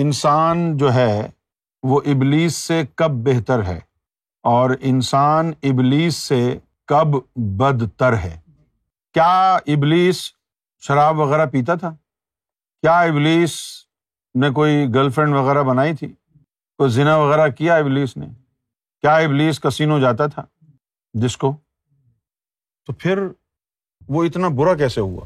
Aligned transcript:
انسان 0.00 0.56
جو 0.76 0.92
ہے 0.92 1.14
وہ 1.88 2.00
ابلیس 2.12 2.54
سے 2.54 2.82
کب 3.00 3.10
بہتر 3.26 3.62
ہے 3.64 3.78
اور 4.52 4.70
انسان 4.88 5.52
ابلیس 5.70 6.14
سے 6.22 6.40
کب 6.88 7.14
بدتر 7.60 8.16
ہے 8.24 8.36
کیا 9.14 9.30
ابلیس 9.76 10.16
شراب 10.86 11.18
وغیرہ 11.18 11.46
پیتا 11.52 11.74
تھا 11.84 11.92
کیا 11.94 12.98
ابلیس 12.98 13.54
نے 14.40 14.50
کوئی 14.54 14.74
گرل 14.94 15.10
فرینڈ 15.12 15.34
وغیرہ 15.34 15.62
بنائی 15.70 15.94
تھی 15.96 16.08
کوئی 16.78 16.90
زنا 16.98 17.16
وغیرہ 17.16 17.48
کیا 17.60 17.76
ابلیس 17.84 18.16
نے 18.16 18.26
کیا 19.02 19.14
ابلیس 19.28 19.60
کسینو 19.60 19.98
جاتا 20.00 20.26
تھا 20.34 20.44
جس 21.22 21.36
کو 21.44 21.54
تو 22.86 22.92
پھر 23.04 23.24
وہ 24.14 24.24
اتنا 24.24 24.48
برا 24.60 24.74
کیسے 24.82 25.00
ہوا 25.00 25.24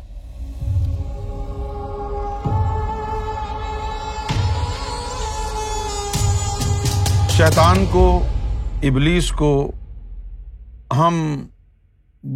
شیطان 7.41 7.85
کو 7.91 8.03
ابلیس 8.89 9.31
کو 9.37 9.49
ہم 10.97 11.15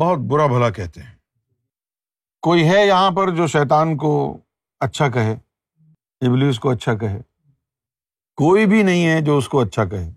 بہت 0.00 0.18
برا 0.30 0.44
بھلا 0.52 0.68
کہتے 0.76 1.00
ہیں 1.00 1.12
کوئی 2.46 2.62
ہے 2.68 2.78
یہاں 2.86 3.10
پر 3.16 3.30
جو 3.36 3.46
شیطان 3.54 3.96
کو 4.04 4.12
اچھا 4.86 5.08
کہے 5.16 5.32
ابلیس 6.26 6.58
کو 6.60 6.70
اچھا 6.70 6.94
کہے 7.02 7.20
کوئی 8.42 8.64
بھی 8.66 8.82
نہیں 8.88 9.06
ہے 9.06 9.20
جو 9.26 9.36
اس 9.38 9.48
کو 9.54 9.60
اچھا 9.60 9.84
کہے 9.88 10.08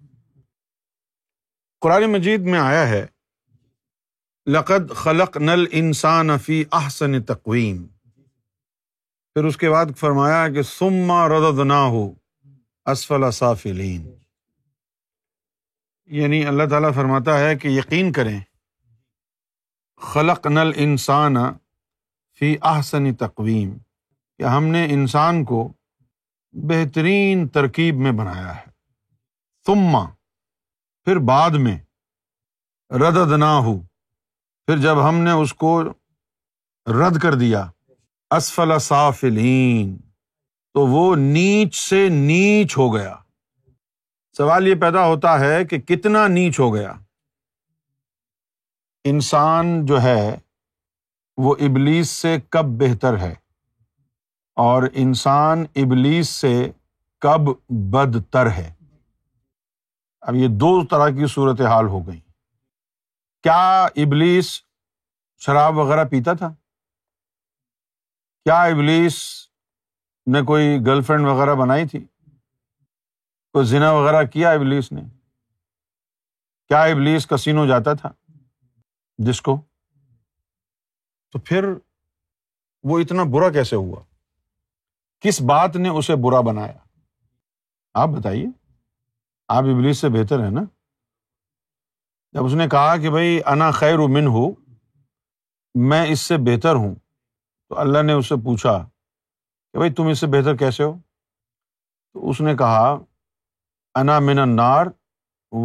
قرآن 1.82 2.04
مجید 2.12 2.48
میں 2.54 2.60
آیا 2.60 2.88
ہے 2.90 3.06
لقد 4.58 4.94
خلق 5.04 5.36
نل 5.42 5.66
انسان 5.82 6.38
فی 6.46 6.64
احسن 6.82 7.22
تقویم 7.34 7.86
پھر 9.34 9.46
اس 9.52 9.58
کے 9.66 9.70
بعد 9.72 9.96
فرمایا 10.00 10.48
کہ 10.56 10.62
سما 10.74 11.28
ردد 11.38 11.60
نہ 11.72 11.82
ہو 11.98 12.08
اسفلا 12.94 13.32
صافلین 13.42 14.10
یعنی 16.16 16.44
اللہ 16.48 16.66
تعالیٰ 16.70 16.94
فرماتا 16.96 17.38
ہے 17.40 17.56
کہ 17.60 17.68
یقین 17.68 18.12
کریں 18.14 18.40
خلق 20.12 20.46
نل 20.48 20.72
انسان 20.86 21.36
فی 22.40 22.56
آحسنی 22.70 23.12
تقویم 23.24 23.74
یا 24.40 24.56
ہم 24.58 24.66
نے 24.76 24.86
انسان 24.94 25.44
کو 25.46 25.68
بہترین 26.70 27.48
ترکیب 27.56 27.98
میں 28.06 28.12
بنایا 28.20 28.56
ہے 28.56 28.62
ثم 29.68 29.88
پھر 31.06 31.18
بعد 31.32 31.58
میں 31.66 31.78
ردد 33.00 33.32
نہ 33.40 33.52
ہو 33.66 33.78
پھر 34.68 34.78
جب 34.88 35.08
ہم 35.10 35.20
نے 35.24 35.32
اس 35.44 35.54
کو 35.64 35.80
رد 37.02 37.18
کر 37.22 37.36
دیا 37.46 37.66
اسفل 38.38 38.78
صافلین 38.82 39.96
تو 40.74 40.88
وہ 40.88 41.16
نیچ 41.32 41.76
سے 41.90 42.08
نیچ 42.12 42.78
ہو 42.78 42.94
گیا 42.96 43.16
سوال 44.38 44.68
یہ 44.68 44.76
پیدا 44.82 45.06
ہوتا 45.08 45.30
ہے 45.40 45.64
کہ 45.66 45.78
کتنا 45.92 46.26
نیچ 46.28 46.60
ہو 46.60 46.68
گیا 46.74 46.92
انسان 49.12 49.70
جو 49.86 50.02
ہے 50.02 50.24
وہ 51.46 51.54
ابلیس 51.70 52.10
سے 52.22 52.36
کب 52.56 52.66
بہتر 52.82 53.18
ہے 53.18 53.34
اور 54.66 54.84
انسان 55.04 55.64
ابلیس 55.84 56.30
سے 56.42 56.52
کب 57.26 57.50
بدتر 57.96 58.50
ہے 58.58 58.70
اب 60.30 60.36
یہ 60.42 60.48
دو 60.66 60.70
طرح 60.92 61.10
کی 61.18 61.28
صورت 61.34 61.62
حال 61.72 61.88
ہو 61.96 62.06
گئی 62.08 62.20
کیا 63.48 63.60
ابلیس 64.06 64.52
شراب 65.46 65.78
وغیرہ 65.78 66.04
پیتا 66.12 66.34
تھا 66.44 66.54
کیا 68.46 68.62
ابلیس 68.76 69.18
نے 70.34 70.42
کوئی 70.54 70.78
گرل 70.86 71.02
فرینڈ 71.08 71.28
وغیرہ 71.28 71.56
بنائی 71.64 71.88
تھی 71.92 72.06
تو 73.58 73.62
زنا 73.64 73.90
وغیرہ 73.92 74.22
کیا 74.34 74.50
ابلیس 74.54 74.92
نے 74.92 75.02
کیا 76.70 76.82
ابلیس 76.90 77.26
کسینو 77.28 77.66
جاتا 77.68 77.94
تھا 78.02 78.10
جس 79.28 79.42
کو 79.48 79.56
تو 81.34 81.40
پھر 81.46 81.66
وہ 82.90 83.00
اتنا 83.00 83.24
برا 83.34 83.50
کیسے 83.54 83.76
ہوا 83.76 84.02
کس 85.26 85.42
بات 85.50 85.76
نے 85.82 85.90
اسے 85.90 86.16
برا 86.26 86.42
بنایا 86.50 86.78
آپ 88.02 88.10
بتائیے 88.18 88.46
آپ 89.56 89.64
ابلیس 89.74 89.98
سے 90.02 90.10
بہتر 90.20 90.44
ہیں 90.44 90.52
نا 90.60 90.64
جب 92.34 92.46
اس 92.46 92.54
نے 92.62 92.68
کہا 92.78 92.96
کہ 93.02 93.10
بھائی 93.18 93.40
انا 93.54 93.72
خیر 93.82 94.08
من 94.18 94.28
ہو 94.38 94.48
میں 95.90 96.06
اس 96.12 96.22
سے 96.28 96.38
بہتر 96.52 96.76
ہوں 96.84 96.94
تو 97.70 97.80
اللہ 97.88 98.04
نے 98.08 98.14
اس 98.22 98.30
سے 98.30 98.36
پوچھا 98.46 98.78
کہ 98.84 99.78
بھائی 99.78 99.94
تم 99.98 100.08
اس 100.12 100.20
سے 100.20 100.28
بہتر 100.38 100.58
کیسے 100.66 100.84
ہو 100.84 100.94
تو 100.94 102.30
اس 102.30 102.42
نے 102.50 102.56
کہا 102.58 102.98
انا 104.00 104.18
من 104.26 104.40
نار 104.56 104.88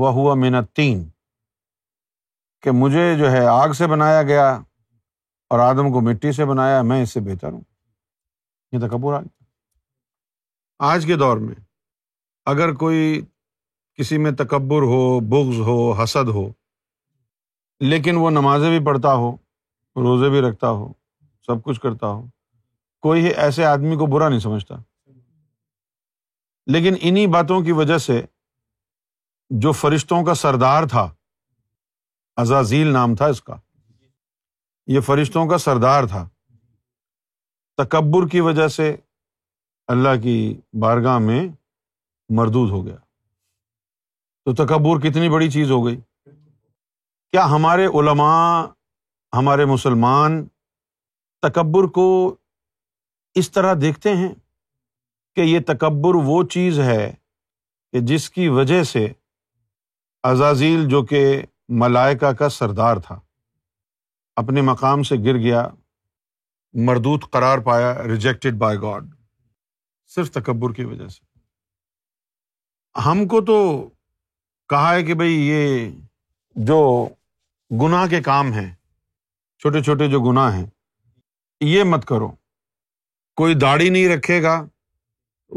و 0.00 0.10
ہوا 0.16 0.34
من 0.42 0.54
تین 0.76 1.02
کہ 2.62 2.70
مجھے 2.82 3.02
جو 3.18 3.30
ہے 3.30 3.44
آگ 3.46 3.70
سے 3.78 3.86
بنایا 3.92 4.22
گیا 4.30 4.46
اور 5.52 5.58
آدم 5.60 5.90
کو 5.92 6.00
مٹی 6.08 6.30
سے 6.38 6.44
بنایا 6.50 6.80
میں 6.90 7.00
اس 7.02 7.10
سے 7.12 7.20
بہتر 7.26 7.50
ہوں 7.52 7.60
یہ 8.72 8.86
تکبر 8.86 9.14
آج 9.14 9.24
آج 10.92 11.04
کے 11.06 11.16
دور 11.24 11.36
میں 11.46 11.54
اگر 12.52 12.72
کوئی 12.84 13.20
کسی 13.98 14.18
میں 14.26 14.30
تکبر 14.42 14.82
ہو 14.92 15.02
بغض 15.34 15.58
ہو 15.66 15.76
حسد 16.02 16.28
ہو 16.38 16.46
لیکن 17.90 18.16
وہ 18.24 18.30
نمازیں 18.38 18.68
بھی 18.78 18.84
پڑھتا 18.86 19.12
ہو 19.24 19.30
روزے 20.06 20.30
بھی 20.36 20.40
رکھتا 20.48 20.70
ہو 20.80 20.92
سب 21.46 21.62
کچھ 21.64 21.80
کرتا 21.80 22.06
ہو 22.14 22.22
کوئی 23.08 23.26
ایسے 23.44 23.64
آدمی 23.74 23.96
کو 23.96 24.06
برا 24.16 24.28
نہیں 24.28 24.40
سمجھتا 24.48 24.74
لیکن 26.70 26.94
انہی 27.00 27.26
باتوں 27.32 27.60
کی 27.64 27.72
وجہ 27.72 27.96
سے 27.98 28.20
جو 29.62 29.72
فرشتوں 29.72 30.22
کا 30.24 30.34
سردار 30.34 30.86
تھا 30.90 31.08
ازازیل 32.42 32.92
نام 32.92 33.14
تھا 33.16 33.26
اس 33.26 33.40
کا 33.42 33.56
یہ 34.92 35.00
فرشتوں 35.06 35.46
کا 35.48 35.58
سردار 35.58 36.04
تھا 36.10 36.28
تکبر 37.82 38.28
کی 38.28 38.40
وجہ 38.40 38.66
سے 38.68 38.94
اللہ 39.92 40.20
کی 40.22 40.36
بارگاہ 40.80 41.18
میں 41.18 41.44
مردود 42.36 42.70
ہو 42.70 42.84
گیا 42.86 42.96
تو 44.44 44.54
تکبر 44.64 45.00
کتنی 45.08 45.28
بڑی 45.30 45.50
چیز 45.50 45.70
ہو 45.70 45.84
گئی 45.86 46.00
کیا 47.32 47.44
ہمارے 47.50 47.86
علماء 48.00 48.64
ہمارے 49.36 49.64
مسلمان 49.64 50.44
تکبر 51.46 51.86
کو 51.94 52.06
اس 53.40 53.50
طرح 53.50 53.74
دیکھتے 53.80 54.12
ہیں 54.16 54.32
کہ 55.36 55.40
یہ 55.40 55.60
تکبر 55.66 56.14
وہ 56.24 56.42
چیز 56.54 56.78
ہے 56.80 57.10
کہ 57.92 58.00
جس 58.06 58.28
کی 58.30 58.48
وجہ 58.58 58.82
سے 58.92 59.06
ازازیل 60.30 60.88
جو 60.88 61.02
کہ 61.06 61.22
ملائکہ 61.82 62.30
کا 62.38 62.48
سردار 62.48 62.96
تھا 63.06 63.18
اپنے 64.42 64.60
مقام 64.68 65.02
سے 65.10 65.16
گر 65.24 65.38
گیا 65.38 65.66
مردوت 66.86 67.30
قرار 67.32 67.58
پایا 67.64 67.94
ریجیکٹڈ 68.08 68.58
بائی 68.58 68.78
گاڈ 68.82 69.08
صرف 70.14 70.30
تکبر 70.32 70.72
کی 70.74 70.84
وجہ 70.84 71.08
سے 71.08 73.00
ہم 73.06 73.26
کو 73.28 73.40
تو 73.50 73.56
کہا 74.68 74.94
ہے 74.94 75.02
کہ 75.04 75.14
بھائی 75.22 75.34
یہ 75.46 75.88
جو 76.68 76.78
گناہ 77.82 78.06
کے 78.10 78.20
کام 78.22 78.52
ہیں 78.52 78.70
چھوٹے 79.62 79.82
چھوٹے 79.82 80.08
جو 80.10 80.20
گناہ 80.30 80.54
ہیں 80.56 80.66
یہ 81.70 81.84
مت 81.94 82.04
کرو 82.06 82.28
کوئی 83.36 83.54
داڑھی 83.60 83.88
نہیں 83.88 84.08
رکھے 84.16 84.42
گا 84.42 84.60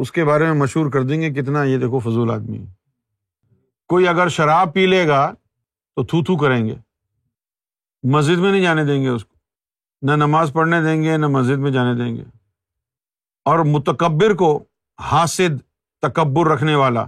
اس 0.01 0.11
کے 0.11 0.23
بارے 0.25 0.45
میں 0.45 0.53
مشہور 0.59 0.89
کر 0.91 1.03
دیں 1.09 1.22
گے 1.22 1.29
کتنا 1.39 1.63
یہ 1.63 1.78
دیکھو 1.79 2.00
فضول 2.09 2.31
آدمی 2.31 2.57
ہے 2.59 2.66
کوئی 3.89 4.07
اگر 4.07 4.29
شراب 4.38 4.73
پی 4.73 4.85
لے 4.85 5.07
گا 5.07 5.19
تو 5.95 6.03
تھو 6.11 6.23
تھو 6.29 6.35
کریں 6.44 6.61
گے 6.67 6.75
مسجد 8.16 8.39
میں 8.39 8.51
نہیں 8.51 8.61
جانے 8.63 8.84
دیں 8.85 9.01
گے 9.03 9.09
اس 9.09 9.25
کو 9.25 9.34
نہ 10.09 10.16
نماز 10.25 10.51
پڑھنے 10.53 10.81
دیں 10.84 11.01
گے 11.03 11.17
نہ 11.17 11.28
مسجد 11.38 11.59
میں 11.66 11.72
جانے 11.72 11.94
دیں 12.03 12.16
گے 12.16 12.23
اور 13.51 13.59
متکبر 13.73 14.34
کو 14.44 14.50
حاسد 15.11 15.61
تکبر 16.07 16.51
رکھنے 16.51 16.75
والا 16.84 17.05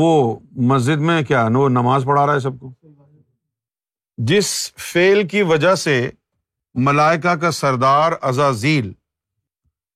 وہ 0.00 0.08
مسجد 0.72 1.00
میں 1.08 1.20
کیا 1.28 1.48
نو 1.54 1.68
نماز 1.68 2.04
پڑھا 2.06 2.26
رہا 2.26 2.34
ہے 2.34 2.40
سب 2.40 2.58
کو 2.60 2.72
جس 4.30 4.48
فیل 4.92 5.26
کی 5.28 5.42
وجہ 5.52 5.74
سے 5.86 5.96
ملائکہ 6.88 7.34
کا 7.40 7.50
سردار 7.56 8.12
ازازیل 8.30 8.92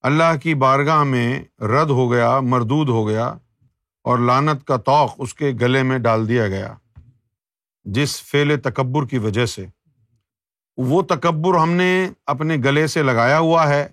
اللہ 0.07 0.37
کی 0.43 0.53
بارگاہ 0.55 1.03
میں 1.05 1.39
رد 1.65 1.91
ہو 1.99 2.11
گیا 2.11 2.39
مردود 2.49 2.89
ہو 2.89 3.07
گیا 3.09 3.27
اور 4.11 4.19
لانت 4.27 4.63
کا 4.67 4.77
توق 4.87 5.15
اس 5.23 5.33
کے 5.35 5.51
گلے 5.61 5.83
میں 5.83 5.99
ڈال 6.05 6.29
دیا 6.29 6.47
گیا 6.49 6.73
جس 7.95 8.21
فعل 8.31 8.57
تکبر 8.65 9.07
کی 9.09 9.19
وجہ 9.25 9.47
سے 9.55 9.65
وہ 10.91 11.01
تکبر 11.09 11.59
ہم 11.59 11.71
نے 11.77 11.89
اپنے 12.35 12.57
گلے 12.65 12.87
سے 12.87 13.03
لگایا 13.03 13.39
ہوا 13.39 13.69
ہے 13.69 13.87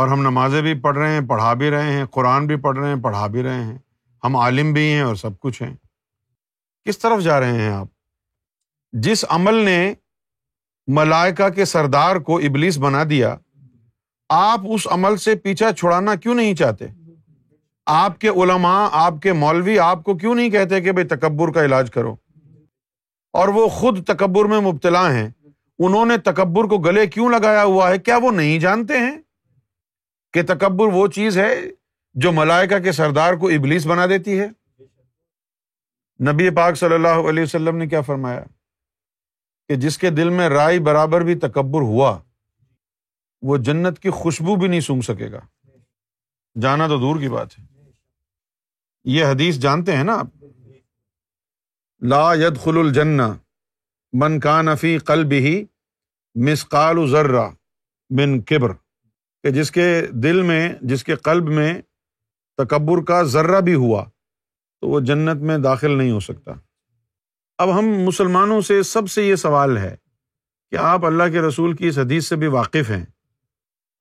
اور 0.00 0.08
ہم 0.08 0.20
نمازیں 0.22 0.60
بھی 0.62 0.74
پڑھ 0.80 0.96
رہے 0.98 1.12
ہیں 1.12 1.20
پڑھا 1.28 1.52
بھی 1.62 1.70
رہے 1.70 1.92
ہیں 1.92 2.04
قرآن 2.12 2.46
بھی 2.46 2.56
پڑھ 2.66 2.78
رہے 2.78 2.88
ہیں 2.94 3.02
پڑھا 3.02 3.26
بھی 3.36 3.42
رہے 3.42 3.62
ہیں 3.62 3.76
ہم 4.24 4.36
عالم 4.36 4.72
بھی 4.72 4.86
ہیں 4.92 5.00
اور 5.02 5.14
سب 5.24 5.38
کچھ 5.40 5.62
ہیں 5.62 5.74
کس 6.88 6.98
طرف 6.98 7.22
جا 7.24 7.38
رہے 7.40 7.60
ہیں 7.62 7.70
آپ 7.72 7.86
جس 9.06 9.24
عمل 9.36 9.54
نے 9.64 9.94
ملائکہ 10.96 11.48
کے 11.56 11.64
سردار 11.72 12.16
کو 12.28 12.38
ابلیس 12.48 12.78
بنا 12.78 13.02
دیا 13.10 13.34
آپ 14.34 14.60
اس 14.74 14.86
عمل 14.92 15.16
سے 15.22 15.34
پیچھا 15.44 15.70
چھڑانا 15.78 16.14
کیوں 16.22 16.34
نہیں 16.34 16.54
چاہتے 16.56 16.86
آپ 17.94 18.18
کے 18.20 18.28
علما 18.42 18.70
آپ 19.04 19.14
کے 19.22 19.32
مولوی 19.40 19.78
آپ 19.86 20.02
کو 20.04 20.14
کیوں 20.18 20.34
نہیں 20.34 20.50
کہتے 20.50 20.80
کہ 20.80 20.92
بھائی 20.98 21.06
تکبر 21.08 21.52
کا 21.54 21.64
علاج 21.64 21.90
کرو 21.94 22.14
اور 23.40 23.48
وہ 23.56 23.66
خود 23.80 24.02
تکبر 24.12 24.44
میں 24.54 24.60
مبتلا 24.70 25.02
ہیں 25.14 25.28
انہوں 25.84 26.06
نے 26.06 26.16
تکبر 26.30 26.68
کو 26.72 26.78
گلے 26.88 27.06
کیوں 27.16 27.28
لگایا 27.30 27.64
ہوا 27.64 27.90
ہے 27.90 27.98
کیا 28.08 28.16
وہ 28.22 28.30
نہیں 28.38 28.58
جانتے 28.66 28.98
ہیں 29.00 29.12
کہ 30.32 30.42
تکبر 30.54 30.92
وہ 30.94 31.06
چیز 31.18 31.38
ہے 31.38 31.50
جو 32.24 32.32
ملائکا 32.40 32.78
کے 32.86 32.92
سردار 33.02 33.34
کو 33.42 33.48
ابلیس 33.58 33.86
بنا 33.86 34.06
دیتی 34.16 34.38
ہے 34.40 34.46
نبی 36.32 36.50
پاک 36.56 36.76
صلی 36.84 36.94
اللہ 36.94 37.28
علیہ 37.28 37.42
وسلم 37.42 37.76
نے 37.76 37.86
کیا 37.94 38.00
فرمایا 38.12 38.42
کہ 39.68 39.76
جس 39.86 39.98
کے 39.98 40.10
دل 40.20 40.28
میں 40.40 40.48
رائے 40.58 40.78
برابر 40.90 41.20
بھی 41.30 41.34
تکبر 41.48 41.82
ہوا 41.94 42.18
وہ 43.48 43.56
جنت 43.66 43.98
کی 43.98 44.10
خوشبو 44.20 44.54
بھی 44.56 44.68
نہیں 44.68 44.80
سونگ 44.88 45.00
سکے 45.06 45.30
گا 45.32 45.38
جانا 46.62 46.86
تو 46.88 46.98
دور 47.00 47.20
کی 47.20 47.28
بات 47.28 47.58
ہے 47.58 47.64
یہ 49.12 49.24
حدیث 49.30 49.56
جانتے 49.60 49.96
ہیں 49.96 50.04
نا 50.04 50.18
آپ 50.18 50.26
لا 52.10 52.22
ید 52.40 52.58
خل 52.64 52.78
الجن 52.78 53.20
من 54.22 54.38
کا 54.40 54.60
نفی 54.62 54.96
قلب 55.06 55.32
ہی 55.46 55.54
مس 56.46 56.64
کال 56.74 56.98
و 56.98 57.06
ذرا 57.06 57.48
بن 58.18 58.40
کبر 58.50 58.72
کہ 59.42 59.50
جس 59.52 59.70
کے 59.70 59.88
دل 60.22 60.42
میں 60.50 60.68
جس 60.92 61.04
کے 61.04 61.14
قلب 61.28 61.48
میں 61.58 61.72
تکبر 62.58 63.02
کا 63.04 63.22
ذرہ 63.34 63.60
بھی 63.68 63.74
ہوا 63.84 64.04
تو 64.04 64.88
وہ 64.88 65.00
جنت 65.08 65.42
میں 65.48 65.56
داخل 65.68 65.96
نہیں 65.98 66.10
ہو 66.10 66.20
سکتا 66.20 66.52
اب 67.62 67.78
ہم 67.78 67.88
مسلمانوں 68.06 68.60
سے 68.68 68.82
سب 68.92 69.10
سے 69.10 69.24
یہ 69.26 69.36
سوال 69.46 69.76
ہے 69.78 69.94
کہ 70.70 70.76
آپ 70.90 71.04
اللہ 71.06 71.28
کے 71.32 71.40
رسول 71.48 71.76
کی 71.76 71.88
اس 71.88 71.98
حدیث 71.98 72.28
سے 72.28 72.36
بھی 72.42 72.46
واقف 72.56 72.90
ہیں 72.90 73.04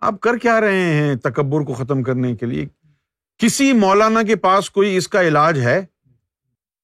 آپ 0.07 0.19
کر 0.21 0.38
کے 0.42 0.50
آ 0.50 0.59
رہے 0.62 0.86
ہیں 0.95 1.15
تکبر 1.24 1.63
کو 1.65 1.74
ختم 1.83 2.01
کرنے 2.03 2.36
کے 2.36 2.45
لیے 2.45 2.65
کسی 3.39 3.71
مولانا 3.80 4.21
کے 4.27 4.36
پاس 4.45 4.69
کوئی 4.77 4.95
اس 4.98 5.07
کا 5.07 5.21
علاج 5.27 5.59
ہے 5.63 5.80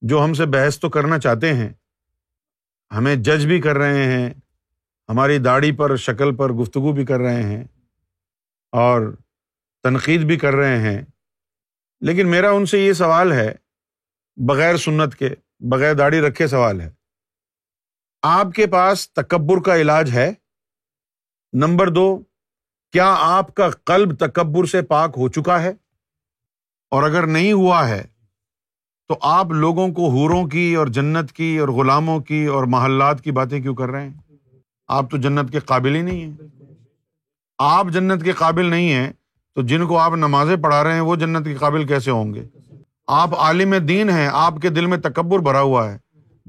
جو 0.09 0.23
ہم 0.23 0.33
سے 0.39 0.45
بحث 0.55 0.77
تو 0.79 0.89
کرنا 0.95 1.17
چاہتے 1.19 1.53
ہیں 1.53 1.69
ہمیں 2.95 3.15
جج 3.15 3.45
بھی 3.47 3.59
کر 3.61 3.75
رہے 3.77 4.03
ہیں 4.11 4.29
ہماری 5.09 5.37
داڑھی 5.45 5.71
پر 5.77 5.95
شکل 6.05 6.35
پر 6.37 6.51
گفتگو 6.61 6.91
بھی 6.93 7.05
کر 7.05 7.19
رہے 7.19 7.41
ہیں 7.43 7.63
اور 8.83 9.11
تنقید 9.83 10.23
بھی 10.27 10.37
کر 10.37 10.53
رہے 10.55 10.77
ہیں 10.81 11.01
لیکن 12.07 12.27
میرا 12.31 12.49
ان 12.51 12.65
سے 12.75 12.79
یہ 12.79 12.93
سوال 13.01 13.31
ہے 13.31 13.51
بغیر 14.47 14.77
سنت 14.87 15.15
کے 15.19 15.29
بغیر 15.71 15.93
داڑھی 16.03 16.19
رکھے 16.27 16.47
سوال 16.47 16.81
ہے 16.81 16.89
آپ 18.37 18.53
کے 18.55 18.67
پاس 18.77 19.09
تکبر 19.21 19.61
کا 19.65 19.75
علاج 19.81 20.11
ہے 20.15 20.31
نمبر 21.65 21.87
دو 21.93 22.05
کیا 22.97 23.07
آپ 23.21 23.53
کا 23.55 23.67
قلب 23.85 24.15
تکبر 24.19 24.65
سے 24.67 24.81
پاک 24.91 25.13
ہو 25.17 25.27
چکا 25.35 25.61
ہے 25.63 25.71
اور 26.95 27.03
اگر 27.03 27.25
نہیں 27.33 27.51
ہوا 27.53 27.87
ہے 27.89 28.01
تو 29.07 29.17
آپ 29.31 29.51
لوگوں 29.63 29.87
کو 29.97 30.07
حوروں 30.11 30.43
کی 30.53 30.63
اور 30.83 30.87
جنت 30.97 31.31
کی 31.39 31.49
اور 31.65 31.69
غلاموں 31.79 32.17
کی 32.29 32.43
اور 32.53 32.63
محلات 32.75 33.21
کی 33.23 33.31
باتیں 33.39 33.59
کیوں 33.61 33.75
کر 33.81 33.89
رہے 33.91 34.03
ہیں 34.07 34.17
آپ 34.97 35.11
تو 35.11 35.17
جنت 35.25 35.51
کے 35.51 35.59
قابل 35.73 35.95
ہی 35.95 36.01
نہیں 36.07 36.23
ہیں 36.23 36.47
آپ 37.67 37.91
جنت 37.93 38.23
کے 38.23 38.31
قابل 38.39 38.69
نہیں 38.69 38.91
ہیں 38.93 39.11
تو 39.55 39.61
جن 39.73 39.85
کو 39.87 39.97
آپ 40.07 40.15
نمازیں 40.25 40.55
پڑھا 40.63 40.83
رہے 40.83 40.93
ہیں 40.93 41.01
وہ 41.11 41.15
جنت 41.25 41.45
کے 41.47 41.53
قابل 41.65 41.85
کیسے 41.87 42.11
ہوں 42.11 42.33
گے 42.33 42.45
آپ 43.21 43.35
عالم 43.41 43.75
دین 43.93 44.09
ہیں 44.17 44.27
آپ 44.45 44.55
کے 44.61 44.69
دل 44.79 44.85
میں 44.95 44.97
تکبر 45.09 45.43
بھرا 45.49 45.61
ہوا 45.69 45.89
ہے 45.91 45.97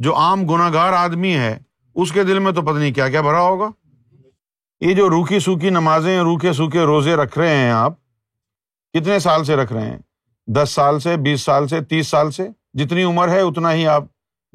جو 0.07 0.17
عام 0.25 0.47
گناہ 0.55 0.73
گار 0.73 0.93
آدمی 1.05 1.35
ہے 1.37 1.57
اس 2.03 2.13
کے 2.13 2.25
دل 2.33 2.39
میں 2.47 2.53
تو 2.53 2.63
پتہ 2.71 2.79
نہیں 2.79 2.93
کیا 3.01 3.09
کیا 3.17 3.21
بھرا 3.31 3.41
ہوگا 3.49 3.71
یہ 4.81 4.93
جو 4.95 5.09
روکھی 5.11 5.39
سوکھی 5.45 5.71
نمازیں 5.71 6.19
روکھے 6.25 6.53
سوکھے 6.53 6.81
روزے 6.87 7.15
رکھ 7.17 7.39
رہے 7.39 7.55
ہیں 7.57 7.71
آپ 7.71 7.93
کتنے 8.95 9.19
سال 9.21 9.45
سے 9.45 9.55
رکھ 9.57 9.73
رہے 9.73 9.89
ہیں 9.91 9.97
دس 10.57 10.71
سال 10.75 11.01
سے 11.01 11.17
بیس 11.25 11.43
سال 11.45 11.67
سے 11.69 11.81
تیس 11.91 12.09
سال 12.09 12.31
سے 12.33 12.47
جتنی 12.79 13.03
عمر 13.05 13.29
ہے 13.29 13.41
اتنا 13.41 13.73
ہی 13.73 13.87
آپ 13.95 14.05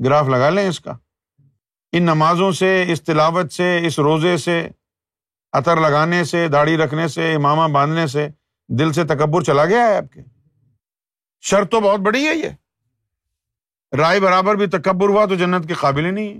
گراف 0.05 0.27
لگا 0.29 0.49
لیں 0.49 0.67
اس 0.67 0.79
کا 0.81 0.91
ان 1.97 2.03
نمازوں 2.03 2.51
سے 2.59 2.69
اس 2.91 3.01
تلاوت 3.03 3.51
سے 3.53 3.75
اس 3.87 3.99
روزے 4.07 4.35
سے 4.45 4.57
عطر 5.59 5.81
لگانے 5.87 6.23
سے 6.25 6.47
داڑھی 6.53 6.77
رکھنے 6.77 7.07
سے 7.15 7.33
امامہ 7.35 7.67
باندھنے 7.73 8.07
سے 8.15 8.27
دل 8.79 8.93
سے 8.93 9.03
تکبر 9.07 9.43
چلا 9.43 9.65
گیا 9.73 9.85
ہے 9.87 9.95
آپ 9.97 10.11
کے 10.13 10.21
شرط 11.49 11.69
تو 11.71 11.79
بہت 11.89 11.99
بڑی 12.05 12.25
ہے 12.27 12.35
یہ 12.35 13.95
رائے 13.97 14.19
برابر 14.19 14.55
بھی 14.55 14.67
تکبر 14.79 15.09
ہوا 15.09 15.25
تو 15.29 15.35
جنت 15.43 15.67
کے 15.67 15.73
قابل 15.79 16.05
ہی 16.05 16.11
نہیں 16.11 16.33
ہے 16.33 16.39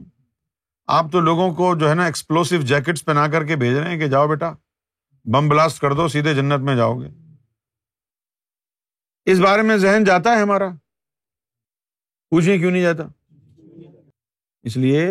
آپ 0.97 1.12
تو 1.12 1.19
لوگوں 1.21 1.50
کو 1.56 1.74
جو 1.80 1.89
ہے 1.89 1.94
نا 1.95 2.06
ایکسپلوسو 2.06 2.56
جیکٹس 2.69 3.03
پہنا 3.06 3.27
کر 3.31 3.45
کے 3.47 3.56
بھیج 3.56 3.75
رہے 3.77 3.89
ہیں 3.89 3.97
کہ 4.00 4.07
جاؤ 4.13 4.27
بیٹا 4.27 4.51
بم 5.33 5.47
بلاسٹ 5.50 5.80
کر 5.81 5.94
دو 5.95 6.07
سیدھے 6.15 6.33
جنت 6.35 6.62
میں 6.69 6.75
جاؤ 6.75 6.95
گے 7.00 7.07
اس 9.31 9.39
بارے 9.39 9.62
میں 9.69 9.77
ذہن 9.83 10.03
جاتا 10.06 10.33
ہے 10.35 10.41
ہمارا 10.41 10.69
پوچھیں 12.31 12.57
کیوں 12.57 12.71
نہیں 12.71 12.81
جاتا 12.81 13.03
اس 14.69 14.77
لیے 14.77 15.06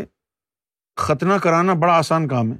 ختنہ 1.07 1.33
کرانا 1.43 1.73
بڑا 1.83 1.93
آسان 1.99 2.29
کام 2.29 2.53
ہے 2.53 2.59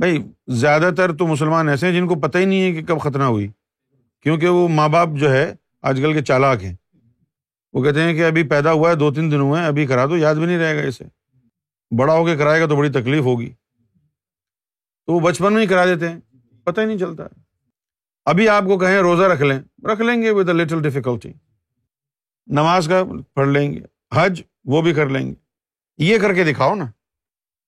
بھائی 0.00 0.18
زیادہ 0.62 0.90
تر 0.96 1.14
تو 1.16 1.26
مسلمان 1.26 1.68
ایسے 1.68 1.86
ہیں 1.86 1.92
جن 1.98 2.06
کو 2.08 2.18
پتہ 2.20 2.38
ہی 2.38 2.44
نہیں 2.44 2.62
ہے 2.62 2.72
کہ 2.80 2.86
کب 2.88 3.00
ختنہ 3.02 3.24
ہوئی 3.24 3.48
کیونکہ 4.22 4.48
وہ 4.48 4.66
ماں 4.76 4.88
باپ 4.88 5.08
جو 5.20 5.32
ہے 5.32 5.44
آج 5.90 6.00
کل 6.02 6.12
کے 6.18 6.22
چالاک 6.30 6.64
ہیں 6.64 6.74
وہ 7.72 7.82
کہتے 7.84 8.02
ہیں 8.02 8.14
کہ 8.14 8.24
ابھی 8.26 8.42
پیدا 8.48 8.72
ہوا 8.72 8.90
ہے 8.90 8.94
دو 8.96 9.12
تین 9.14 9.30
دن 9.32 9.40
ہوئے 9.40 9.60
ہیں 9.60 9.68
ابھی 9.68 9.86
کرا 9.86 10.06
دو 10.10 10.16
یاد 10.16 10.34
بھی 10.34 10.46
نہیں 10.46 10.58
رہے 10.58 10.76
گا 10.82 10.86
اسے 10.88 11.04
بڑا 11.96 12.14
ہو 12.14 12.24
کے 12.24 12.36
کرائے 12.36 12.60
گا 12.60 12.66
تو 12.68 12.76
بڑی 12.76 12.90
تکلیف 12.92 13.20
ہوگی 13.24 13.50
تو 15.06 15.12
وہ 15.12 15.20
بچپن 15.28 15.52
میں 15.52 15.62
ہی 15.62 15.66
کرا 15.66 15.84
دیتے 15.86 16.08
ہیں 16.08 16.18
پتہ 16.64 16.80
ہی 16.80 16.86
نہیں 16.86 16.98
چلتا 16.98 17.26
ابھی 18.30 18.48
آپ 18.48 18.62
کو 18.68 18.78
کہیں 18.78 18.96
روزہ 19.02 19.24
رکھ 19.32 19.42
لیں 19.42 19.58
رکھ 19.92 20.00
لیں 20.02 20.20
گے 20.22 20.30
ود 20.38 20.48
اے 20.48 20.54
لٹل 20.54 20.82
ڈیفیکلٹی 20.82 21.32
نماز 22.58 22.86
کا 22.90 23.02
پڑھ 23.34 23.48
لیں 23.48 23.70
گے 23.72 23.80
حج 24.14 24.42
وہ 24.72 24.82
بھی 24.82 24.92
کر 24.94 25.08
لیں 25.08 25.24
گے 25.28 25.34
یہ 26.04 26.18
کر 26.18 26.34
کے 26.34 26.44
دکھاؤ 26.52 26.74
نا 26.74 26.86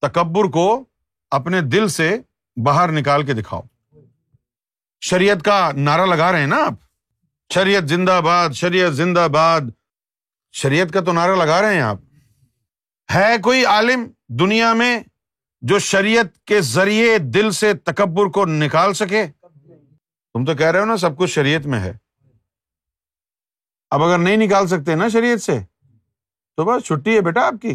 تکبر 0.07 0.51
کو 0.53 0.65
اپنے 1.39 1.61
دل 1.73 1.89
سے 1.97 2.11
باہر 2.65 2.93
نکال 2.93 3.25
کے 3.27 3.33
دکھاؤ 3.41 3.63
شریعت 5.11 5.43
کا 5.45 5.59
نعرہ 5.77 6.07
لگا 6.07 6.31
رہے 6.33 6.41
ہیں 6.41 6.47
نا 6.47 6.57
آپ 6.67 6.75
شریعت 7.55 7.89
زندہ 7.89 8.21
باد 8.25 8.49
شریعت 8.55 8.93
زندہ 8.97 9.27
باد 9.33 9.71
شریعت 10.63 10.93
کا 10.93 11.01
تو 11.05 11.13
نعرہ 11.13 11.37
لگا 11.37 11.61
رہے 11.63 11.75
ہیں 11.75 11.81
آپ 11.83 11.99
ہے 13.15 13.31
کوئی 13.43 13.65
عالم 13.67 14.07
دنیا 14.41 14.73
میں 14.81 14.99
جو 15.71 15.79
شریعت 15.87 16.35
کے 16.47 16.61
ذریعے 16.67 17.17
دل 17.35 17.51
سے 17.61 17.73
تکبر 17.85 18.27
کو 18.35 18.45
نکال 18.47 18.93
سکے 18.95 19.25
تم 20.35 20.45
تو 20.45 20.55
کہہ 20.57 20.67
رہے 20.71 20.81
ہو 20.81 20.85
نا 20.87 20.97
سب 21.05 21.17
کچھ 21.19 21.31
شریعت 21.31 21.67
میں 21.73 21.81
ہے 21.81 21.93
اب 23.95 24.03
اگر 24.03 24.19
نہیں 24.19 24.37
نکال 24.47 24.67
سکتے 24.69 24.95
نا 24.95 25.09
شریعت 25.12 25.43
سے 25.43 25.59
تو 26.57 26.64
بس 26.64 26.87
چھٹی 26.87 27.17
ہے 27.17 27.21
بیٹا 27.29 27.47
آپ 27.47 27.61
کی 27.62 27.75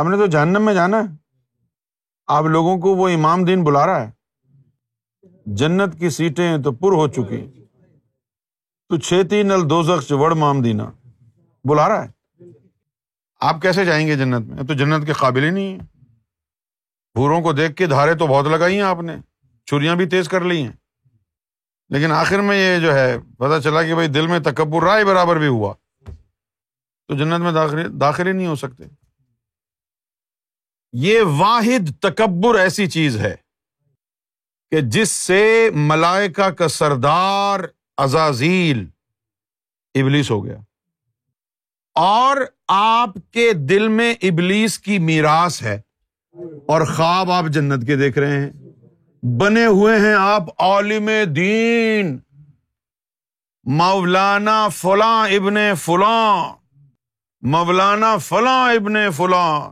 آپ 0.00 0.06
نے 0.08 0.16
تو 0.18 0.26
جہنم 0.36 0.62
میں 0.64 0.74
جانا 0.74 0.98
ہے 1.04 1.16
آپ 2.36 2.44
لوگوں 2.56 2.76
کو 2.80 2.94
وہ 2.96 3.08
امام 3.08 3.44
دین 3.44 3.64
بلا 3.64 3.86
رہا 3.86 4.06
ہے 4.06 5.54
جنت 5.62 5.98
کی 6.00 6.10
سیٹیں 6.18 6.50
تو 6.64 6.72
پر 6.82 6.92
ہو 7.00 7.08
چکی 7.16 7.40
تو 8.88 8.98
چھ 9.08 9.34
نل 9.46 9.68
دو 9.70 9.82
زخش 9.82 10.12
وڑ 10.24 10.32
دینا 10.64 10.90
بلا 11.68 11.88
رہا 11.88 12.04
ہے 12.04 12.16
آپ 13.46 13.60
کیسے 13.62 13.84
جائیں 13.84 14.06
گے 14.06 14.16
جنت 14.16 14.48
میں 14.50 14.64
تو 14.68 14.74
جنت 14.74 15.06
کے 15.06 15.12
قابل 15.18 15.44
ہی 15.44 15.50
نہیں 15.50 15.74
ہے 15.74 15.84
بھوروں 17.14 17.40
کو 17.42 17.52
دیکھ 17.52 17.74
کے 17.76 17.86
دھارے 17.92 18.14
تو 18.18 18.26
بہت 18.26 18.46
لگائی 18.52 18.74
ہیں 18.74 18.82
آپ 18.82 19.00
نے 19.02 19.16
چھریاں 19.70 19.94
بھی 19.96 20.06
تیز 20.14 20.28
کر 20.28 20.44
لی 20.50 20.62
ہیں 20.62 20.72
لیکن 21.94 22.12
آخر 22.12 22.38
میں 22.48 22.56
یہ 22.56 22.78
جو 22.80 22.94
ہے 22.94 23.16
پتا 23.38 23.60
چلا 23.64 23.82
کہ 23.82 23.94
بھائی 23.94 24.08
دل 24.08 24.26
میں 24.26 24.38
تکبر 24.50 24.82
رائے 24.86 25.04
برابر 25.04 25.38
بھی 25.38 25.46
ہوا 25.46 25.72
تو 26.06 27.16
جنت 27.18 27.40
میں 27.46 27.52
داخل 28.00 28.26
ہی 28.26 28.32
نہیں 28.32 28.46
ہو 28.46 28.54
سکتے 28.62 28.84
یہ 31.06 31.20
واحد 31.38 31.90
تکبر 32.02 32.58
ایسی 32.60 32.86
چیز 32.90 33.16
ہے 33.20 33.34
کہ 34.70 34.80
جس 34.98 35.10
سے 35.10 35.42
ملائکہ 35.90 36.48
کا 36.58 36.68
سردار 36.68 37.60
ازازیل 38.04 38.86
ابلیس 40.00 40.30
ہو 40.30 40.44
گیا 40.44 40.56
اور 42.00 42.36
آپ 42.72 43.14
کے 43.34 43.50
دل 43.68 43.86
میں 43.88 44.12
ابلیس 44.26 44.78
کی 44.78 44.98
میراث 45.04 45.60
ہے 45.62 45.74
اور 46.72 46.80
خواب 46.86 47.30
آپ 47.32 47.44
جنت 47.52 47.86
کے 47.86 47.94
دیکھ 48.02 48.18
رہے 48.18 48.38
ہیں 48.40 49.26
بنے 49.40 49.64
ہوئے 49.66 49.96
ہیں 50.00 50.12
آپ 50.18 50.50
عالم 50.62 51.08
دین 51.36 52.16
مولانا 53.78 54.56
فلاں 54.74 55.26
ابن 55.36 55.56
فلاں 55.84 56.52
مولانا 57.56 58.16
فلاں 58.28 58.72
ابن 58.74 58.98
فلاں 59.16 59.70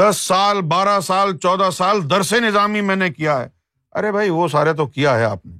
دس 0.00 0.22
سال 0.28 0.60
بارہ 0.70 0.98
سال 1.06 1.36
چودہ 1.42 1.68
سال 1.78 1.98
درس 2.10 2.32
نظامی 2.46 2.80
میں 2.90 2.96
نے 3.02 3.10
کیا 3.12 3.38
ہے 3.42 3.48
ارے 3.98 4.12
بھائی 4.12 4.30
وہ 4.40 4.48
سارے 4.56 4.72
تو 4.82 4.86
کیا 4.96 5.18
ہے 5.18 5.24
آپ 5.24 5.44
نے 5.46 5.56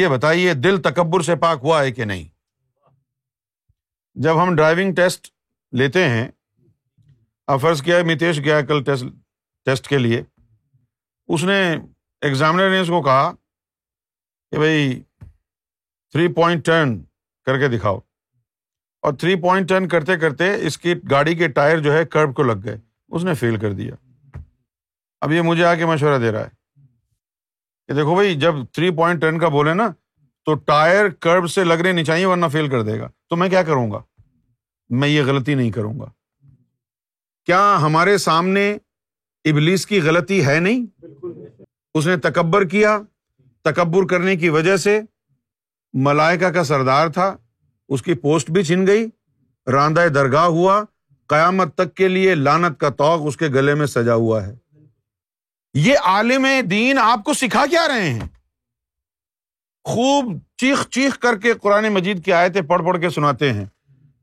یہ 0.00 0.08
بتائیے 0.16 0.54
دل 0.68 0.80
تکبر 0.90 1.22
سے 1.32 1.36
پاک 1.46 1.60
ہوا 1.64 1.82
ہے 1.82 1.92
کہ 1.92 2.04
نہیں 2.12 2.30
جب 4.20 4.42
ہم 4.42 4.54
ڈرائیونگ 4.56 4.94
ٹیسٹ 4.94 5.26
لیتے 5.78 6.08
ہیں 6.08 6.26
اب 7.52 7.60
فرض 7.60 7.82
کیا 7.82 7.96
ہے 7.96 8.02
میتیش 8.04 8.38
گیا 8.44 8.60
کل 8.68 8.82
ٹیسٹ 8.84 9.04
ٹیسٹ 9.66 9.86
کے 9.88 9.98
لیے 9.98 10.22
اس 11.34 11.44
نے 11.44 11.56
ایگزامنر 12.26 12.68
نے 12.70 12.78
اس 12.80 12.88
کو 12.88 13.02
کہا 13.02 13.30
کہ 14.50 14.58
بھائی 14.58 15.00
تھری 16.12 16.26
پوائنٹ 16.34 16.64
ٹرن 16.64 16.98
کر 17.46 17.58
کے 17.58 17.68
دکھاؤ 17.76 17.98
اور 19.02 19.12
تھری 19.20 19.34
پوائنٹ 19.42 19.68
ٹرن 19.68 19.88
کرتے 19.88 20.16
کرتے 20.18 20.52
اس 20.66 20.78
کی 20.78 20.94
گاڑی 21.10 21.34
کے 21.36 21.48
ٹائر 21.58 21.78
جو 21.82 21.92
ہے 21.96 22.04
کرب 22.10 22.34
کو 22.36 22.42
لگ 22.42 22.64
گئے 22.64 22.76
اس 23.14 23.24
نے 23.24 23.34
فیل 23.34 23.56
کر 23.60 23.72
دیا 23.80 23.94
اب 25.24 25.32
یہ 25.32 25.42
مجھے 25.42 25.64
آ 25.64 25.74
کے 25.74 25.86
مشورہ 25.86 26.18
دے 26.22 26.32
رہا 26.32 26.44
ہے 26.44 26.60
کہ 27.88 27.94
دیکھو 27.94 28.14
بھائی 28.14 28.34
جب 28.40 28.54
تھری 28.72 28.90
پوائنٹ 28.96 29.20
ٹرن 29.20 29.38
کا 29.38 29.48
بولے 29.56 29.74
نا 29.74 29.88
تو 30.46 30.54
ٹائر 30.68 31.08
کرب 31.24 31.46
سے 31.50 31.64
لگ 31.64 31.80
رہے 31.84 32.04
چاہیے 32.04 32.24
ورنہ 32.26 32.46
فیل 32.52 32.68
کر 32.68 32.82
دے 32.82 32.98
گا 33.00 33.08
تو 33.30 33.36
میں 33.36 33.48
کیا 33.48 33.62
کروں 33.62 33.90
گا 33.90 34.00
میں 35.00 35.08
یہ 35.08 35.22
غلطی 35.26 35.54
نہیں 35.54 35.70
کروں 35.70 35.98
گا 36.00 36.06
کیا 37.46 37.60
ہمارے 37.82 38.16
سامنے 38.24 38.72
ابلیس 39.50 39.86
کی 39.86 40.00
غلطی 40.00 40.44
ہے 40.46 40.58
نہیں 40.60 40.84
اس 41.98 42.06
نے 42.06 42.16
تکبر 42.30 42.64
کیا 42.74 42.98
تکبر 43.64 44.06
کرنے 44.10 44.36
کی 44.36 44.48
وجہ 44.56 44.76
سے 44.84 45.00
ملائکا 46.06 46.50
کا 46.52 46.64
سردار 46.64 47.08
تھا 47.18 47.34
اس 47.94 48.02
کی 48.02 48.14
پوسٹ 48.24 48.50
بھی 48.50 48.62
چھن 48.64 48.86
گئی 48.86 49.06
راندہ 49.72 50.06
درگاہ 50.14 50.44
ہوا 50.58 50.82
قیامت 51.28 51.74
تک 51.74 51.94
کے 51.94 52.08
لیے 52.08 52.34
لانت 52.34 52.78
کا 52.80 52.88
توق 53.00 53.26
اس 53.26 53.36
کے 53.36 53.48
گلے 53.54 53.74
میں 53.80 53.86
سجا 53.86 54.14
ہوا 54.14 54.42
ہے 54.46 54.54
یہ 55.84 55.96
عالم 56.14 56.46
دین 56.70 56.98
آپ 57.02 57.24
کو 57.24 57.32
سکھا 57.34 57.64
کیا 57.70 57.86
رہے 57.88 58.08
ہیں 58.08 58.28
خوب 59.90 60.26
چیخ 60.60 60.88
چیخ 60.92 61.18
کر 61.20 61.38
کے 61.42 61.52
قرآن 61.62 61.88
مجید 61.94 62.24
کی 62.24 62.32
آیتیں 62.32 62.60
پڑھ 62.68 62.82
پڑھ 62.86 62.98
کے 63.00 63.08
سناتے 63.10 63.52
ہیں 63.52 63.64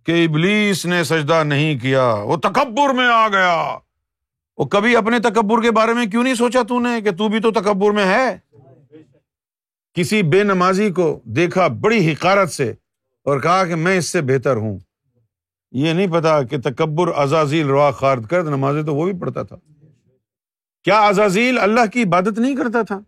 کہ 0.06 0.24
ابلیس 0.26 0.86
نے 0.86 1.04
سجدہ 1.04 1.42
نہیں 1.46 1.78
کیا 1.80 2.06
وہ 2.28 2.36
تکبر 2.44 2.94
میں 2.96 3.08
آ 3.14 3.28
گیا 3.34 3.56
وہ 4.58 4.66
کبھی 4.76 4.96
اپنے 4.96 5.20
تکبر 5.30 5.62
کے 5.64 5.72
بارے 5.72 5.94
میں 5.94 6.06
کیوں 6.12 6.24
نہیں 6.24 6.36
سوچا 6.36 6.62
تو 6.68 6.80
نے 6.80 7.00
کہ 7.02 7.10
تو 7.12 7.16
تو 7.18 7.28
بھی 7.30 7.40
تکبر 7.62 7.92
میں 7.96 8.06
ہے 8.06 8.28
کسی 9.96 10.22
بے 10.32 10.44
نمازی 10.44 10.90
کو 10.96 11.20
دیکھا 11.36 11.68
بڑی 11.82 12.12
حکارت 12.12 12.52
سے 12.52 12.70
اور 13.30 13.40
کہا 13.42 13.64
کہ 13.68 13.76
میں 13.76 13.98
اس 13.98 14.10
سے 14.10 14.22
بہتر 14.32 14.56
ہوں 14.58 14.78
یہ 15.82 15.94
نہیں 15.94 16.08
پتا 16.12 16.42
کہ 16.50 16.58
تکبر 16.70 17.12
ازازیل 17.22 17.68
روا 17.68 17.90
خارد 18.00 18.26
کرد 18.28 18.48
نمازیں 18.50 18.82
تو 18.84 18.96
وہ 18.96 19.06
بھی 19.12 19.20
پڑھتا 19.22 19.44
تھا 19.44 19.58
کیا 20.84 21.00
ازازیل 21.08 21.60
اللہ 21.62 21.86
کی 21.94 22.04
عبادت 22.04 22.40
نہیں 22.40 22.56
کرتا 22.56 22.82
تھا 22.88 23.00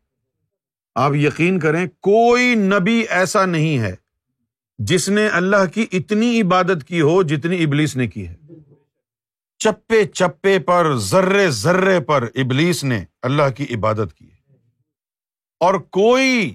آپ 0.99 1.11
یقین 1.15 1.59
کریں 1.59 1.85
کوئی 2.03 2.53
نبی 2.55 2.93
ایسا 3.17 3.45
نہیں 3.45 3.77
ہے 3.79 3.93
جس 4.91 5.07
نے 5.09 5.27
اللہ 5.33 5.65
کی 5.73 5.85
اتنی 5.97 6.39
عبادت 6.41 6.83
کی 6.87 7.01
ہو 7.01 7.21
جتنی 7.29 7.63
ابلیس 7.63 7.95
نے 7.95 8.07
کی 8.07 8.27
ہے 8.27 8.33
چپے 9.63 10.03
چپے 10.05 10.57
پر 10.67 10.93
ذرے 11.09 11.49
ذرے 11.59 11.99
پر 12.07 12.23
ابلیس 12.43 12.83
نے 12.83 13.03
اللہ 13.29 13.49
کی 13.57 13.65
عبادت 13.75 14.13
کی 14.13 14.25
ہے 14.29 14.55
اور 15.65 15.75
کوئی 15.99 16.53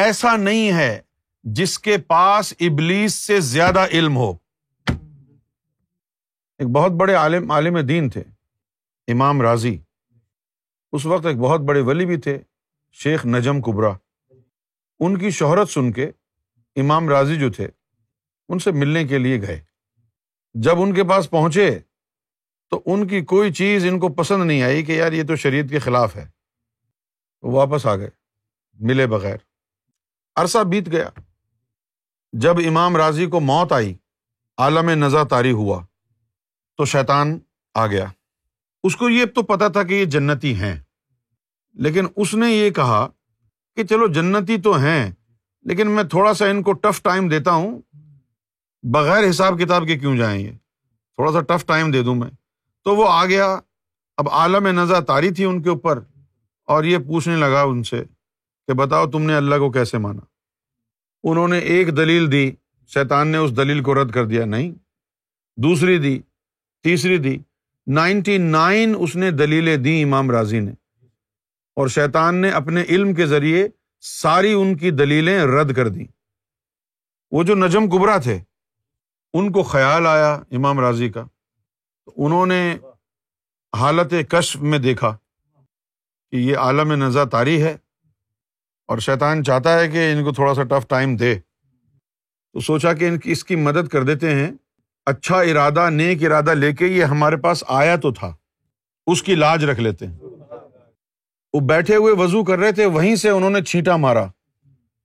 ایسا 0.00 0.36
نہیں 0.36 0.72
ہے 0.76 0.98
جس 1.58 1.78
کے 1.86 1.96
پاس 2.08 2.52
ابلیس 2.68 3.14
سے 3.26 3.40
زیادہ 3.50 3.86
علم 3.92 4.16
ہو 4.16 4.30
ایک 6.58 6.68
بہت 6.74 6.92
بڑے 7.00 7.14
عالم 7.14 7.50
عالم 7.50 7.78
دین 7.86 8.08
تھے 8.10 8.22
امام 9.12 9.42
راضی 9.42 9.76
اس 10.92 11.06
وقت 11.06 11.26
ایک 11.26 11.36
بہت 11.38 11.60
بڑے 11.68 11.80
ولی 11.86 12.06
بھی 12.06 12.16
تھے 12.28 12.38
شیخ 13.00 13.24
نجم 13.26 13.60
کبرا 13.64 13.92
ان 15.04 15.18
کی 15.18 15.30
شہرت 15.38 15.68
سن 15.70 15.90
کے 15.92 16.06
امام 16.80 17.08
راضی 17.08 17.36
جو 17.38 17.50
تھے 17.52 17.66
ان 18.48 18.58
سے 18.58 18.70
ملنے 18.72 19.04
کے 19.08 19.18
لیے 19.18 19.40
گئے 19.42 19.60
جب 20.64 20.80
ان 20.82 20.92
کے 20.94 21.04
پاس 21.08 21.30
پہنچے 21.30 21.70
تو 22.70 22.80
ان 22.92 23.06
کی 23.08 23.20
کوئی 23.32 23.52
چیز 23.54 23.86
ان 23.86 23.98
کو 24.00 24.08
پسند 24.14 24.42
نہیں 24.46 24.62
آئی 24.62 24.84
کہ 24.84 24.92
یار 24.92 25.12
یہ 25.12 25.22
تو 25.28 25.36
شریعت 25.44 25.70
کے 25.70 25.78
خلاف 25.86 26.16
ہے 26.16 26.26
واپس 27.54 27.86
آ 27.86 27.96
گئے 27.96 28.10
ملے 28.88 29.06
بغیر 29.14 29.36
عرصہ 30.42 30.62
بیت 30.70 30.90
گیا 30.92 31.08
جب 32.42 32.58
امام 32.68 32.96
راضی 32.96 33.26
کو 33.30 33.40
موت 33.40 33.72
آئی 33.72 33.94
عالم 34.66 34.90
نزا 35.04 35.22
تاری 35.30 35.52
ہوا 35.62 35.80
تو 36.76 36.84
شیطان 36.92 37.38
آ 37.74 37.86
گیا 37.86 38.04
اس 38.84 38.96
کو 38.96 39.08
یہ 39.10 39.24
تو 39.34 39.42
پتا 39.50 39.68
تھا 39.74 39.82
کہ 39.88 39.94
یہ 39.94 40.04
جنتی 40.14 40.54
ہیں 40.60 40.76
لیکن 41.84 42.06
اس 42.22 42.34
نے 42.34 42.50
یہ 42.50 42.70
کہا 42.76 43.06
کہ 43.76 43.84
چلو 43.90 44.06
جنتی 44.12 44.56
تو 44.62 44.76
ہیں 44.82 45.10
لیکن 45.68 45.90
میں 45.94 46.02
تھوڑا 46.10 46.32
سا 46.34 46.46
ان 46.50 46.62
کو 46.62 46.72
ٹف 46.72 47.02
ٹائم 47.02 47.28
دیتا 47.28 47.52
ہوں 47.52 47.80
بغیر 48.94 49.28
حساب 49.28 49.58
کتاب 49.60 49.86
کے 49.86 49.98
کیوں 49.98 50.16
جائیں 50.16 50.46
تھوڑا 50.50 51.32
سا 51.32 51.40
ٹف 51.48 51.64
ٹائم 51.66 51.90
دے 51.90 52.02
دوں 52.02 52.14
میں 52.14 52.30
تو 52.84 52.94
وہ 52.96 53.06
آ 53.08 53.24
گیا 53.26 53.46
اب 54.18 54.28
عالم 54.38 54.66
نظر 54.78 55.00
تاری 55.06 55.30
تھی 55.34 55.44
ان 55.44 55.62
کے 55.62 55.68
اوپر 55.70 56.00
اور 56.74 56.84
یہ 56.84 56.98
پوچھنے 57.06 57.36
لگا 57.36 57.62
ان 57.62 57.82
سے 57.84 58.02
کہ 58.66 58.72
بتاؤ 58.78 59.06
تم 59.10 59.22
نے 59.26 59.34
اللہ 59.34 59.58
کو 59.58 59.70
کیسے 59.72 59.98
مانا 59.98 60.20
انہوں 61.30 61.48
نے 61.48 61.58
ایک 61.74 61.96
دلیل 61.96 62.30
دی 62.32 62.50
شیطان 62.94 63.28
نے 63.28 63.38
اس 63.38 63.56
دلیل 63.56 63.82
کو 63.82 63.94
رد 64.02 64.10
کر 64.12 64.24
دیا 64.26 64.44
نہیں 64.44 64.70
دوسری 65.62 65.96
دی 65.98 66.18
تیسری 66.82 67.16
دی 67.26 67.36
نائنٹی 67.94 68.36
نائن 68.38 68.94
اس 68.98 69.16
نے 69.16 69.30
دلیلیں 69.30 69.76
دیں 69.84 70.02
امام 70.02 70.30
راضی 70.30 70.60
نے 70.60 70.72
اور 71.80 71.88
شیطان 71.88 72.40
نے 72.40 72.50
اپنے 72.60 72.82
علم 72.94 73.12
کے 73.14 73.26
ذریعے 73.26 73.66
ساری 74.04 74.52
ان 74.52 74.76
کی 74.76 74.90
دلیلیں 75.00 75.38
رد 75.46 75.74
کر 75.76 75.88
دیں 75.88 76.04
وہ 77.34 77.42
جو 77.50 77.54
نجم 77.54 77.88
کبرا 77.90 78.16
تھے 78.22 78.38
ان 79.40 79.50
کو 79.52 79.62
خیال 79.62 80.06
آیا 80.06 80.32
امام 80.56 80.80
راضی 80.80 81.08
کا 81.10 81.24
انہوں 82.24 82.46
نے 82.46 82.60
حالت 83.80 84.12
کشف 84.30 84.60
میں 84.72 84.78
دیکھا 84.78 85.16
کہ 86.30 86.36
یہ 86.36 86.56
عالم 86.58 86.92
نزا 87.04 87.24
تاری 87.36 87.62
ہے 87.62 87.76
اور 88.92 88.98
شیطان 89.06 89.44
چاہتا 89.44 89.78
ہے 89.80 89.88
کہ 89.90 90.10
ان 90.12 90.22
کو 90.24 90.32
تھوڑا 90.34 90.54
سا 90.54 90.62
ٹف 90.70 90.86
ٹائم 90.88 91.14
دے 91.22 91.34
تو 91.38 92.60
سوچا 92.66 92.92
کہ 92.94 93.08
ان 93.08 93.18
کی 93.18 93.32
اس 93.32 93.44
کی 93.44 93.56
مدد 93.68 93.88
کر 93.92 94.02
دیتے 94.12 94.34
ہیں 94.40 94.50
اچھا 95.12 95.40
ارادہ 95.52 95.88
نیک 95.92 96.24
ارادہ 96.24 96.54
لے 96.54 96.72
کے 96.82 96.86
یہ 96.86 97.04
ہمارے 97.14 97.36
پاس 97.46 97.64
آیا 97.82 97.96
تو 98.02 98.12
تھا 98.20 98.32
اس 99.12 99.22
کی 99.22 99.34
لاج 99.34 99.64
رکھ 99.70 99.80
لیتے 99.80 100.06
ہیں 100.06 100.21
وہ 101.54 101.60
بیٹھے 101.68 101.96
ہوئے 101.96 102.12
وضو 102.18 102.42
کر 102.44 102.58
رہے 102.58 102.72
تھے 102.72 102.84
وہیں 102.92 103.16
سے 103.22 103.28
انہوں 103.30 103.50
نے 103.50 103.62
چھینٹا 103.70 103.96
مارا 104.04 104.24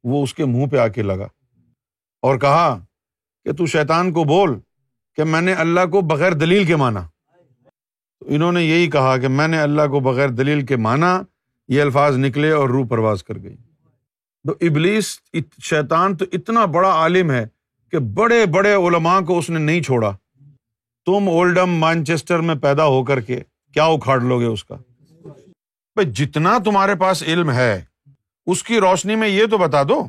وہ 0.10 0.22
اس 0.24 0.34
کے 0.34 0.46
منہ 0.46 0.66
پہ 0.72 0.78
آ 0.78 0.88
کے 0.96 1.02
لگا 1.04 1.28
اور 2.28 2.38
کہا 2.40 2.68
کہ 3.46 3.54
تو 3.58 3.66
شیتان 3.74 4.12
کو 4.14 4.24
بول 4.34 4.54
کہ 5.16 5.24
میں 5.24 5.42
نے 5.42 5.54
اللہ 5.64 5.86
کو 5.92 6.02
بغیر 6.12 6.32
دلیل 6.44 6.64
کے 6.66 6.76
مانا 6.76 7.04
انہوں 8.26 8.52
نے 8.52 8.64
یہی 8.64 8.90
کہا 8.92 9.18
کہ 9.22 9.28
میں 9.28 9.48
نے 9.48 9.60
اللہ 9.62 9.88
کو 9.92 10.00
بغیر 10.08 10.30
دلیل 10.40 10.66
کے 10.66 10.76
مانا 10.88 11.12
یہ 11.76 11.82
الفاظ 11.82 12.18
نکلے 12.18 12.52
اور 12.52 12.70
روح 12.70 12.86
پرواز 12.90 13.24
کر 13.24 13.42
گئی 13.44 13.56
تو 14.48 14.54
ابلیس 14.68 15.18
شیتان 15.70 16.16
تو 16.18 16.26
اتنا 16.34 16.66
بڑا 16.78 16.90
عالم 17.02 17.32
ہے 17.32 17.46
کہ 17.92 18.00
بڑے 18.20 18.46
بڑے 18.54 18.74
علما 18.76 19.20
کو 19.28 19.38
اس 19.38 19.50
نے 19.50 19.60
نہیں 19.60 19.82
چھوڑا 19.90 20.16
تم 21.06 21.30
اولڈم 21.30 21.78
مانچیسٹر 21.80 22.40
میں 22.50 22.56
پیدا 22.62 22.86
ہو 22.96 23.04
کر 23.06 23.22
کے 23.30 23.40
کیا 23.74 23.86
اکھاڑ 23.98 24.20
لو 24.22 24.40
گے 24.40 24.46
اس 24.46 24.64
کا 24.66 24.76
جتنا 26.16 26.58
تمہارے 26.66 26.96
پاس 27.00 27.24
علم 27.28 27.52
ہے 27.52 27.82
اس 28.52 28.64
کی 28.64 28.80
روشنی 28.80 29.16
میں 29.16 29.28
یہ 29.28 29.46
تو 29.52 29.58
بتا 29.58 29.82
دو 29.90 30.02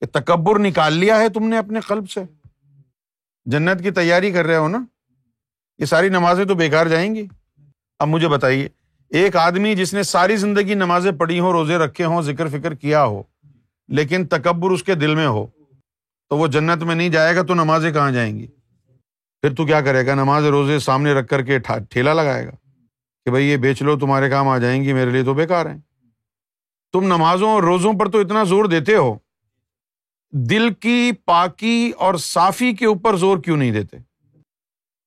کہ 0.00 0.06
تکبر 0.18 0.58
نکال 0.58 0.92
لیا 0.98 1.18
ہے 1.20 1.28
تم 1.34 1.48
نے 1.48 1.58
اپنے 1.58 1.80
قلب 1.86 2.10
سے 2.10 2.20
جنت 3.52 3.82
کی 3.82 3.90
تیاری 4.00 4.30
کر 4.32 4.46
رہے 4.46 4.56
ہو 4.56 4.68
نا 4.68 4.78
یہ 5.78 5.86
ساری 5.86 6.08
نمازیں 6.08 6.44
تو 6.44 6.54
بےکار 6.54 6.86
جائیں 6.86 7.14
گی 7.14 7.26
اب 8.00 8.08
مجھے 8.08 8.28
بتائیے 8.28 8.68
ایک 9.18 9.36
آدمی 9.36 9.74
جس 9.76 9.92
نے 9.94 10.02
ساری 10.02 10.36
زندگی 10.36 10.74
نمازیں 10.74 11.10
پڑھی 11.18 11.38
ہوں 11.40 11.52
روزے 11.52 11.76
رکھے 11.78 12.04
ہوں 12.04 12.22
ذکر 12.22 12.48
فکر 12.58 12.74
کیا 12.74 13.04
ہو 13.04 13.22
لیکن 13.98 14.26
تکبر 14.28 14.70
اس 14.70 14.82
کے 14.82 14.94
دل 14.94 15.14
میں 15.14 15.26
ہو 15.26 15.46
تو 16.30 16.36
وہ 16.38 16.46
جنت 16.56 16.82
میں 16.82 16.94
نہیں 16.94 17.08
جائے 17.08 17.34
گا 17.36 17.42
تو 17.48 17.54
نمازیں 17.54 17.92
کہاں 17.92 18.10
جائیں 18.12 18.36
گی 18.38 18.46
پھر 19.42 19.54
تو 19.54 19.66
کیا 19.66 19.80
کرے 19.84 20.06
گا 20.06 20.14
نماز 20.14 20.44
روزے 20.56 20.78
سامنے 20.78 21.12
رکھ 21.14 21.28
کر 21.28 21.42
کے 21.44 21.58
ٹھیلا 21.90 22.12
لگائے 22.12 22.46
گا 22.46 22.50
کہ 23.24 23.30
بھائی 23.30 23.44
یہ 23.48 23.56
بیچ 23.56 23.82
لو 23.82 23.98
تمہارے 23.98 24.28
کام 24.30 24.48
آ 24.48 24.56
جائیں 24.58 24.82
گی 24.84 24.92
میرے 24.92 25.10
لیے 25.10 25.22
تو 25.24 25.34
بےکار 25.34 25.66
ہیں 25.66 25.78
تم 26.92 27.04
نمازوں 27.12 27.50
اور 27.50 27.62
روزوں 27.62 27.92
پر 27.98 28.10
تو 28.10 28.20
اتنا 28.20 28.42
زور 28.48 28.64
دیتے 28.72 28.94
ہو 28.96 29.14
دل 30.50 30.72
کی 30.80 31.10
پاکی 31.24 31.90
اور 32.04 32.14
صافی 32.20 32.72
کے 32.76 32.86
اوپر 32.86 33.16
زور 33.16 33.38
کیوں 33.44 33.56
نہیں 33.56 33.70
دیتے 33.72 33.96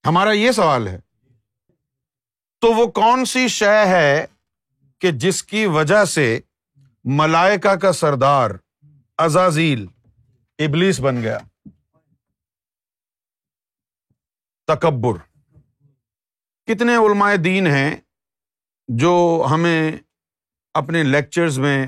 ہمارا 0.08 0.32
یہ 0.32 0.52
سوال 0.60 0.88
ہے 0.88 0.98
تو 2.62 2.74
وہ 2.74 2.86
کون 3.00 3.26
سی 3.34 3.48
شے 3.58 3.76
ہے 3.88 4.26
کہ 5.02 5.12
جس 5.24 5.44
کی 5.44 5.66
وجہ 5.76 6.04
سے 6.16 6.26
ملائکا 7.20 7.76
کا 7.84 7.92
سردار 7.94 8.52
ازازیل 9.26 9.86
ابلیس 10.66 11.00
بن 11.08 11.22
گیا 11.24 11.38
تکبر 14.74 15.18
کتنے 16.68 16.96
علمائے 17.06 17.38
دین 17.48 17.68
ہیں 17.68 17.96
جو 18.96 19.12
ہمیں 19.52 19.92
اپنے 20.82 21.02
لیکچرز 21.04 21.58
میں 21.60 21.86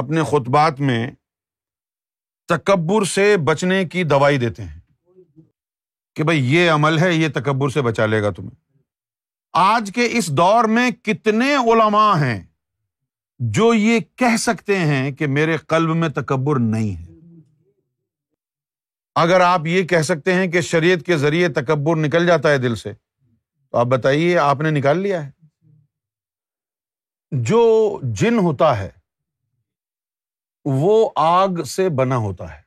اپنے 0.00 0.22
خطبات 0.30 0.80
میں 0.80 1.06
تکبر 2.48 3.04
سے 3.14 3.36
بچنے 3.44 3.84
کی 3.92 4.02
دوائی 4.04 4.38
دیتے 4.38 4.62
ہیں 4.62 4.78
کہ 6.16 6.22
بھائی 6.24 6.44
یہ 6.54 6.70
عمل 6.70 6.98
ہے 6.98 7.12
یہ 7.12 7.28
تکبر 7.34 7.68
سے 7.70 7.82
بچا 7.82 8.06
لے 8.06 8.22
گا 8.22 8.30
تمہیں 8.36 8.54
آج 9.62 9.90
کے 9.94 10.08
اس 10.18 10.28
دور 10.36 10.64
میں 10.78 10.90
کتنے 11.04 11.54
علماء 11.72 12.12
ہیں 12.20 12.40
جو 13.56 13.72
یہ 13.74 13.98
کہہ 14.18 14.36
سکتے 14.38 14.78
ہیں 14.78 15.10
کہ 15.16 15.26
میرے 15.26 15.56
قلب 15.68 15.94
میں 15.96 16.08
تکبر 16.20 16.58
نہیں 16.72 16.94
ہے 16.96 17.04
اگر 19.22 19.40
آپ 19.40 19.66
یہ 19.66 19.82
کہہ 19.88 20.02
سکتے 20.02 20.34
ہیں 20.34 20.46
کہ 20.52 20.60
شریعت 20.70 21.04
کے 21.06 21.16
ذریعے 21.18 21.48
تکبر 21.62 21.96
نکل 22.06 22.26
جاتا 22.26 22.50
ہے 22.50 22.58
دل 22.58 22.74
سے 22.76 22.92
تو 22.92 23.78
آپ 23.78 23.86
بتائیے 23.86 24.36
آپ 24.38 24.60
نے 24.60 24.70
نکال 24.78 24.98
لیا 25.02 25.24
ہے 25.24 25.30
جو 27.50 27.60
جن 28.18 28.38
ہوتا 28.38 28.78
ہے 28.78 28.88
وہ 30.80 31.08
آگ 31.20 31.62
سے 31.66 31.88
بنا 31.98 32.16
ہوتا 32.26 32.50
ہے 32.54 32.62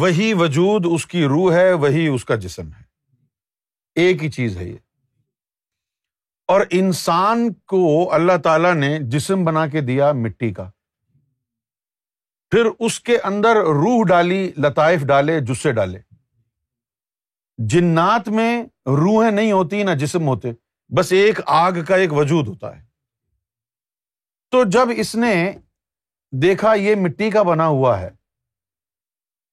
وہی 0.00 0.32
وجود 0.38 0.86
اس 0.92 1.06
کی 1.06 1.24
روح 1.28 1.52
ہے 1.54 1.72
وہی 1.72 2.06
اس 2.14 2.24
کا 2.24 2.34
جسم 2.44 2.68
ہے 2.72 2.84
ایک 4.00 4.22
ہی 4.24 4.30
چیز 4.30 4.56
ہے 4.56 4.64
یہ 4.68 4.76
اور 6.52 6.60
انسان 6.78 7.52
کو 7.70 8.12
اللہ 8.14 8.36
تعالی 8.44 8.72
نے 8.78 8.96
جسم 9.12 9.44
بنا 9.44 9.66
کے 9.68 9.80
دیا 9.90 10.10
مٹی 10.22 10.52
کا 10.54 10.68
پھر 12.50 12.66
اس 12.86 13.00
کے 13.08 13.16
اندر 13.28 13.62
روح 13.66 14.04
ڈالی 14.08 14.48
لطائف 14.66 15.02
ڈالے 15.06 15.38
جسے 15.46 15.72
ڈالے 15.80 15.98
جنات 17.72 18.28
میں 18.28 18.50
روحیں 19.02 19.30
نہیں 19.30 19.52
ہوتی 19.52 19.82
نہ 19.82 19.94
جسم 19.98 20.28
ہوتے 20.28 20.50
بس 20.94 21.12
ایک 21.12 21.38
آگ 21.50 21.72
کا 21.86 21.96
ایک 21.96 22.12
وجود 22.12 22.46
ہوتا 22.48 22.74
ہے 22.76 22.84
تو 24.52 24.62
جب 24.72 24.88
اس 24.96 25.14
نے 25.14 25.34
دیکھا 26.42 26.74
یہ 26.74 26.94
مٹی 27.02 27.30
کا 27.30 27.42
بنا 27.42 27.66
ہوا 27.66 28.00
ہے 28.00 28.10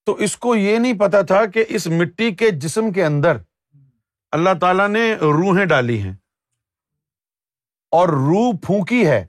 تو 0.06 0.14
اس 0.26 0.36
کو 0.38 0.56
یہ 0.56 0.78
نہیں 0.80 1.00
پتا 1.00 1.22
تھا 1.32 1.46
کہ 1.54 1.64
اس 1.76 1.88
مٹی 2.00 2.30
کے 2.36 2.50
جسم 2.62 2.92
کے 2.94 3.06
اندر 3.06 3.38
اللہ 4.38 4.50
تعالیٰ 4.62 4.88
نے 4.90 5.14
روحیں 5.22 5.66
ڈالی 5.72 6.00
ہیں 6.02 6.14
اور 7.98 8.10
روح 8.28 8.52
پھونکی 8.66 9.06
ہے 9.08 9.26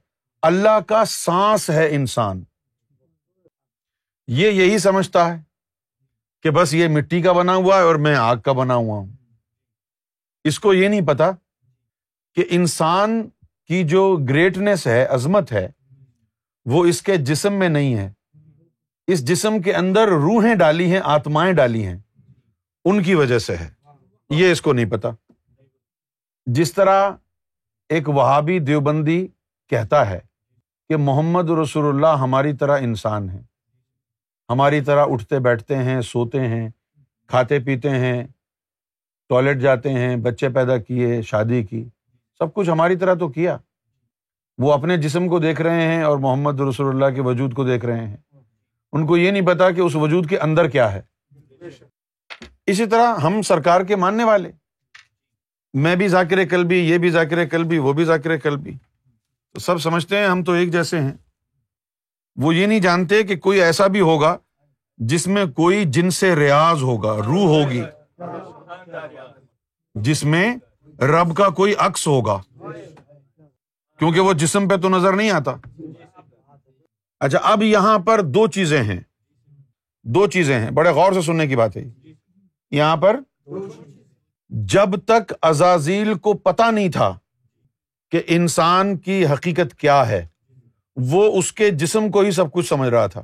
اللہ 0.51 0.79
کا 0.89 1.05
سانس 1.09 1.69
ہے 1.71 1.87
انسان 1.95 2.43
یہ 4.41 4.51
یہی 4.51 4.79
سمجھتا 4.79 5.27
ہے 5.33 5.41
کہ 6.43 6.51
بس 6.61 6.73
یہ 6.75 6.89
مٹی 6.97 7.21
کا 7.23 7.33
بنا 7.33 7.55
ہوا 7.55 7.77
ہے 7.77 7.83
اور 7.83 7.95
میں 8.07 8.15
آگ 8.17 8.37
کا 8.45 8.53
بنا 8.61 8.75
ہوا 8.75 8.97
ہوں 8.99 9.07
اس 10.49 10.59
کو 10.61 10.73
یہ 10.75 10.89
نہیں 10.89 11.07
پتا 11.07 11.31
کہ 12.37 12.45
انسان 12.57 13.21
کی 13.69 13.83
جو 13.89 14.03
گریٹنیس 14.29 14.87
ہے 14.87 15.05
عظمت 15.15 15.51
ہے 15.53 15.67
وہ 16.73 16.85
اس 16.87 17.01
کے 17.03 17.17
جسم 17.31 17.55
میں 17.59 17.69
نہیں 17.69 17.95
ہے 17.97 18.09
اس 19.13 19.25
جسم 19.29 19.61
کے 19.63 19.75
اندر 19.75 20.09
روحیں 20.09 20.55
ڈالی 20.63 20.91
ہیں 20.93 21.01
آتمائیں 21.15 21.53
ڈالی 21.55 21.85
ہیں 21.87 21.99
ان 22.91 23.03
کی 23.03 23.15
وجہ 23.15 23.39
سے 23.47 23.57
ہے 23.57 23.69
یہ 24.39 24.53
اس 24.53 24.63
کو 24.63 24.73
نہیں 24.73 24.91
پتا 24.91 25.09
جس 26.59 26.73
طرح 26.75 27.11
ایک 27.99 28.09
وہابی 28.17 28.59
دیوبندی 28.71 29.27
کہتا 29.71 30.09
ہے 30.11 30.19
کہ 30.89 30.97
محمد 30.97 31.51
رسول 31.63 31.89
اللہ 31.95 32.19
ہماری 32.21 32.53
طرح 32.61 32.79
انسان 32.91 33.29
ہے 33.31 33.41
ہماری 34.51 34.81
طرح 34.85 35.07
اٹھتے 35.13 35.39
بیٹھتے 35.47 35.77
ہیں 35.85 36.01
سوتے 36.13 36.41
ہیں 36.49 36.69
کھاتے 37.29 37.59
پیتے 37.67 37.91
ہیں 37.91 38.23
ٹوائلٹ 39.29 39.61
جاتے 39.61 39.91
ہیں 39.93 40.15
بچے 40.27 40.49
پیدا 40.55 40.77
کیے 40.79 41.21
شادی 41.31 41.63
کی 41.67 41.85
سب 42.39 42.53
کچھ 42.55 42.71
ہماری 42.71 42.97
طرح 42.97 43.15
تو 43.19 43.29
کیا 43.33 43.57
وہ 44.63 44.73
اپنے 44.73 44.97
جسم 45.03 45.29
کو 45.29 45.39
دیکھ 45.41 45.61
رہے 45.63 45.87
ہیں 45.87 46.03
اور 46.05 46.19
محمد 46.25 46.61
رسول 46.69 46.89
اللہ 46.89 47.15
کے 47.15 47.23
وجود 47.29 47.55
کو 47.55 47.65
دیکھ 47.65 47.85
رہے 47.87 48.07
ہیں 48.07 48.17
ان 48.97 49.07
کو 49.07 49.17
یہ 49.17 49.31
نہیں 49.31 49.47
پتا 49.47 49.71
کہ 49.77 49.81
اس 49.81 49.95
وجود 50.05 50.29
کے 50.31 50.39
اندر 50.47 50.69
کیا 50.71 50.93
ہے 50.93 51.01
اسی 52.73 52.87
طرح 52.93 53.17
ہم 53.23 53.41
سرکار 53.49 53.81
کے 53.89 53.97
ماننے 54.05 54.25
والے 54.25 54.51
میں 55.87 55.95
بھی 56.01 56.09
ذاکر 56.09 56.45
کل 56.51 56.65
بھی 56.73 56.79
یہ 56.89 56.99
بھی 57.05 57.11
ذاکر 57.11 57.37
قلبی 57.37 57.49
کل 57.57 57.65
بھی 57.69 57.79
وہ 57.87 57.93
بھی 57.99 58.05
ذاکر 58.11 58.37
کل 58.43 58.57
بھی 58.67 58.73
سب 59.61 59.79
سمجھتے 59.83 60.19
ہیں 60.19 60.27
ہم 60.27 60.43
تو 60.45 60.53
ایک 60.61 60.71
جیسے 60.73 61.01
ہیں 61.01 61.13
وہ 62.43 62.55
یہ 62.55 62.67
نہیں 62.67 62.81
جانتے 62.81 63.23
کہ 63.23 63.37
کوئی 63.47 63.61
ایسا 63.63 63.87
بھی 63.97 64.01
ہوگا 64.11 64.37
جس 65.13 65.27
میں 65.37 65.45
کوئی 65.57 65.85
جن 65.97 66.11
سے 66.21 66.35
ریاض 66.37 66.83
ہوگا 66.83 67.15
روح 67.27 67.47
ہوگی 67.57 67.83
جس 70.09 70.25
میں 70.35 70.47
رب 71.03 71.35
کا 71.37 71.49
کوئی 71.57 71.75
عکس 71.87 72.07
ہوگا 72.07 72.39
کیونکہ 73.99 74.21
وہ 74.21 74.33
جسم 74.39 74.69
پہ 74.69 74.77
تو 74.83 74.89
نظر 74.89 75.13
نہیں 75.17 75.31
آتا 75.31 75.55
اچھا 77.25 77.39
اب 77.53 77.63
یہاں 77.63 77.99
پر 78.07 78.21
دو 78.35 78.47
چیزیں 78.57 78.83
ہیں 78.83 79.01
دو 80.15 80.27
چیزیں 80.31 80.59
ہیں 80.59 80.71
بڑے 80.77 80.91
غور 80.95 81.13
سے 81.13 81.21
سننے 81.27 81.47
کی 81.49 81.57
بات 81.57 81.77
ہے 81.77 81.83
یہاں 82.77 82.97
پر 83.03 83.17
جب 84.73 84.97
تک 85.07 85.33
ازازیل 85.49 86.15
کو 86.27 86.33
پتا 86.39 86.71
نہیں 86.71 86.89
تھا 86.93 87.15
کہ 88.11 88.23
انسان 88.35 88.97
کی 88.99 89.25
حقیقت 89.27 89.75
کیا 89.79 90.07
ہے 90.09 90.27
وہ 91.11 91.23
اس 91.39 91.53
کے 91.53 91.71
جسم 91.83 92.11
کو 92.11 92.21
ہی 92.21 92.31
سب 92.31 92.53
کچھ 92.53 92.67
سمجھ 92.69 92.89
رہا 92.89 93.07
تھا 93.15 93.23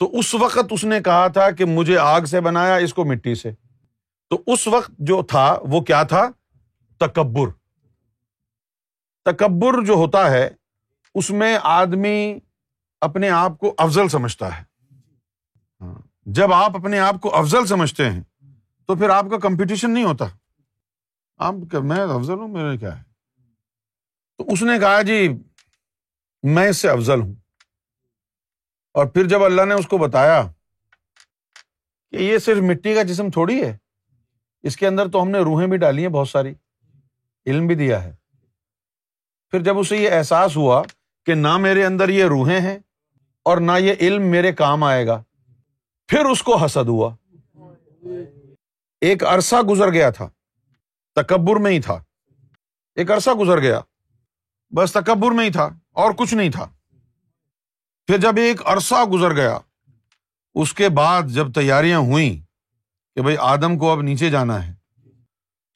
تو 0.00 0.10
اس 0.18 0.34
وقت 0.40 0.72
اس 0.72 0.84
نے 0.84 1.00
کہا 1.04 1.26
تھا 1.36 1.50
کہ 1.58 1.64
مجھے 1.64 1.96
آگ 1.98 2.24
سے 2.30 2.40
بنایا 2.48 2.74
اس 2.88 2.92
کو 2.94 3.04
مٹی 3.04 3.34
سے 3.34 3.50
تو 4.30 4.40
اس 4.52 4.66
وقت 4.68 4.90
جو 5.10 5.22
تھا 5.28 5.46
وہ 5.70 5.80
کیا 5.90 6.02
تھا 6.12 6.28
تکبر 7.06 7.48
تکبر 9.30 9.82
جو 9.86 9.94
ہوتا 10.02 10.30
ہے 10.30 10.48
اس 11.18 11.30
میں 11.40 11.56
آدمی 11.72 12.18
اپنے 13.08 13.28
آپ 13.30 13.58
کو 13.58 13.74
افضل 13.84 14.08
سمجھتا 14.08 14.56
ہے 14.58 14.64
جب 16.38 16.52
آپ 16.52 16.76
اپنے 16.76 16.98
آپ 16.98 17.20
کو 17.22 17.34
افضل 17.36 17.66
سمجھتے 17.66 18.08
ہیں 18.10 18.22
تو 18.86 18.94
پھر 18.96 19.10
آپ 19.10 19.24
کا 19.30 19.38
کمپٹیشن 19.48 19.90
نہیں 19.90 20.04
ہوتا 20.04 20.26
آپ 21.48 21.74
میں 21.90 22.00
افضل 22.02 22.38
ہوں 22.38 22.48
میرے 22.56 22.76
کیا 22.78 22.96
ہے 22.98 23.02
تو 24.38 24.52
اس 24.52 24.62
نے 24.62 24.78
کہا 24.80 25.02
جی 25.10 25.20
میں 26.54 26.68
اس 26.68 26.76
سے 26.82 26.88
افضل 26.88 27.20
ہوں 27.20 27.34
اور 28.98 29.06
پھر 29.14 29.28
جب 29.28 29.44
اللہ 29.44 29.64
نے 29.68 29.74
اس 29.74 29.86
کو 29.88 29.98
بتایا 29.98 30.40
کہ 32.12 32.16
یہ 32.22 32.38
صرف 32.46 32.62
مٹی 32.70 32.94
کا 32.94 33.02
جسم 33.12 33.30
تھوڑی 33.30 33.62
ہے 33.62 33.76
اس 34.68 34.76
کے 34.76 34.86
اندر 34.86 35.08
تو 35.12 35.22
ہم 35.22 35.30
نے 35.30 35.38
روحیں 35.48 35.66
بھی 35.68 35.76
ڈالی 35.78 36.02
ہیں 36.02 36.08
بہت 36.12 36.28
ساری 36.28 36.54
علم 37.50 37.66
بھی 37.66 37.74
دیا 37.74 38.02
ہے 38.04 38.12
پھر 39.50 39.62
جب 39.68 39.78
اسے 39.78 39.96
یہ 39.96 40.12
احساس 40.16 40.56
ہوا 40.56 40.82
کہ 41.26 41.34
نہ 41.34 41.56
میرے 41.66 41.84
اندر 41.84 42.08
یہ 42.18 42.24
روحیں 42.34 42.60
ہیں 42.60 42.78
اور 43.50 43.58
نہ 43.68 43.72
یہ 43.80 44.06
علم 44.06 44.26
میرے 44.30 44.52
کام 44.62 44.82
آئے 44.84 45.06
گا 45.06 45.22
پھر 46.10 46.24
اس 46.30 46.42
کو 46.48 46.56
حسد 46.64 46.88
ہوا 46.94 47.10
ایک 49.08 49.24
عرصہ 49.34 49.62
گزر 49.70 49.92
گیا 49.92 50.10
تھا 50.18 50.28
تکبر 51.20 51.56
میں 51.66 51.70
ہی 51.72 51.80
تھا 51.82 52.00
ایک 53.00 53.10
عرصہ 53.16 53.30
گزر 53.40 53.60
گیا 53.62 53.80
بس 54.76 54.92
تکبر 54.92 55.30
میں 55.40 55.44
ہی 55.44 55.52
تھا 55.52 55.68
اور 56.02 56.12
کچھ 56.18 56.34
نہیں 56.34 56.50
تھا 56.56 56.66
پھر 58.06 58.18
جب 58.26 58.38
ایک 58.42 58.60
عرصہ 58.74 59.04
گزر 59.12 59.34
گیا 59.36 59.58
اس 60.62 60.72
کے 60.74 60.88
بعد 61.00 61.28
جب 61.36 61.52
تیاریاں 61.54 61.98
ہوئیں 62.10 62.34
کہ 63.14 63.22
بھائی 63.22 63.36
آدم 63.54 63.78
کو 63.78 63.90
اب 63.90 64.02
نیچے 64.08 64.30
جانا 64.36 64.66
ہے 64.66 64.72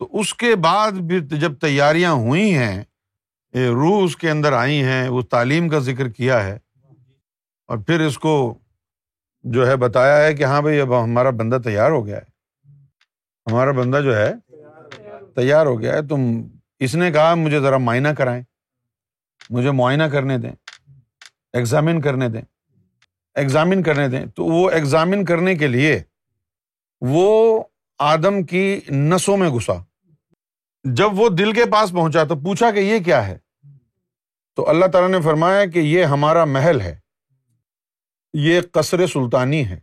تو 0.02 0.08
اس 0.20 0.32
کے 0.34 0.54
بعد 0.62 0.92
بھی 1.10 1.18
جب 1.40 1.54
تیاریاں 1.60 2.12
ہوئی 2.26 2.54
ہیں 2.58 2.82
روح 3.72 4.02
اس 4.04 4.16
کے 4.16 4.30
اندر 4.30 4.52
آئی 4.60 4.82
ہیں 4.84 5.08
وہ 5.08 5.20
تعلیم 5.30 5.68
کا 5.68 5.78
ذکر 5.88 6.08
کیا 6.12 6.42
ہے 6.44 6.56
اور 7.70 7.78
پھر 7.86 8.00
اس 8.06 8.16
کو 8.18 8.32
جو 9.54 9.66
ہے 9.66 9.76
بتایا 9.84 10.16
ہے 10.24 10.32
کہ 10.34 10.44
ہاں 10.52 10.60
بھائی 10.62 10.80
اب 10.80 10.94
ہمارا 11.02 11.30
بندہ 11.42 11.58
تیار 11.64 11.90
ہو 11.90 12.04
گیا 12.06 12.16
ہے 12.16 13.50
ہمارا 13.50 13.72
بندہ 13.80 14.00
جو 14.04 14.16
ہے 14.16 14.32
تیار 15.36 15.66
ہو 15.66 15.78
گیا 15.82 15.92
ہے 15.96 16.02
تم 16.08 16.26
اس 16.86 16.94
نے 17.04 17.10
کہا 17.12 17.34
مجھے 17.44 17.60
ذرا 17.68 17.78
معائنہ 17.86 18.08
کرائیں 18.18 18.42
مجھے 19.50 19.70
معائنہ 19.82 20.08
کرنے 20.14 20.38
دیں 20.38 20.52
ایگزامن 21.60 22.00
کرنے 22.08 22.28
دیں 22.36 22.42
ایگزامن 23.42 23.82
کرنے 23.92 24.08
دیں 24.16 24.24
تو 24.36 24.46
وہ 24.46 24.68
ایگزامن 24.70 25.24
کرنے 25.30 25.54
کے 25.62 25.66
لیے 25.76 25.98
وہ 27.14 27.24
آدم 28.12 28.42
کی 28.52 28.70
نسوں 29.06 29.36
میں 29.36 29.48
گھسا 29.56 29.72
جب 30.94 31.18
وہ 31.20 31.28
دل 31.38 31.52
کے 31.54 31.64
پاس 31.72 31.90
پہنچا 31.94 32.22
تو 32.28 32.36
پوچھا 32.44 32.70
کہ 32.74 32.78
یہ 32.80 32.98
کیا 33.04 33.26
ہے 33.26 33.36
تو 34.56 34.68
اللہ 34.68 34.86
تعالیٰ 34.92 35.10
نے 35.10 35.20
فرمایا 35.24 35.64
کہ 35.74 35.78
یہ 35.78 36.04
ہمارا 36.14 36.44
محل 36.44 36.80
ہے 36.80 36.98
یہ 38.46 38.60
قصر 38.72 39.06
سلطانی 39.06 39.64
ہے 39.68 39.78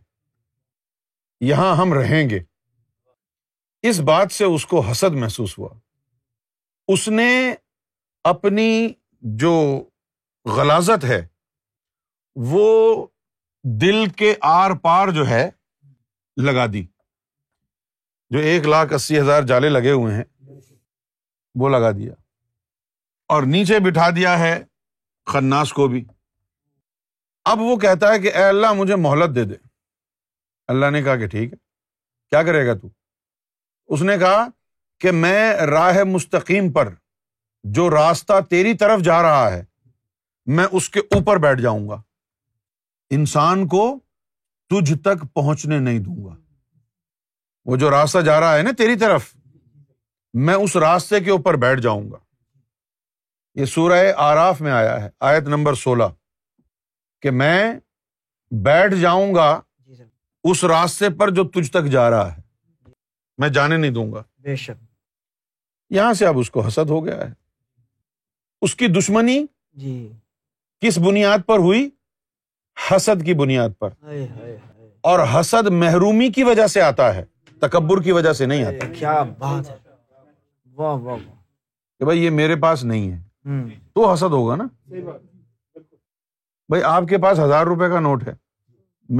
یہاں 1.48 1.74
ہم 1.76 1.92
رہیں 1.92 2.28
گے 2.30 2.38
اس 3.88 4.00
بات 4.08 4.32
سے 4.32 4.44
اس 4.44 4.66
کو 4.66 4.80
حسد 4.90 5.14
محسوس 5.22 5.58
ہوا 5.58 5.68
اس 6.92 7.08
نے 7.08 7.30
اپنی 8.32 8.88
جو 9.40 9.52
غلازت 10.56 11.04
ہے 11.04 11.20
وہ 12.50 13.06
دل 13.80 14.04
کے 14.16 14.34
آر 14.50 14.70
پار 14.82 15.08
جو 15.14 15.26
ہے 15.28 15.48
لگا 16.42 16.66
دی 16.72 16.82
جو 18.32 18.38
ایک 18.38 18.66
لاکھ 18.66 18.92
اسی 18.94 19.18
ہزار 19.18 19.42
جالے 19.46 19.68
لگے 19.68 19.90
ہوئے 19.92 20.14
ہیں 20.14 20.24
وہ 21.58 21.68
لگا 21.68 21.90
دیا 21.98 22.12
اور 23.34 23.42
نیچے 23.56 23.78
بٹھا 23.84 24.08
دیا 24.16 24.38
ہے 24.38 24.58
خناس 25.32 25.72
کو 25.72 25.86
بھی 25.88 26.04
اب 27.50 27.60
وہ 27.60 27.76
کہتا 27.80 28.12
ہے 28.12 28.18
کہ 28.20 28.32
اے 28.36 28.42
اللہ 28.44 28.72
مجھے 28.76 28.96
مہلت 28.96 29.34
دے 29.34 29.44
دے 29.44 29.54
اللہ 30.72 30.90
نے 30.92 31.02
کہا 31.02 31.16
کہ 31.16 31.26
ٹھیک 31.26 31.52
ہے 31.52 31.58
کیا 32.30 32.42
کرے 32.46 32.66
گا 32.66 32.74
تو 32.80 32.88
اس 33.94 34.02
نے 34.02 34.16
کہا 34.18 34.46
کہ 35.00 35.10
میں 35.12 35.50
راہ 35.70 36.02
مستقیم 36.06 36.70
پر 36.72 36.92
جو 37.76 37.88
راستہ 37.90 38.40
تیری 38.50 38.74
طرف 38.82 39.00
جا 39.04 39.20
رہا 39.22 39.50
ہے 39.52 39.62
میں 40.58 40.66
اس 40.72 40.88
کے 40.90 41.00
اوپر 41.14 41.36
بیٹھ 41.46 41.60
جاؤں 41.60 41.88
گا 41.88 42.00
انسان 43.16 43.66
کو 43.68 43.84
تجھ 44.70 44.92
تک 45.04 45.24
پہنچنے 45.34 45.78
نہیں 45.78 45.98
دوں 45.98 46.24
گا 46.24 46.34
وہ 47.70 47.76
جو 47.76 47.90
راستہ 47.90 48.18
جا 48.26 48.38
رہا 48.40 48.56
ہے 48.56 48.62
نا 48.62 48.70
تیری 48.78 48.96
طرف 48.98 49.32
میں 50.46 50.54
اس 50.54 50.76
راستے 50.76 51.20
کے 51.24 51.30
اوپر 51.30 51.54
بیٹھ 51.60 51.80
جاؤں 51.80 52.10
گا 52.10 52.18
یہ 53.60 53.64
سورہ 53.66 54.02
آراف 54.22 54.60
میں 54.62 54.72
آیا 54.72 55.00
ہے 55.04 55.08
آیت 55.30 55.48
نمبر 55.48 55.74
سولہ 55.74 56.04
کہ 57.22 57.30
میں 57.30 57.72
بیٹھ 58.64 58.94
جاؤں 59.00 59.34
گا 59.34 59.60
جی 59.86 60.04
اس 60.50 60.62
راستے 60.64 61.08
پر 61.18 61.30
جو 61.34 61.44
تجھ 61.54 61.70
تک 61.72 61.86
جا 61.92 62.08
رہا 62.10 62.36
ہے 62.36 62.40
میں 63.38 63.48
جانے 63.58 63.76
نہیں 63.76 63.90
دوں 63.90 64.10
گا 64.12 64.22
بے 64.42 64.56
شک 64.56 64.82
یہاں 65.94 66.12
سے 66.14 66.26
اب 66.26 66.38
اس 66.38 66.50
کو 66.50 66.66
حسد 66.66 66.90
ہو 66.90 67.04
گیا 67.06 67.16
ہے 67.26 67.32
اس 68.62 68.74
کی 68.76 68.86
دشمنی 69.00 69.38
جی۔ 69.82 70.08
کس 70.86 70.98
بنیاد 71.06 71.38
پر 71.46 71.58
ہوئی 71.58 71.88
حسد 72.90 73.24
کی 73.24 73.34
بنیاد 73.38 73.70
پر 73.78 73.88
اور 75.10 75.26
حسد 75.34 75.66
محرومی 75.82 76.28
کی 76.32 76.42
وجہ 76.44 76.66
سے 76.74 76.80
آتا 76.82 77.14
ہے 77.14 77.24
تکبر 77.60 78.02
کی 78.02 78.12
وجہ 78.12 78.32
سے 78.32 78.46
نہیں 78.46 78.64
آتا 78.64 78.92
کیا 78.98 79.22
بات 79.38 79.70
ہے 79.70 79.76
کہ 80.86 82.04
بھائی 82.04 82.18
یہ 82.24 82.30
میرے 82.30 82.56
پاس 82.60 82.84
نہیں 82.84 83.10
ہے 83.10 83.78
تو 83.94 84.10
حسد 84.12 84.32
ہوگا 84.32 84.56
نا 84.56 84.64
بھائی 86.72 86.82
آپ 86.86 87.04
کے 87.08 87.18
پاس 87.22 87.38
ہزار 87.38 87.66
روپے 87.66 87.88
کا 87.90 88.00
نوٹ 88.00 88.26
ہے 88.28 88.34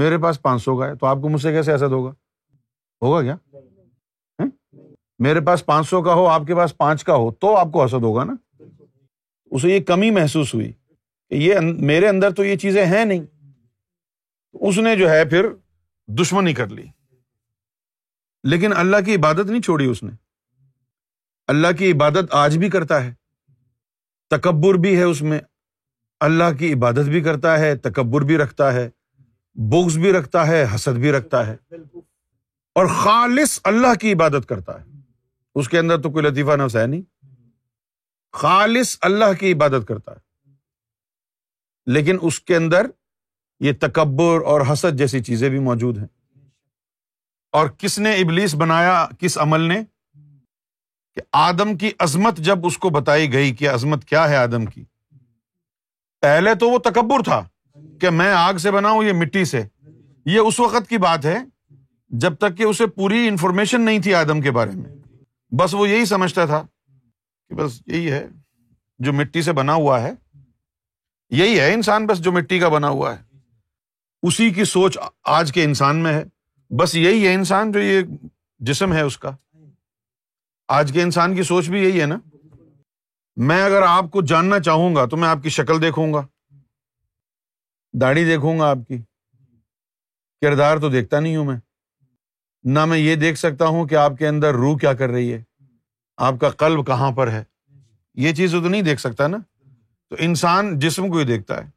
میرے 0.01 0.17
پاس 0.23 0.41
پانچ 0.41 0.63
سو 0.63 0.77
کا 0.79 0.87
ہے 0.87 0.95
تو 0.95 1.05
آپ 1.07 1.17
کو 1.21 1.29
مجھ 1.29 1.41
سے 1.41 1.51
کیسے 1.51 1.73
حسد 1.75 1.91
ہوگا 1.91 2.11
ہوگا 3.05 3.21
کیا 3.23 3.35
میرے 5.25 5.41
پاس 5.45 5.65
پانچ 5.65 5.87
سو 5.89 6.01
کا 6.03 6.13
ہو 6.19 6.25
آپ 6.27 6.41
کے 6.47 6.55
پاس 6.55 6.75
پانچ 6.77 7.03
کا 7.03 7.15
ہو 7.15 7.31
تو 7.41 7.55
آپ 7.57 7.71
کو 7.73 7.83
حسد 7.83 8.03
ہوگا 8.03 8.23
نا 8.23 8.35
اسے 9.55 9.69
یہ 9.69 9.79
کمی 9.87 10.09
محسوس 10.11 10.53
ہوئی 10.53 10.71
یہ 11.43 11.59
میرے 11.89 12.07
اندر 12.07 12.31
تو 12.35 12.43
یہ 12.43 12.55
چیزیں 12.63 12.85
ہیں 12.85 13.03
نہیں 13.05 13.25
اس 14.69 14.77
نے 14.87 14.95
جو 14.97 15.09
ہے 15.09 15.23
پھر 15.29 15.47
دشمنی 16.21 16.53
کر 16.53 16.67
لی 16.77 16.85
لیکن 18.49 18.73
اللہ 18.77 19.03
کی 19.05 19.15
عبادت 19.15 19.49
نہیں 19.49 19.61
چھوڑی 19.61 19.85
اس 19.89 20.01
نے 20.03 20.11
اللہ 21.53 21.67
کی 21.77 21.91
عبادت 21.91 22.33
آج 22.35 22.57
بھی 22.57 22.69
کرتا 22.69 23.03
ہے 23.03 23.13
تکبر 24.35 24.75
بھی 24.81 24.97
ہے 24.97 25.03
اس 25.03 25.21
میں 25.29 25.39
اللہ 26.27 26.55
کی 26.59 26.73
عبادت 26.73 27.07
بھی 27.09 27.21
کرتا 27.23 27.57
ہے 27.59 27.75
تکبر 27.87 28.21
بھی 28.31 28.37
رکھتا 28.37 28.73
ہے 28.73 28.89
بغض 29.71 29.97
بھی 29.97 30.11
رکھتا 30.13 30.47
ہے 30.47 30.63
حسد 30.75 30.97
بھی 31.05 31.11
رکھتا 31.11 31.45
ہے 31.47 31.55
اور 32.79 32.85
خالص 33.01 33.59
اللہ 33.71 33.93
کی 34.01 34.13
عبادت 34.13 34.47
کرتا 34.49 34.79
ہے 34.79 34.85
اس 35.59 35.69
کے 35.69 35.79
اندر 35.79 36.01
تو 36.01 36.09
کوئی 36.11 36.25
لطیفہ 36.25 36.55
نفس 36.63 36.75
ہے 36.75 36.85
نہیں 36.85 37.01
خالص 38.41 38.95
اللہ 39.09 39.33
کی 39.39 39.51
عبادت 39.53 39.87
کرتا 39.87 40.11
ہے 40.11 40.19
لیکن 41.93 42.17
اس 42.27 42.39
کے 42.39 42.55
اندر 42.55 42.85
یہ 43.65 43.71
تکبر 43.81 44.41
اور 44.51 44.61
حسد 44.71 44.97
جیسی 44.97 45.19
چیزیں 45.23 45.47
بھی 45.49 45.59
موجود 45.69 45.97
ہیں 45.97 46.07
اور 47.59 47.69
کس 47.77 47.97
نے 47.99 48.13
ابلیس 48.21 48.53
بنایا 48.59 49.05
کس 49.19 49.37
عمل 49.41 49.61
نے 49.69 49.79
کہ 51.15 51.21
آدم 51.37 51.75
کی 51.77 51.89
عظمت 52.03 52.37
جب 52.49 52.65
اس 52.65 52.77
کو 52.83 52.89
بتائی 52.97 53.31
گئی 53.33 53.53
کہ 53.55 53.69
عظمت 53.69 54.03
کیا 54.09 54.27
ہے 54.29 54.35
آدم 54.37 54.65
کی 54.65 54.83
پہلے 56.21 56.53
تو 56.59 56.69
وہ 56.69 56.77
تکبر 56.89 57.23
تھا 57.23 57.41
کہ 58.01 58.09
میں 58.09 58.31
آگ 58.33 58.57
سے 58.65 58.71
بناؤں 58.71 59.03
یہ 59.03 59.13
مٹی 59.21 59.43
سے 59.45 59.61
یہ 60.25 60.39
اس 60.47 60.59
وقت 60.59 60.87
کی 60.89 60.97
بات 61.05 61.25
ہے 61.25 61.37
جب 62.23 62.35
تک 62.37 62.57
کہ 62.57 62.63
اسے 62.63 62.85
پوری 62.95 63.27
انفارمیشن 63.27 63.81
نہیں 63.81 63.99
تھی 64.07 64.13
آدم 64.15 64.41
کے 64.41 64.51
بارے 64.57 64.71
میں 64.77 64.95
بس 65.59 65.73
وہ 65.73 65.87
یہی 65.89 66.05
سمجھتا 66.05 66.45
تھا 66.45 66.61
کہ 67.49 67.55
بس 67.55 67.81
یہی 67.87 68.11
ہے 68.11 68.25
جو 69.05 69.13
مٹی 69.13 69.41
سے 69.41 69.53
بنا 69.59 69.73
ہوا 69.73 70.01
ہے 70.03 70.11
یہی 71.37 71.59
ہے 71.59 71.73
انسان 71.73 72.05
بس 72.07 72.19
جو 72.23 72.31
مٹی 72.31 72.59
کا 72.59 72.69
بنا 72.69 72.89
ہوا 72.89 73.15
ہے 73.17 73.21
اسی 74.27 74.49
کی 74.53 74.63
سوچ 74.71 74.97
آج 75.37 75.51
کے 75.53 75.63
انسان 75.63 76.03
میں 76.03 76.13
ہے 76.13 76.23
بس 76.79 76.95
یہی 76.95 77.27
ہے 77.27 77.33
انسان 77.33 77.71
جو 77.71 77.79
یہ 77.81 78.01
جسم 78.69 78.93
ہے 78.93 79.01
اس 79.01 79.17
کا 79.17 79.31
آج 80.77 80.91
کے 80.93 81.01
انسان 81.03 81.35
کی 81.35 81.43
سوچ 81.43 81.69
بھی 81.69 81.79
یہی 81.83 82.01
ہے 82.01 82.05
نا 82.07 82.15
میں 83.47 83.61
اگر 83.63 83.81
آپ 83.87 84.05
کو 84.11 84.21
جاننا 84.31 84.59
چاہوں 84.67 84.93
گا 84.95 85.03
تو 85.11 85.17
میں 85.17 85.27
آپ 85.27 85.37
کی 85.43 85.49
شکل 85.55 85.81
دیکھوں 85.81 86.05
گا 86.13 86.21
داڑھی 88.01 88.23
دیکھوں 88.25 88.57
گا 88.59 88.69
آپ 88.69 88.85
کی 88.87 88.97
کردار 90.45 90.77
تو 90.81 90.89
دیکھتا 90.95 91.19
نہیں 91.19 91.35
ہوں 91.35 91.45
میں 91.45 91.55
نہ 92.77 92.85
میں 92.91 92.97
یہ 92.99 93.15
دیکھ 93.25 93.39
سکتا 93.39 93.67
ہوں 93.75 93.87
کہ 93.87 93.95
آپ 94.05 94.17
کے 94.19 94.27
اندر 94.27 94.53
روح 94.63 94.77
کیا 94.81 94.93
کر 95.01 95.09
رہی 95.17 95.33
ہے 95.33 95.41
آپ 96.27 96.39
کا 96.41 96.49
قلب 96.63 96.85
کہاں 96.87 97.11
پر 97.19 97.31
ہے 97.31 97.43
یہ 98.27 98.33
چیز 98.41 98.51
تو 98.61 98.67
نہیں 98.69 98.81
دیکھ 98.91 99.01
سکتا 99.09 99.27
نا 99.35 99.37
تو 100.09 100.15
انسان 100.29 100.77
جسم 100.79 101.09
کو 101.11 101.17
ہی 101.17 101.23
دیکھتا 101.35 101.63
ہے 101.63 101.69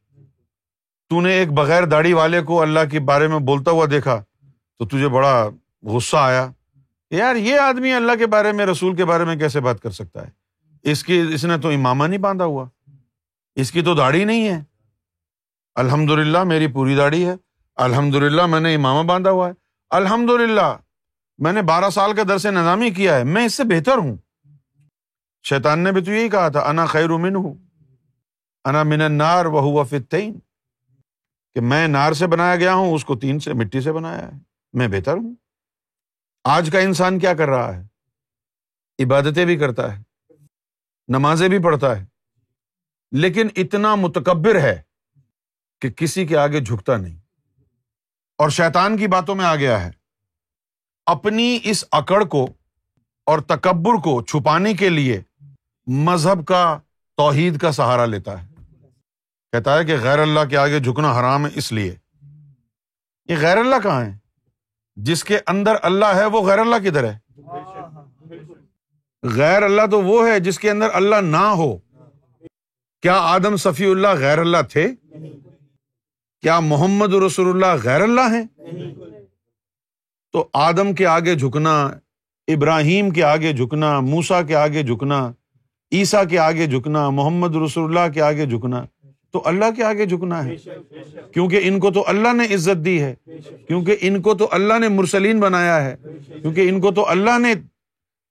تو 1.10 1.20
نے 1.20 1.32
ایک 1.40 1.52
بغیر 1.62 1.84
داڑھی 1.96 2.12
والے 2.20 2.42
کو 2.50 2.60
اللہ 2.62 2.88
کے 2.90 3.00
بارے 3.12 3.26
میں 3.32 3.38
بولتا 3.52 3.70
ہوا 3.78 3.86
دیکھا 3.90 4.22
تو 4.78 4.86
تجھے 4.88 5.08
بڑا 5.18 5.34
غصہ 5.96 6.16
آیا 6.20 6.50
یار 7.16 7.36
یہ 7.46 7.58
آدمی 7.60 7.92
اللہ 7.94 8.12
کے 8.18 8.26
بارے 8.26 8.52
میں 8.58 8.64
رسول 8.66 8.94
کے 8.96 9.04
بارے 9.06 9.24
میں 9.24 9.34
کیسے 9.38 9.60
بات 9.64 9.80
کر 9.82 9.90
سکتا 9.98 10.26
ہے 10.26 10.90
اس 10.90 11.02
کی 11.04 11.18
اس 11.34 11.44
نے 11.44 11.58
تو 11.62 11.68
امامہ 11.72 12.04
نہیں 12.06 12.20
باندھا 12.20 12.44
ہوا 12.52 12.64
اس 13.64 13.70
کی 13.72 13.82
تو 13.88 13.94
داڑھی 13.94 14.24
نہیں 14.30 14.48
ہے 14.48 14.60
الحمد 15.82 16.10
للہ 16.20 16.42
میری 16.52 16.66
پوری 16.78 16.96
داڑھی 16.96 17.24
ہے 17.28 17.34
الحمد 17.84 18.14
للہ 18.22 18.46
میں 18.54 18.60
نے 18.60 18.74
امامہ 18.74 19.06
باندھا 19.12 19.30
ہوا 19.36 19.48
ہے 19.48 19.52
الحمد 19.98 20.30
للہ 20.40 20.72
میں 21.46 21.52
نے 21.52 21.62
بارہ 21.70 21.90
سال 21.98 22.12
کا 22.16 22.22
درس 22.28 22.46
نظامی 22.58 22.90
کیا 22.98 23.16
ہے 23.18 23.24
میں 23.36 23.44
اس 23.46 23.54
سے 23.56 23.64
بہتر 23.74 23.98
ہوں 24.04 24.16
شیطان 25.48 25.78
نے 25.84 25.92
بھی 25.92 26.02
تو 26.04 26.12
یہی 26.12 26.28
کہا 26.34 26.48
تھا 26.56 26.60
انا 26.70 26.84
خیر 26.96 27.10
من 27.26 27.36
ہوں 27.36 27.54
انا 28.70 28.82
من 28.92 28.98
منار 29.08 29.46
وہ 29.56 29.84
میں 31.70 31.86
نار 31.88 32.12
سے 32.20 32.26
بنایا 32.36 32.56
گیا 32.66 32.74
ہوں 32.74 32.94
اس 32.94 33.04
کو 33.08 33.16
تین 33.26 33.38
سے 33.46 33.52
مٹی 33.62 33.80
سے 33.80 33.92
بنایا 34.02 34.26
ہے 34.26 34.38
میں 34.78 34.88
بہتر 34.92 35.16
ہوں 35.16 35.32
آج 36.52 36.68
کا 36.72 36.78
انسان 36.78 37.18
کیا 37.18 37.32
کر 37.34 37.48
رہا 37.48 37.74
ہے 37.76 39.02
عبادتیں 39.04 39.44
بھی 39.44 39.56
کرتا 39.58 39.92
ہے 39.92 39.98
نمازیں 41.14 41.46
بھی 41.48 41.58
پڑھتا 41.64 41.96
ہے 41.98 42.04
لیکن 43.20 43.48
اتنا 43.62 43.94
متکبر 44.00 44.60
ہے 44.60 44.74
کہ 45.80 45.90
کسی 45.96 46.26
کے 46.26 46.36
آگے 46.38 46.60
جھکتا 46.60 46.96
نہیں 46.96 47.16
اور 48.42 48.50
شیطان 48.58 48.96
کی 48.96 49.06
باتوں 49.14 49.34
میں 49.34 49.44
آ 49.44 49.54
گیا 49.56 49.80
ہے 49.84 49.90
اپنی 51.14 51.58
اس 51.70 51.84
اکڑ 52.00 52.22
کو 52.36 52.44
اور 53.32 53.38
تکبر 53.54 53.94
کو 54.04 54.20
چھپانے 54.32 54.72
کے 54.82 54.88
لیے 54.88 55.20
مذہب 56.10 56.44
کا 56.48 56.62
توحید 57.16 57.58
کا 57.60 57.72
سہارا 57.78 58.04
لیتا 58.16 58.40
ہے 58.42 58.46
کہتا 59.52 59.78
ہے 59.78 59.84
کہ 59.86 59.96
غیر 60.02 60.18
اللہ 60.18 60.48
کے 60.50 60.56
آگے 60.66 60.80
جھکنا 60.80 61.18
حرام 61.20 61.46
ہے 61.46 61.50
اس 61.58 61.72
لیے 61.80 61.94
یہ 63.28 63.36
غیر 63.42 63.56
اللہ 63.58 63.80
کہاں 63.82 64.04
ہے 64.04 64.12
جس 65.06 65.22
کے 65.24 65.38
اندر 65.50 65.76
اللہ 65.82 66.14
ہے 66.16 66.24
وہ 66.32 66.40
غیر 66.46 66.58
اللہ 66.58 66.76
کدھر 66.82 67.04
ہے 67.10 67.18
غیر 69.36 69.62
اللہ 69.62 69.86
تو 69.90 70.00
وہ 70.02 70.26
ہے 70.28 70.38
جس 70.40 70.58
کے 70.58 70.70
اندر 70.70 70.90
اللہ 70.94 71.20
نہ 71.30 71.44
ہو 71.60 71.76
کیا 73.02 73.16
آدم 73.28 73.56
صفی 73.62 73.86
اللہ 73.90 74.14
غیر 74.18 74.38
اللہ 74.38 74.62
تھے 74.70 74.86
کیا 76.42 76.58
محمد 76.60 77.14
رسول 77.26 77.48
اللہ 77.48 77.82
غیر 77.84 78.00
اللہ 78.00 78.34
ہیں 78.34 78.42
تو 80.32 80.46
آدم 80.58 80.94
کے 80.94 81.06
آگے 81.06 81.34
جھکنا 81.38 81.74
ابراہیم 82.52 83.10
کے 83.10 83.22
آگے 83.24 83.52
جھکنا 83.52 83.98
موسا 84.10 84.40
کے 84.48 84.54
آگے 84.56 84.82
جھکنا 84.82 85.20
عیسا 85.98 86.22
کے 86.30 86.38
آگے 86.38 86.66
جھکنا 86.66 87.08
محمد 87.18 87.54
رسول 87.64 87.84
اللہ 87.96 88.12
کے 88.14 88.20
آگے 88.22 88.46
جھکنا 88.46 88.84
تو 89.34 89.40
اللہ 89.48 89.70
کے 89.76 89.82
آگے 89.84 90.04
جھکنا 90.06 90.42
ہے 90.46 90.56
کیونکہ 91.34 91.60
ان 91.68 91.78
کو 91.84 91.90
تو 91.92 92.02
اللہ 92.08 92.32
نے 92.36 92.44
عزت 92.54 92.84
دی 92.84 92.92
ہے 93.02 93.14
کیونکہ 93.68 93.96
ان 94.08 94.20
کو 94.22 94.34
تو 94.42 94.46
اللہ 94.58 94.78
نے 94.80 94.88
مرسلین 94.98 95.40
بنایا 95.40 95.80
ہے 95.84 95.94
کیونکہ 96.42 96.68
ان 96.68 96.80
کو 96.80 96.90
تو 96.98 97.08
اللہ 97.14 97.38
نے 97.46 97.52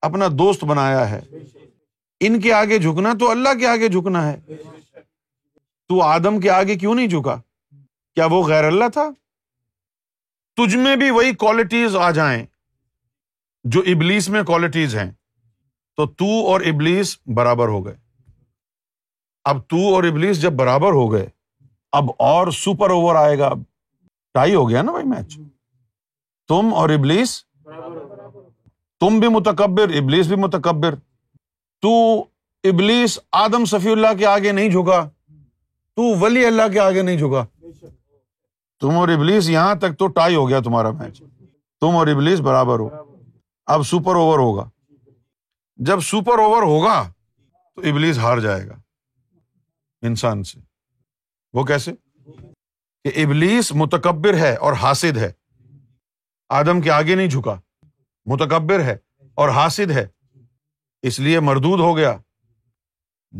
اپنا 0.09 0.27
دوست 0.39 0.63
بنایا 0.69 1.09
ہے 1.11 1.19
ان 2.27 2.39
کے 2.41 2.53
آگے 2.59 2.77
جھکنا 2.77 3.11
تو 3.19 3.29
اللہ 3.31 3.57
کے 3.59 3.67
آگے 3.67 3.87
جھکنا 3.95 4.25
ہے 4.31 4.37
تو 5.89 6.01
آدم 6.03 6.39
کے 6.45 6.49
آگے 6.59 6.75
کیوں 6.83 6.93
نہیں 6.95 7.07
جھکا 7.15 7.35
کیا 8.15 8.25
وہ 8.31 8.41
غیر 8.47 8.63
اللہ 8.71 8.89
تھا 8.93 9.09
تجھ 10.61 10.75
میں 10.85 10.95
بھی 11.03 11.09
وہی 11.19 11.33
کوالٹیز 11.43 11.95
آ 12.05 12.09
جائیں 12.21 12.41
جو 13.75 13.81
ابلیس 13.95 14.29
میں 14.37 14.43
کوالٹیز 14.53 14.95
ہیں 15.01 15.09
تو 15.97 16.05
تو 16.21 16.31
اور 16.51 16.61
ابلیس 16.73 17.17
برابر 17.35 17.67
ہو 17.77 17.85
گئے 17.85 17.95
اب 19.49 19.57
تو 19.69 19.77
اور 19.95 20.03
ابلیس 20.03 20.41
جب 20.41 20.51
برابر 20.57 20.91
ہو 20.93 21.11
گئے 21.11 21.25
اب 21.99 22.09
اور 22.27 22.47
سپر 22.57 22.89
اوور 22.89 23.15
آئے 23.23 23.37
گا 23.39 23.49
ٹائی 24.33 24.53
ہو 24.55 24.67
گیا 24.69 24.81
نا 24.81 24.91
بھائی 24.91 25.05
میچ 25.07 25.37
تم 26.47 26.73
اور 26.75 26.89
ابلیس 26.89 27.35
تم 28.99 29.19
بھی 29.19 29.27
متکبر 29.35 29.89
ابلیس 29.99 30.27
بھی 30.27 30.35
متکبر 30.41 30.95
تو 31.81 31.91
ابلیس 32.69 33.17
آدم 33.43 33.65
صفی 33.71 33.91
اللہ 33.91 34.13
کے 34.19 34.25
آگے 34.25 34.51
نہیں 34.51 34.69
جھکا 34.69 35.01
تو 35.95 36.03
ولی 36.21 36.45
اللہ 36.45 36.67
کے 36.73 36.79
آگے 36.79 37.01
نہیں 37.01 37.17
جھکا 37.17 37.43
تم 38.81 38.97
اور 38.97 39.07
ابلیس 39.17 39.49
یہاں 39.49 39.73
تک 39.81 39.97
تو 39.99 40.07
ٹائی 40.19 40.35
ہو 40.35 40.47
گیا 40.49 40.59
تمہارا 40.65 40.91
میچ 40.99 41.19
تم 41.81 41.95
اور 41.97 42.07
ابلیس 42.13 42.39
برابر 42.47 42.79
ہو 42.79 42.87
اب 43.75 43.83
سپر 43.87 44.15
اوور 44.15 44.39
ہوگا 44.39 44.69
جب 45.89 45.99
سپر 46.11 46.39
اوور 46.43 46.63
ہوگا 46.71 47.01
تو 47.75 47.81
ابلیس 47.91 48.17
ہار 48.19 48.37
جائے 48.47 48.67
گا 48.67 48.79
انسان 50.07 50.43
سے 50.43 50.59
وہ 51.53 51.63
کیسے 51.65 51.91
کہ 53.05 53.11
ابلیس 53.23 53.71
متکبر 53.81 54.33
ہے 54.39 54.53
اور 54.65 54.73
حاسد 54.81 55.17
ہے 55.17 55.31
آدم 56.59 56.81
کے 56.81 56.91
آگے 56.91 57.15
نہیں 57.15 57.29
جھکا 57.35 57.55
متکبر 58.31 58.83
ہے 58.83 58.95
اور 59.41 59.49
حاسد 59.59 59.91
ہے 59.91 60.05
اس 61.09 61.19
لیے 61.25 61.39
مردود 61.49 61.79
ہو 61.79 61.95
گیا 61.97 62.15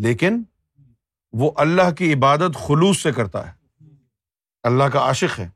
لیکن 0.06 0.42
وہ 1.42 1.52
اللہ 1.64 1.92
کی 1.98 2.14
عبادت 2.14 2.56
خلوص 2.68 3.02
سے 3.04 3.12
کرتا 3.20 3.46
ہے 3.48 3.88
اللہ 4.70 4.90
کا 4.94 5.00
عاشق 5.08 5.40
ہے 5.40 5.48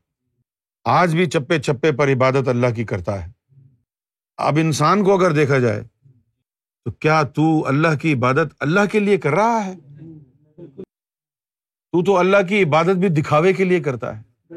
آج 0.98 1.14
بھی 1.16 1.26
چپے 1.34 1.58
چپے 1.68 1.92
پر 1.98 2.12
عبادت 2.12 2.48
اللہ 2.48 2.74
کی 2.76 2.84
کرتا 2.92 3.20
ہے 3.24 3.30
اب 4.48 4.58
انسان 4.60 5.04
کو 5.04 5.16
اگر 5.18 5.32
دیکھا 5.40 5.58
جائے 5.66 5.82
تو 5.84 6.90
کیا 7.04 7.22
تو 7.38 7.44
اللہ 7.68 7.96
کی 8.02 8.12
عبادت 8.14 8.54
اللہ 8.66 8.86
کے 8.92 9.00
لیے 9.06 9.16
کر 9.26 9.32
رہا 9.40 9.64
ہے 9.66 9.74
تو 11.92 12.02
تو 12.04 12.16
اللہ 12.18 12.36
کی 12.48 12.62
عبادت 12.62 12.96
بھی 13.04 13.08
دکھاوے 13.22 13.52
کے 13.58 13.64
لیے 13.64 13.80
کرتا 13.82 14.16
ہے 14.16 14.54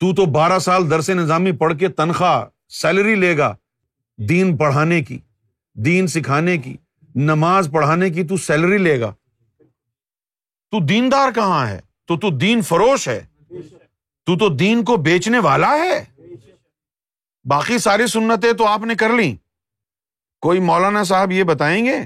تو 0.00 0.14
تو 0.14 0.24
بارہ 0.32 0.58
سال 0.66 0.90
درس 0.90 1.08
نظامی 1.10 1.52
پڑھ 1.62 1.74
کے 1.78 1.88
تنخواہ 2.00 2.44
سیلری 2.80 3.14
لے 3.14 3.36
گا 3.38 3.54
دین 4.28 4.56
پڑھانے 4.56 5.02
کی 5.04 5.18
دین 5.84 6.06
سکھانے 6.14 6.56
کی 6.58 6.76
نماز 7.30 7.68
پڑھانے 7.72 8.10
کی 8.10 8.24
تو 8.28 8.36
سیلری 8.46 8.78
لے 8.78 8.98
گا 9.00 9.12
تو 10.70 10.80
دیندار 10.86 11.32
کہاں 11.34 11.66
ہے 11.68 11.78
تو 12.08 12.16
تو 12.20 12.30
دین 12.38 12.62
فروش 12.72 13.08
ہے 13.08 13.22
تو 14.38 14.48
دین 14.56 14.82
کو 14.84 14.96
بیچنے 15.08 15.38
والا 15.42 15.68
ہے 15.78 16.02
باقی 17.50 17.76
ساری 17.78 18.06
سنتیں 18.12 18.52
تو 18.58 18.66
آپ 18.66 18.84
نے 18.86 18.94
کر 19.02 19.12
لی 19.20 19.34
کوئی 20.46 20.60
مولانا 20.70 21.02
صاحب 21.10 21.32
یہ 21.32 21.42
بتائیں 21.50 21.84
گے 21.84 21.98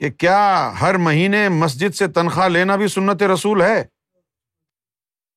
کہ 0.00 0.08
کیا 0.10 0.38
ہر 0.80 0.94
مہینے 1.04 1.48
مسجد 1.48 1.94
سے 1.96 2.06
تنخواہ 2.16 2.48
لینا 2.48 2.74
بھی 2.76 2.88
سنت 2.88 3.22
رسول 3.32 3.62
ہے 3.62 3.82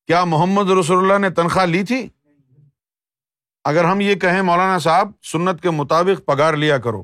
کیا 0.08 0.24
محمد 0.24 0.68
رسول 0.78 0.98
اللہ 0.98 1.18
نے 1.26 1.30
تنخواہ 1.34 1.64
لی 1.66 1.82
تھی 1.86 2.06
اگر 3.70 3.84
ہم 3.84 4.00
یہ 4.00 4.14
کہیں 4.22 4.40
مولانا 4.42 4.78
صاحب 4.84 5.10
سنت 5.32 5.60
کے 5.62 5.70
مطابق 5.70 6.24
پگار 6.26 6.54
لیا 6.62 6.78
کرو 6.86 7.02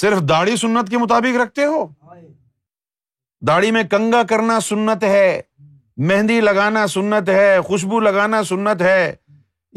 صرف 0.00 0.20
داڑھی 0.28 0.56
سنت 0.56 0.90
کے 0.90 0.98
مطابق 0.98 1.36
رکھتے 1.42 1.64
ہو 1.66 1.86
داڑھی 3.46 3.70
میں 3.72 3.82
کنگا 3.90 4.22
کرنا 4.28 4.58
سنت 4.68 5.04
ہے 5.04 5.40
مہندی 6.08 6.40
لگانا 6.40 6.86
سنت 6.86 7.28
ہے 7.28 7.56
خوشبو 7.66 8.00
لگانا 8.00 8.42
سنت 8.48 8.82
ہے 8.82 9.14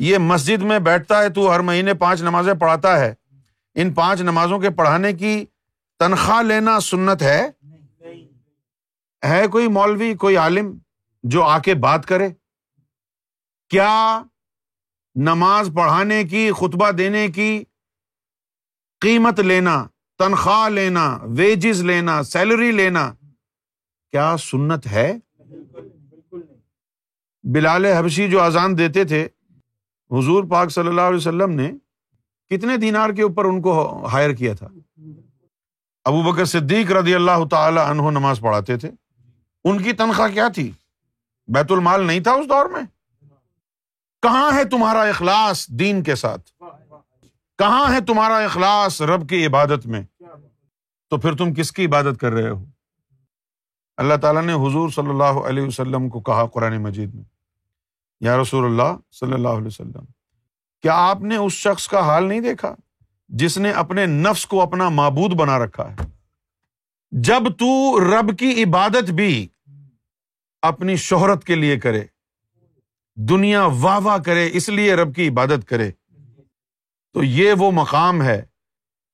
یہ 0.10 0.17
مسجد 0.17 0.62
میں 0.69 0.79
بیٹھتا 0.89 1.21
ہے 1.21 1.29
تو 1.34 1.49
ہر 1.53 1.60
مہینے 1.71 1.93
پانچ 2.03 2.21
نمازیں 2.23 2.53
پڑھاتا 2.60 2.99
ہے 2.99 3.13
ان 3.82 3.93
پانچ 3.93 4.21
نمازوں 4.21 4.60
کے 4.60 4.69
پڑھانے 4.77 5.13
کی 5.13 5.43
تنخواہ 6.03 6.41
لینا 6.43 6.79
سنت 6.83 7.21
ہے 7.23 7.41
ہے 9.29 9.45
کوئی 9.51 9.67
مولوی 9.75 10.13
کوئی 10.19 10.35
عالم 10.37 10.71
جو 11.33 11.43
آ 11.43 11.57
کے 11.65 11.73
بات 11.85 12.05
کرے 12.05 12.27
کیا 13.73 13.89
نماز 15.29 15.69
پڑھانے 15.75 16.23
کی 16.31 16.49
خطبہ 16.59 16.89
دینے 16.97 17.27
کی 17.37 17.49
قیمت 19.05 19.39
لینا 19.51 19.75
تنخواہ 20.19 20.67
لینا 20.69 21.05
ویجز 21.37 21.83
لینا 21.91 22.21
سیلری 22.33 22.71
لینا 22.81 23.07
کیا 24.11 24.29
سنت 24.51 24.87
ہے 24.97 25.11
بلال 27.53 27.85
حبشی 27.97 28.27
جو 28.31 28.41
اذان 28.49 28.77
دیتے 28.77 29.03
تھے 29.13 29.27
حضور 30.17 30.49
پاک 30.51 30.71
صلی 30.71 30.87
اللہ 30.87 31.07
علیہ 31.11 31.17
وسلم 31.27 31.55
نے 31.61 31.71
کتنے 32.55 32.77
دینار 32.87 33.09
کے 33.15 33.21
اوپر 33.23 33.45
ان 33.45 33.61
کو 33.61 33.81
ہائر 34.11 34.33
کیا 34.43 34.53
تھا 34.55 34.67
ابو 36.05 36.21
بکر 36.23 36.45
صدیق 36.51 36.91
رضی 36.91 37.13
اللہ 37.15 37.43
تعالی 37.51 37.79
عنہ 37.89 38.09
نماز 38.19 38.39
پڑھاتے 38.43 38.75
تھے 38.77 38.89
ان 39.69 39.77
کی 39.83 39.91
تنخواہ 40.01 40.27
کیا 40.33 40.47
تھی 40.55 40.67
بیت 41.53 41.69
المال 41.71 42.01
نہیں 42.07 42.19
تھا 42.23 42.31
اس 42.39 42.47
دور 42.49 42.65
میں 42.71 42.81
کہاں 44.23 44.39
کہاں 44.39 44.49
ہے 44.51 44.55
ہے 44.57 44.63
تمہارا 44.69 45.01
تمہارا 45.01 45.03
اخلاص 45.09 45.27
اخلاص 45.45 45.67
دین 45.79 46.03
کے 46.07 46.15
ساتھ 46.23 46.51
رب 49.09 49.27
کی 49.29 49.45
عبادت 49.45 49.85
میں 49.95 50.01
تو 51.09 51.15
پھر 51.25 51.31
تم 51.37 51.53
کس 51.53 51.71
کی 51.77 51.81
عبادت 51.85 52.15
کر 52.21 52.31
رہے 52.31 52.49
ہو 52.49 52.63
اللہ 54.03 54.15
تعالیٰ 54.21 54.41
نے 54.45 54.53
حضور 54.67 54.87
صلی 54.95 55.09
اللہ 55.15 55.35
علیہ 55.49 55.65
وسلم 55.67 56.03
کو 56.09 56.17
کہا 56.31 56.43
قرآن 56.53 56.75
مجید 56.83 57.09
میں 57.15 57.23
یا 58.29 58.33
رسول 58.41 58.63
اللہ 58.71 58.91
صلی 59.19 59.33
اللہ 59.39 59.55
علیہ 59.61 59.67
وسلم 59.73 60.05
کیا 60.81 60.93
آپ 61.09 61.19
نے 61.31 61.35
اس 61.45 61.53
شخص 61.67 61.83
کا 61.87 61.99
حال 62.07 62.23
نہیں 62.27 62.39
دیکھا 62.51 62.71
جس 63.39 63.57
نے 63.57 63.71
اپنے 63.81 64.05
نفس 64.05 64.45
کو 64.47 64.62
اپنا 64.62 64.88
معبود 64.89 65.33
بنا 65.39 65.57
رکھا 65.65 65.89
ہے 65.91 66.12
جب 67.25 67.49
تو 67.59 67.65
رب 68.03 68.38
کی 68.39 68.51
عبادت 68.63 69.09
بھی 69.19 69.47
اپنی 70.69 70.95
شہرت 70.95 71.43
کے 71.43 71.55
لیے 71.55 71.79
کرے 71.79 72.03
دنیا 73.29 73.65
واہ 73.79 73.99
واہ 74.03 74.17
کرے 74.25 74.47
اس 74.57 74.69
لیے 74.69 74.93
رب 74.95 75.15
کی 75.15 75.27
عبادت 75.29 75.67
کرے 75.69 75.89
تو 77.13 77.23
یہ 77.23 77.53
وہ 77.59 77.71
مقام 77.81 78.21
ہے 78.23 78.41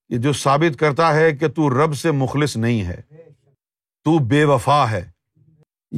کہ 0.09 0.17
جو 0.21 0.33
ثابت 0.33 0.79
کرتا 0.79 1.13
ہے 1.15 1.31
کہ 1.37 1.47
تو 1.55 1.69
رب 1.69 1.95
سے 1.97 2.11
مخلص 2.11 2.55
نہیں 2.57 2.83
ہے 2.85 2.99
تو 4.05 4.17
بے 4.29 4.43
وفا 4.51 4.83
ہے 4.91 5.03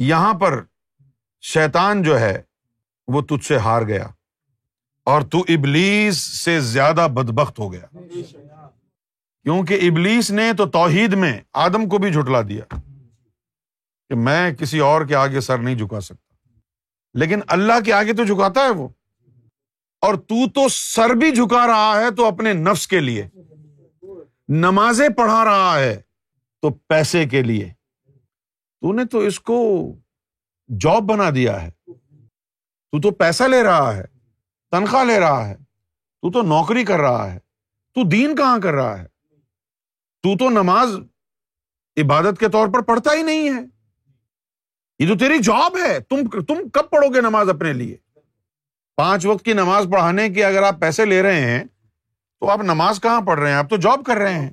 یہاں 0.08 0.32
پر 0.40 0.60
شیطان 1.52 2.02
جو 2.02 2.18
ہے 2.20 2.36
وہ 3.12 3.20
تجھ 3.28 3.44
سے 3.46 3.56
ہار 3.58 3.82
گیا 3.86 4.06
اور 5.10 5.22
تو 5.30 5.40
ابلیس 5.54 6.16
سے 6.44 6.58
زیادہ 6.72 7.06
بدبخت 7.14 7.58
ہو 7.58 7.72
گیا 7.72 7.86
کیونکہ 9.42 9.88
ابلیس 9.88 10.30
نے 10.30 10.50
تو 10.58 10.66
توحید 10.76 11.14
میں 11.22 11.32
آدم 11.62 11.88
کو 11.88 11.98
بھی 11.98 12.12
جھٹلا 12.12 12.40
دیا 12.48 12.64
کہ 12.74 14.14
میں 14.26 14.52
کسی 14.58 14.78
اور 14.88 15.04
کے 15.06 15.14
آگے 15.16 15.40
سر 15.40 15.58
نہیں 15.58 15.74
جھکا 15.78 16.00
سکتا 16.00 16.20
لیکن 17.18 17.40
اللہ 17.56 17.80
کے 17.84 17.92
آگے 17.92 18.12
تو 18.16 18.24
جھکاتا 18.24 18.64
ہے 18.64 18.70
وہ 18.76 18.88
اور 20.06 20.14
تو 20.28 20.48
تو 20.54 20.66
سر 20.76 21.14
بھی 21.18 21.30
جھکا 21.30 21.66
رہا 21.66 22.00
ہے 22.00 22.10
تو 22.16 22.26
اپنے 22.26 22.52
نفس 22.52 22.86
کے 22.88 23.00
لیے 23.00 23.26
نمازیں 24.62 25.08
پڑھا 25.16 25.42
رہا 25.44 25.78
ہے 25.78 25.96
تو 26.62 26.70
پیسے 26.88 27.24
کے 27.28 27.42
لیے 27.42 27.68
تو 27.68 28.92
نے 28.92 29.04
تو 29.10 29.18
اس 29.26 29.38
کو 29.50 29.58
جاب 30.80 31.02
بنا 31.10 31.28
دیا 31.34 31.60
ہے 31.62 31.70
تو 31.90 33.00
تو 33.02 33.10
پیسہ 33.22 33.44
لے 33.50 33.62
رہا 33.62 33.94
ہے 33.96 34.02
تنخواہ 34.72 35.02
لے 35.04 35.18
رہا 35.20 35.48
ہے 35.48 35.54
تو 35.54 36.30
تو 36.32 36.42
نوکری 36.48 36.84
کر 36.84 37.00
رہا 37.00 37.32
ہے 37.32 37.38
تو 37.94 38.02
دین 38.08 38.34
کہاں 38.36 38.58
کر 38.62 38.72
رہا 38.74 38.98
ہے 38.98 39.04
تو 40.22 40.36
تو 40.38 40.48
نماز 40.50 40.94
عبادت 42.02 42.38
کے 42.40 42.48
طور 42.52 42.68
پر 42.74 42.82
پڑھتا 42.90 43.12
ہی 43.16 43.22
نہیں 43.22 43.48
ہے 43.56 43.60
یہ 44.98 45.08
تو 45.08 45.16
تیری 45.18 45.38
جاب 45.48 45.76
ہے 45.84 45.98
تم 46.10 46.22
تم 46.48 46.68
کب 46.74 46.88
پڑھو 46.90 47.08
گے 47.14 47.20
نماز 47.28 47.48
اپنے 47.50 47.72
لیے 47.80 47.96
پانچ 48.96 49.26
وقت 49.26 49.44
کی 49.44 49.52
نماز 49.58 49.86
پڑھانے 49.92 50.28
کی 50.36 50.44
اگر 50.44 50.62
آپ 50.66 50.78
پیسے 50.80 51.04
لے 51.04 51.20
رہے 51.22 51.40
ہیں 51.50 51.62
تو 51.64 52.50
آپ 52.50 52.62
نماز 52.70 53.00
کہاں 53.00 53.20
پڑھ 53.26 53.38
رہے 53.40 53.50
ہیں 53.50 53.56
آپ 53.56 53.68
تو 53.70 53.76
جاب 53.86 54.04
کر 54.06 54.16
رہے 54.22 54.38
ہیں 54.38 54.50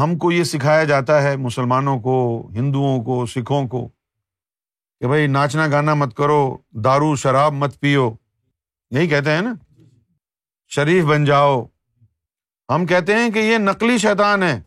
ہم 0.00 0.16
کو 0.18 0.32
یہ 0.32 0.44
سکھایا 0.54 0.84
جاتا 0.92 1.22
ہے 1.22 1.36
مسلمانوں 1.44 1.98
کو 2.00 2.16
ہندوؤں 2.54 3.02
کو 3.04 3.24
سکھوں 3.34 3.66
کو 3.68 3.86
کہ 3.88 5.06
بھائی 5.08 5.26
ناچنا 5.38 5.66
گانا 5.72 5.94
مت 6.02 6.14
کرو 6.16 6.40
دارو 6.84 7.14
شراب 7.24 7.52
مت 7.62 7.78
پیو 7.80 8.10
یہی 8.96 9.06
کہتے 9.08 9.30
ہیں 9.32 9.42
نا 9.42 9.52
شریف 10.74 11.04
بن 11.04 11.24
جاؤ 11.24 11.60
ہم 12.74 12.84
کہتے 12.86 13.14
ہیں 13.16 13.28
کہ 13.32 13.38
یہ 13.38 13.58
نقلی 13.58 13.96
شیتان 13.98 14.42
ہے 14.42 14.58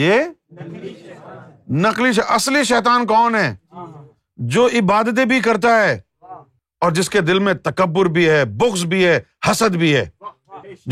یہ 0.00 0.12
نقلی 1.86 2.10
اصلی 2.36 2.62
شیتان 2.68 3.06
کون 3.06 3.34
ہے 3.34 3.52
جو 4.56 4.66
عبادتیں 4.80 5.24
بھی 5.32 5.40
کرتا 5.46 5.74
ہے 5.82 5.98
اور 6.84 6.92
جس 6.98 7.10
کے 7.10 7.20
دل 7.30 7.38
میں 7.46 7.54
تکبر 7.64 8.06
بھی 8.18 8.28
ہے 8.28 8.44
بخش 8.60 8.84
بھی 8.92 9.04
ہے 9.06 9.18
حسد 9.50 9.76
بھی 9.82 9.94
ہے 9.94 10.04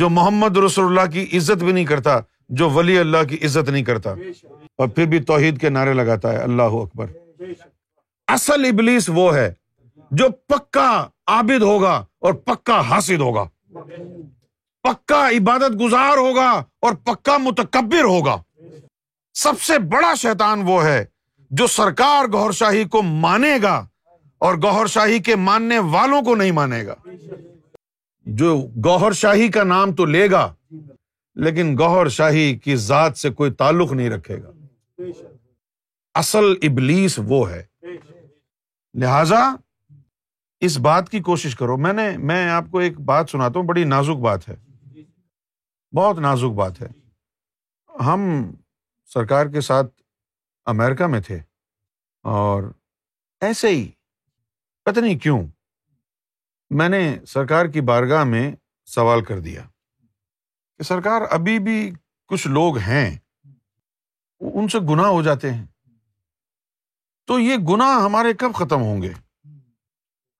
جو 0.03 0.09
محمد 0.17 0.57
رسول 0.65 0.85
اللہ 0.87 1.11
کی 1.13 1.27
عزت 1.39 1.63
بھی 1.65 1.73
نہیں 1.73 1.85
کرتا 1.95 2.19
جو 2.61 2.71
ولی 2.71 2.99
اللہ 2.99 3.25
کی 3.29 3.39
عزت 3.47 3.69
نہیں 3.69 3.85
کرتا 3.85 4.15
اور 4.77 4.89
پھر 4.97 5.07
بھی 5.15 5.19
توحید 5.31 5.61
کے 5.61 5.69
نعرے 5.79 5.93
لگاتا 6.01 6.33
ہے 6.33 6.43
اللہ 6.43 6.77
اکبر 6.83 7.13
اصل 8.35 8.65
ابلیس 8.71 9.09
وہ 9.15 9.35
ہے 9.37 9.51
جو 10.17 10.29
پکا 10.49 10.89
عابد 11.33 11.63
ہوگا 11.63 11.95
اور 12.25 12.35
پکا 12.45 12.81
حاصل 12.91 13.21
ہوگا 13.21 13.45
پکا 14.85 15.29
عبادت 15.39 15.81
گزار 15.81 16.17
ہوگا 16.17 16.51
اور 16.87 16.95
پکا 17.05 17.37
متکبر 17.43 18.05
ہوگا 18.05 18.37
سب 19.43 19.61
سے 19.67 19.79
بڑا 19.93 20.13
شیطان 20.21 20.63
وہ 20.67 20.83
ہے 20.85 21.05
جو 21.59 21.67
سرکار 21.67 22.25
گہر 22.35 22.53
شاہی 22.53 22.85
کو 22.91 23.03
مانے 23.03 23.57
گا 23.63 23.75
اور 24.47 24.55
گوہر 24.63 24.87
شاہی 24.87 25.19
کے 25.29 25.35
ماننے 25.37 25.79
والوں 25.93 26.23
کو 26.23 26.35
نہیں 26.37 26.53
مانے 26.59 26.85
گا 26.87 26.95
جو 28.43 28.57
گوہر 28.85 29.13
شاہی 29.23 29.49
کا 29.51 29.63
نام 29.65 29.95
تو 29.97 30.05
لے 30.07 30.31
گا 30.31 30.53
لیکن 31.45 31.77
گوہر 31.79 32.09
شاہی 32.17 32.55
کی 32.65 32.77
ذات 32.77 33.17
سے 33.19 33.31
کوئی 33.31 33.51
تعلق 33.59 33.93
نہیں 33.93 34.11
رکھے 34.11 34.37
گا 34.43 34.53
اصل 36.21 36.51
ابلیس 36.69 37.19
وہ 37.29 37.49
ہے 37.51 37.63
لہذا 39.01 39.45
اس 40.67 40.77
بات 40.83 41.09
کی 41.11 41.21
کوشش 41.23 41.55
کرو 41.57 41.77
میں 41.79 41.93
نے 41.93 42.07
میں 42.29 42.49
آپ 42.51 42.65
کو 42.71 42.79
ایک 42.79 42.99
بات 43.11 43.31
سناتا 43.31 43.59
ہوں 43.59 43.67
بڑی 43.67 43.85
نازک 43.89 44.21
بات 44.23 44.49
ہے 44.49 44.55
بہت 45.97 46.19
نازک 46.21 46.55
بات 46.57 46.81
ہے 46.83 46.87
ہم 48.05 48.25
سرکار 49.13 49.47
کے 49.53 49.61
ساتھ 49.67 49.93
امیرکا 50.73 51.07
میں 51.13 51.21
تھے 51.27 51.39
اور 52.35 52.63
ایسے 53.47 53.69
ہی 53.69 53.89
پتہ 54.85 55.01
نہیں 55.01 55.19
کیوں 55.19 55.41
میں 56.79 56.89
نے 56.89 56.99
سرکار 57.29 57.67
کی 57.73 57.81
بارگاہ 57.93 58.25
میں 58.35 58.51
سوال 58.95 59.25
کر 59.25 59.39
دیا 59.41 59.63
کہ 60.79 60.85
سرکار 60.85 61.23
ابھی 61.39 61.59
بھی 61.69 61.79
کچھ 62.29 62.47
لوگ 62.59 62.79
ہیں 62.89 63.05
ان 64.53 64.69
سے 64.73 64.79
گناہ 64.91 65.09
ہو 65.11 65.23
جاتے 65.23 65.53
ہیں 65.53 65.65
تو 67.27 67.39
یہ 67.39 67.57
گناہ 67.69 67.97
ہمارے 68.05 68.33
کب 68.39 68.55
ختم 68.55 68.83
ہوں 68.83 69.03
گے 69.03 69.13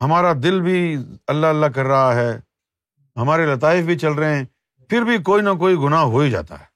ہمارا 0.05 0.33
دل 0.43 0.61
بھی 0.63 0.77
اللہ 1.33 1.47
اللہ 1.47 1.67
کر 1.75 1.87
رہا 1.87 2.15
ہے 2.15 2.31
ہمارے 3.21 3.47
لطائف 3.47 3.85
بھی 3.85 3.99
چل 3.99 4.13
رہے 4.19 4.37
ہیں 4.37 4.45
پھر 4.91 5.03
بھی 5.05 5.17
کوئی 5.29 5.43
نہ 5.43 5.51
کوئی 5.59 5.77
گناہ 5.85 6.03
ہو 6.13 6.21
ہی 6.21 6.31
جاتا 6.31 6.59
ہے 6.61 6.67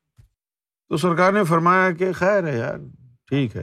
تو 0.88 0.96
سرکار 1.02 1.32
نے 1.32 1.44
فرمایا 1.48 1.90
کہ 1.98 2.12
خیر 2.12 2.46
ہے 2.46 2.56
یار 2.58 2.78
ٹھیک 3.30 3.54
ہے 3.56 3.62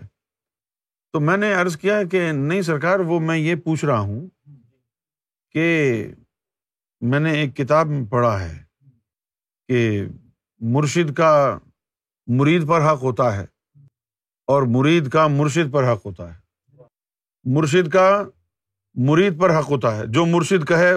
تو 1.14 1.20
میں 1.20 1.36
نے 1.38 1.52
عرض 1.54 1.76
کیا 1.78 2.02
کہ 2.12 2.32
نہیں 2.32 2.62
سرکار 2.72 3.00
وہ 3.08 3.20
میں 3.20 3.38
یہ 3.38 3.56
پوچھ 3.66 3.84
رہا 3.86 4.00
ہوں 4.00 4.28
کہ 5.54 5.66
میں 7.12 7.20
نے 7.20 7.32
ایک 7.40 7.56
کتاب 7.58 7.92
پڑھا 8.10 8.40
ہے 8.40 8.54
کہ 9.68 10.06
مرشد 10.76 11.14
کا 11.18 11.30
مرید 12.40 12.68
پر 12.68 12.86
حق 12.92 13.04
ہوتا 13.04 13.36
ہے 13.36 13.46
اور 14.54 14.64
مرید 14.76 15.10
کا 15.12 15.28
مرشد 15.38 15.72
پر 15.74 15.92
حق 15.92 16.06
ہوتا 16.06 16.34
ہے 16.34 16.38
مرشد 17.56 17.90
کا 17.94 18.10
مرید 19.08 19.38
پر 19.40 19.52
حق 19.60 19.70
ہوتا 19.70 19.96
ہے 19.98 20.06
جو 20.14 20.26
مرشد 20.26 20.68
کہے 20.68 20.94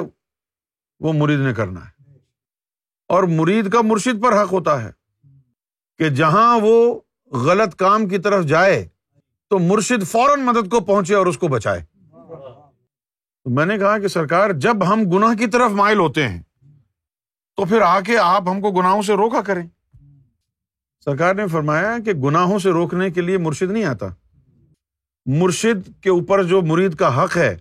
وہ 1.04 1.12
مرید 1.12 1.40
نے 1.40 1.52
کرنا 1.54 1.84
ہے 1.84 1.90
اور 3.14 3.22
مرید 3.38 3.70
کا 3.72 3.80
مرشد 3.84 4.22
پر 4.22 4.42
حق 4.42 4.52
ہوتا 4.52 4.82
ہے 4.82 4.90
کہ 5.98 6.08
جہاں 6.16 6.58
وہ 6.62 6.94
غلط 7.44 7.74
کام 7.78 8.06
کی 8.08 8.18
طرف 8.22 8.44
جائے 8.46 8.84
تو 9.50 9.58
مرشد 9.58 10.06
فوراً 10.10 10.40
مدد 10.44 10.70
کو 10.70 10.80
پہنچے 10.84 11.14
اور 11.14 11.26
اس 11.26 11.38
کو 11.38 11.48
بچائے 11.48 11.80
تو 13.44 13.50
میں 13.54 13.66
نے 13.66 13.76
کہا 13.78 13.98
کہ 13.98 14.08
سرکار 14.08 14.50
جب 14.66 14.88
ہم 14.92 15.02
گناہ 15.16 15.34
کی 15.38 15.46
طرف 15.50 15.70
مائل 15.76 15.98
ہوتے 15.98 16.28
ہیں 16.28 16.42
تو 17.56 17.64
پھر 17.64 17.80
آ 17.82 17.98
کے 18.06 18.18
آپ 18.18 18.48
ہم 18.50 18.60
کو 18.60 18.70
گناہوں 18.72 19.02
سے 19.02 19.14
روکا 19.16 19.40
کریں 19.46 19.66
سرکار 21.04 21.34
نے 21.34 21.46
فرمایا 21.52 21.96
کہ 22.04 22.12
گناہوں 22.24 22.58
سے 22.64 22.70
روکنے 22.70 23.10
کے 23.10 23.20
لیے 23.20 23.38
مرشد 23.46 23.70
نہیں 23.70 23.84
آتا 23.84 24.06
مرشد 25.40 25.88
کے 26.02 26.10
اوپر 26.10 26.42
جو 26.44 26.60
مرید 26.70 26.94
کا 26.98 27.10
حق 27.22 27.36
ہے 27.36 27.56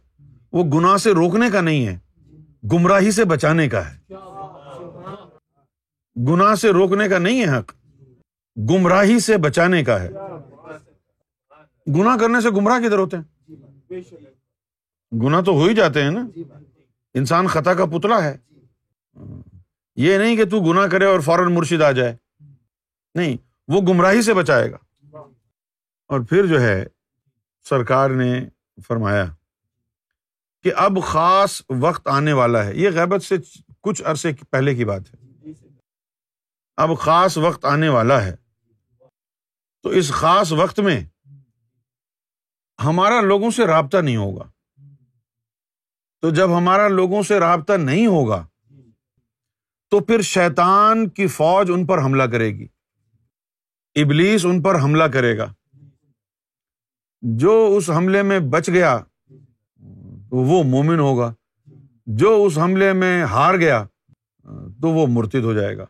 وہ 0.53 0.63
گنا 0.73 0.97
سے 1.03 1.11
روکنے 1.13 1.49
کا 1.51 1.61
نہیں 1.61 1.85
ہے 1.87 1.97
گمراہی 2.71 3.11
سے 3.11 3.25
بچانے 3.25 3.67
کا 3.69 3.81
ہے 3.89 4.15
گنا 6.27 6.55
سے 6.61 6.71
روکنے 6.73 7.07
کا 7.09 7.17
نہیں 7.17 7.41
ہے 7.41 7.57
حق 7.57 7.71
گمراہی 8.69 9.19
سے 9.27 9.37
بچانے 9.47 9.83
کا 9.83 10.01
ہے 10.01 10.09
گنا 11.95 12.15
کرنے 12.19 12.41
سے 12.41 12.49
گمراہ 12.57 12.79
کدھر 12.85 12.97
ہوتے 12.97 13.17
ہیں 13.17 14.01
گنا 15.23 15.41
تو 15.45 15.53
ہو 15.59 15.65
ہی 15.67 15.73
جاتے 15.75 16.03
ہیں 16.03 16.11
نا 16.11 16.25
انسان 17.19 17.47
خطا 17.53 17.73
کا 17.79 17.85
پتلا 17.95 18.23
ہے 18.23 18.35
یہ 20.03 20.17
نہیں 20.17 20.35
کہ 20.37 20.43
گناہ 20.69 20.87
کرے 20.91 21.05
اور 21.05 21.19
فوراً 21.25 21.53
مرشید 21.53 21.81
آ 21.81 21.91
جائے 21.91 22.15
نہیں 23.15 23.35
وہ 23.73 23.81
گمراہی 23.87 24.21
سے 24.21 24.33
بچائے 24.33 24.71
گا 24.71 24.77
اور 26.13 26.19
پھر 26.29 26.45
جو 26.47 26.61
ہے 26.61 26.83
سرکار 27.69 28.09
نے 28.21 28.33
فرمایا 28.87 29.25
کہ 30.63 30.71
اب 30.77 30.97
خاص 31.05 31.61
وقت 31.81 32.07
آنے 32.17 32.31
والا 32.39 32.63
ہے 32.65 32.73
یہ 32.77 32.89
غیبت 32.95 33.23
سے 33.23 33.35
کچھ 33.83 34.01
عرصے 34.11 34.31
پہلے 34.49 34.73
کی 34.75 34.85
بات 34.85 35.13
ہے 35.13 35.19
اب 36.83 36.97
خاص 36.99 37.37
وقت 37.45 37.65
آنے 37.65 37.89
والا 37.95 38.23
ہے 38.25 38.35
تو 39.83 39.89
اس 39.99 40.11
خاص 40.13 40.51
وقت 40.59 40.79
میں 40.87 40.99
ہمارا 42.85 43.19
لوگوں 43.21 43.49
سے 43.57 43.65
رابطہ 43.67 43.97
نہیں 43.97 44.15
ہوگا 44.17 44.49
تو 46.21 46.29
جب 46.39 46.57
ہمارا 46.57 46.87
لوگوں 46.87 47.21
سے 47.27 47.39
رابطہ 47.39 47.73
نہیں 47.87 48.05
ہوگا 48.07 48.43
تو 49.91 49.99
پھر 50.09 50.21
شیطان 50.31 51.07
کی 51.17 51.27
فوج 51.37 51.71
ان 51.73 51.85
پر 51.87 52.03
حملہ 52.03 52.23
کرے 52.33 52.49
گی 52.57 52.67
ابلیس 54.01 54.45
ان 54.49 54.61
پر 54.63 54.79
حملہ 54.83 55.03
کرے 55.13 55.37
گا 55.37 55.51
جو 57.41 57.53
اس 57.77 57.89
حملے 57.97 58.21
میں 58.29 58.39
بچ 58.53 58.69
گیا 58.73 58.99
وہ 60.31 60.61
مومن 60.63 60.99
ہوگا 60.99 61.31
جو 62.19 62.29
اس 62.43 62.57
حملے 62.57 62.91
میں 62.93 63.21
ہار 63.31 63.55
گیا 63.59 63.83
تو 64.81 64.89
وہ 64.93 65.05
مرتد 65.15 65.43
ہو 65.45 65.53
جائے 65.53 65.77
گا 65.77 65.85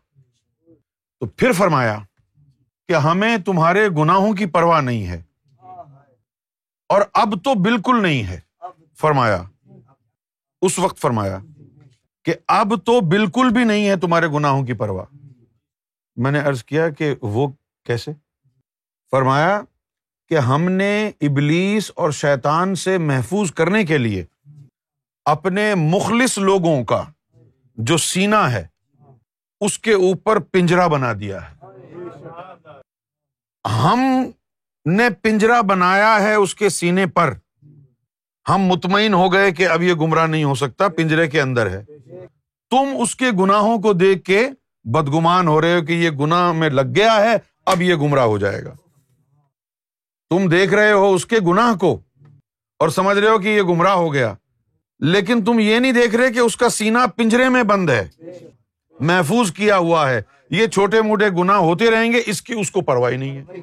تو 1.19 1.25
پھر 1.25 1.51
فرمایا 1.57 1.97
کہ 2.87 2.93
ہمیں 3.07 3.37
تمہارے 3.45 3.87
گناہوں 3.97 4.33
کی 4.35 4.45
پرواہ 4.55 4.81
نہیں 4.81 5.05
ہے 5.07 5.21
اور 6.93 7.01
اب 7.21 7.33
تو 7.43 7.53
بالکل 7.63 8.01
نہیں 8.01 8.23
ہے 8.29 8.39
فرمایا 9.01 9.41
اس 10.67 10.79
وقت 10.79 10.97
فرمایا 11.01 11.37
کہ 12.25 12.33
اب 12.59 12.73
تو 12.85 12.99
بالکل 13.11 13.49
بھی 13.53 13.63
نہیں 13.63 13.87
ہے 13.89 13.95
تمہارے 13.99 14.27
گناہوں 14.33 14.65
کی 14.65 14.73
پرواہ 14.81 15.05
میں 16.23 16.31
نے 16.31 16.39
ارض 16.47 16.63
کیا 16.63 16.89
کہ 16.97 17.13
وہ 17.35 17.47
کیسے 17.85 18.11
فرمایا 19.11 19.61
کہ 20.29 20.37
ہم 20.47 20.69
نے 20.71 20.91
ابلیس 21.29 21.91
اور 22.01 22.11
شیطان 22.21 22.75
سے 22.83 22.97
محفوظ 22.97 23.51
کرنے 23.53 23.83
کے 23.85 23.97
لیے 23.97 24.23
اپنے 25.29 25.73
مخلص 25.77 26.37
لوگوں 26.37 26.83
کا 26.89 27.01
جو 27.89 27.97
سینا 27.97 28.51
ہے 28.51 28.65
اس 29.65 29.77
کے 29.79 29.93
اوپر 29.93 30.39
پنجرا 30.51 30.87
بنا 30.93 31.11
دیا 31.19 31.39
ہے 31.49 31.59
ہم 33.83 33.99
نے 34.95 35.09
پنجرا 35.23 35.59
بنایا 35.69 36.13
ہے 36.23 36.33
اس 36.35 36.55
کے 36.55 36.69
سینے 36.69 37.05
پر 37.15 37.33
ہم 38.49 38.61
مطمئن 38.67 39.13
ہو 39.13 39.31
گئے 39.33 39.51
کہ 39.51 39.67
اب 39.73 39.81
یہ 39.83 39.93
گمراہ 40.01 40.27
نہیں 40.27 40.43
ہو 40.43 40.55
سکتا 40.55 40.87
پنجرے 40.97 41.27
کے 41.29 41.41
اندر 41.41 41.69
ہے 41.71 41.81
تم 42.71 42.95
اس 43.01 43.15
کے 43.15 43.31
گناہوں 43.39 43.77
کو 43.81 43.93
دیکھ 43.93 44.23
کے 44.25 44.47
بدگمان 44.93 45.47
ہو 45.47 45.59
رہے 45.61 45.77
ہو 45.77 45.85
کہ 45.85 45.93
یہ 46.03 46.09
گنا 46.19 46.51
میں 46.59 46.69
لگ 46.69 46.95
گیا 46.95 47.15
ہے 47.25 47.35
اب 47.71 47.81
یہ 47.81 47.95
گمراہ 48.01 48.25
ہو 48.25 48.37
جائے 48.37 48.63
گا 48.65 48.73
تم 50.29 50.47
دیکھ 50.49 50.73
رہے 50.73 50.91
ہو 50.91 51.13
اس 51.13 51.25
کے 51.25 51.39
گناہ 51.47 51.75
کو 51.79 51.97
اور 52.83 52.89
سمجھ 52.89 53.17
رہے 53.17 53.29
ہو 53.29 53.37
کہ 53.39 53.47
یہ 53.57 53.61
گمراہ 53.71 53.95
ہو 53.95 54.13
گیا 54.13 54.33
لیکن 55.01 55.43
تم 55.45 55.59
یہ 55.59 55.79
نہیں 55.79 55.91
دیکھ 55.91 56.15
رہے 56.15 56.31
کہ 56.33 56.39
اس 56.39 56.55
کا 56.57 56.69
سینا 56.69 57.05
پنجرے 57.15 57.47
میں 57.49 57.61
بند 57.69 57.89
ہے 57.89 58.03
محفوظ 59.09 59.51
کیا 59.57 59.77
ہوا 59.77 60.09
ہے 60.09 60.21
یہ 60.51 60.67
چھوٹے 60.73 61.01
موٹے 61.07 61.29
گنا 61.37 61.57
ہوتے 61.57 61.89
رہیں 61.91 62.11
گے 62.11 62.21
اس 62.31 62.41
کی 62.47 62.53
اس 62.61 62.71
کو 62.71 62.81
پرواہی 62.89 63.17
نہیں 63.17 63.37
ہے 63.37 63.61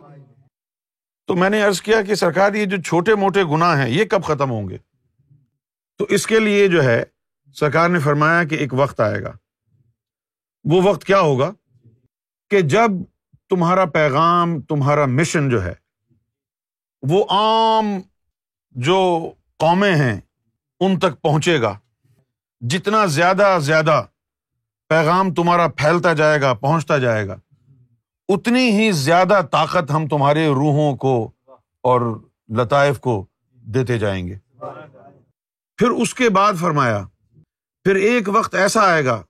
تو 1.28 1.34
میں 1.36 1.50
نے 1.50 1.62
ارض 1.64 1.80
کیا 1.88 2.00
کہ 2.02 2.14
سرکار 2.14 2.54
یہ 2.54 2.64
جو 2.66 2.76
چھوٹے 2.86 3.14
موٹے 3.24 3.42
گنا 3.52 3.70
ہے 3.82 3.90
یہ 3.90 4.04
کب 4.10 4.24
ختم 4.24 4.50
ہوں 4.50 4.68
گے 4.68 4.76
تو 5.98 6.04
اس 6.16 6.26
کے 6.26 6.38
لیے 6.40 6.66
جو 6.74 6.82
ہے 6.84 7.02
سرکار 7.58 7.88
نے 7.88 7.98
فرمایا 8.04 8.42
کہ 8.50 8.54
ایک 8.64 8.74
وقت 8.80 9.00
آئے 9.00 9.22
گا 9.22 9.32
وہ 10.70 10.80
وقت 10.88 11.04
کیا 11.04 11.20
ہوگا 11.20 11.50
کہ 12.50 12.60
جب 12.74 12.92
تمہارا 13.50 13.84
پیغام 13.96 14.60
تمہارا 14.68 15.04
مشن 15.18 15.48
جو 15.50 15.64
ہے 15.64 15.74
وہ 17.08 17.24
عام 17.30 17.98
جو 18.90 18.96
قومیں 19.60 19.94
ہیں 19.96 20.18
ان 20.82 20.98
تک 21.00 21.20
پہنچے 21.22 21.60
گا 21.62 21.74
جتنا 22.70 23.04
زیادہ 23.16 23.46
زیادہ 23.62 24.04
پیغام 24.88 25.32
تمہارا 25.34 25.66
پھیلتا 25.76 26.12
جائے 26.20 26.40
گا 26.40 26.52
پہنچتا 26.60 26.98
جائے 26.98 27.26
گا 27.28 27.36
اتنی 28.34 28.68
ہی 28.78 28.90
زیادہ 29.00 29.40
طاقت 29.52 29.90
ہم 29.90 30.06
تمہارے 30.08 30.46
روحوں 30.54 30.94
کو 31.04 31.12
اور 31.90 32.00
لطائف 32.58 32.98
کو 33.00 33.24
دیتے 33.74 33.98
جائیں 33.98 34.26
گے 34.26 34.36
پھر 34.60 35.90
اس 36.02 36.14
کے 36.14 36.28
بعد 36.36 36.54
فرمایا 36.60 37.02
پھر 37.84 37.94
ایک 38.10 38.28
وقت 38.34 38.54
ایسا 38.62 38.82
آئے 38.92 39.04
گا 39.04 39.20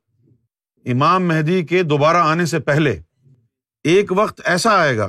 امام 0.93 1.27
مہدی 1.29 1.63
کے 1.67 1.83
دوبارہ 1.83 2.23
آنے 2.31 2.47
سے 2.53 2.59
پہلے 2.69 2.97
ایک 3.95 4.13
وقت 4.17 4.41
ایسا 4.53 4.77
آئے 4.81 4.97
گا 4.99 5.09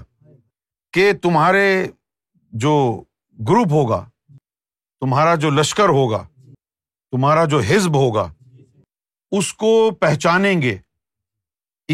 کہ 0.93 1.11
تمہارے 1.21 1.65
جو 2.65 2.73
گروپ 3.49 3.71
ہوگا 3.71 4.03
تمہارا 5.01 5.33
جو 5.41 5.49
لشکر 5.49 5.89
ہوگا 5.97 6.23
تمہارا 7.11 7.43
جو 7.51 7.59
حزب 7.67 7.95
ہوگا 7.97 8.27
اس 9.37 9.53
کو 9.61 9.69
پہچانیں 9.99 10.61
گے 10.61 10.75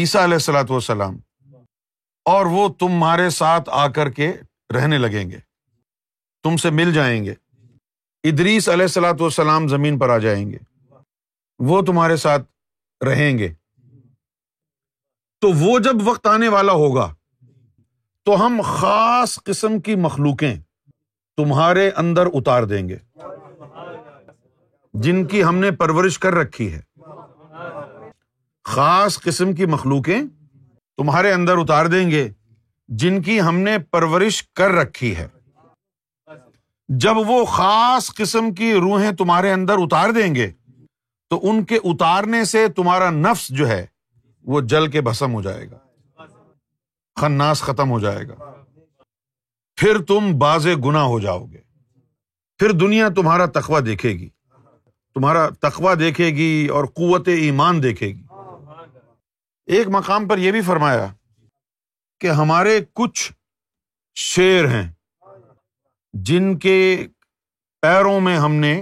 عیسیٰ 0.00 0.22
علیہ 0.22 0.34
السلاۃ 0.40 0.70
والسلام 0.70 1.16
اور 2.32 2.46
وہ 2.54 2.68
تمہارے 2.80 3.28
ساتھ 3.30 3.68
آ 3.72 3.86
کر 3.98 4.10
کے 4.18 4.32
رہنے 4.74 4.98
لگیں 4.98 5.28
گے 5.30 5.38
تم 6.44 6.56
سے 6.62 6.70
مل 6.80 6.92
جائیں 6.92 7.24
گے 7.24 7.34
ادریس 8.30 8.68
علیہ 8.68 8.84
السلاۃ 8.90 9.20
وسلام 9.20 9.68
زمین 9.68 9.98
پر 9.98 10.10
آ 10.14 10.18
جائیں 10.26 10.48
گے 10.50 10.58
وہ 11.68 11.80
تمہارے 11.86 12.16
ساتھ 12.26 12.46
رہیں 13.04 13.36
گے 13.38 13.52
تو 15.40 15.50
وہ 15.64 15.78
جب 15.84 16.06
وقت 16.08 16.26
آنے 16.26 16.48
والا 16.58 16.72
ہوگا 16.82 17.12
تو 18.26 18.44
ہم 18.46 18.60
خاص 18.76 19.38
قسم 19.44 19.80
کی 19.86 19.94
مخلوقیں 20.06 20.56
تمہارے 21.36 21.88
اندر 22.00 22.26
اتار 22.34 22.62
دیں 22.68 22.88
گے 22.88 22.96
جن 25.04 25.24
کی 25.28 25.42
ہم 25.44 25.56
نے 25.58 25.70
پرورش 25.78 26.18
کر 26.18 26.34
رکھی 26.34 26.72
ہے 26.74 26.80
خاص 28.68 29.18
قسم 29.22 29.52
کی 29.54 29.66
مخلوقیں 29.72 30.20
تمہارے 30.98 31.32
اندر 31.32 31.58
اتار 31.58 31.86
دیں 31.94 32.10
گے 32.10 32.28
جن 33.02 33.20
کی 33.22 33.40
ہم 33.48 33.58
نے 33.68 33.76
پرورش 33.90 34.42
کر 34.56 34.70
رکھی 34.80 35.14
ہے 35.16 35.26
جب 37.04 37.16
وہ 37.26 37.44
خاص 37.56 38.08
قسم 38.16 38.52
کی 38.54 38.72
روحیں 38.80 39.10
تمہارے 39.18 39.52
اندر 39.52 39.82
اتار 39.82 40.10
دیں 40.20 40.34
گے 40.34 40.50
تو 41.30 41.40
ان 41.50 41.62
کے 41.70 41.78
اتارنے 41.92 42.44
سے 42.54 42.66
تمہارا 42.76 43.10
نفس 43.10 43.48
جو 43.60 43.68
ہے 43.68 43.84
وہ 44.54 44.60
جل 44.72 44.86
کے 44.90 45.00
بھسم 45.10 45.34
ہو 45.34 45.42
جائے 45.42 45.70
گا 45.70 46.26
خناس 47.20 47.62
ختم 47.68 47.90
ہو 47.90 47.98
جائے 48.00 48.28
گا 48.28 48.52
پھر 49.80 50.00
تم 50.08 50.30
باز 50.38 50.66
گنا 50.84 51.02
ہو 51.04 51.18
جاؤ 51.20 51.44
گے 51.46 51.58
پھر 52.58 52.70
دنیا 52.80 53.08
تمہارا 53.16 53.46
تخوا 53.54 53.80
دیکھے 53.86 54.10
گی 54.18 54.28
تمہارا 55.14 55.48
تخوا 55.62 55.92
دیکھے 55.98 56.28
گی 56.36 56.66
اور 56.74 56.84
قوت 57.00 57.28
ایمان 57.28 57.82
دیکھے 57.82 58.06
گی 58.08 58.22
ایک 59.76 59.88
مقام 59.92 60.28
پر 60.28 60.38
یہ 60.38 60.52
بھی 60.52 60.60
فرمایا 60.66 61.06
کہ 62.20 62.30
ہمارے 62.40 62.78
کچھ 63.00 63.30
شیر 64.28 64.68
ہیں 64.74 64.86
جن 66.28 66.56
کے 66.58 66.76
پیروں 67.82 68.18
میں 68.20 68.36
ہم 68.38 68.54
نے 68.64 68.74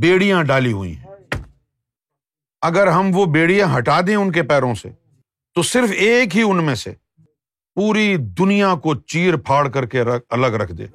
بیڑیاں 0.00 0.42
ڈالی 0.50 0.72
ہوئی 0.72 0.94
ہیں 0.96 1.38
اگر 2.68 2.86
ہم 2.92 3.10
وہ 3.14 3.24
بیڑیاں 3.34 3.66
ہٹا 3.76 4.00
دیں 4.06 4.16
ان 4.16 4.32
کے 4.32 4.42
پیروں 4.50 4.74
سے 4.82 4.88
تو 5.54 5.62
صرف 5.72 5.90
ایک 6.06 6.36
ہی 6.36 6.42
ان 6.50 6.64
میں 6.64 6.74
سے 6.84 6.92
پوری 7.76 8.16
دنیا 8.38 8.74
کو 8.82 8.94
چیر 9.12 9.36
پھاڑ 9.46 9.66
کر 9.72 9.86
کے 9.94 10.02
الگ 10.30 10.54
رکھ 10.62 10.72
دے 10.78 10.86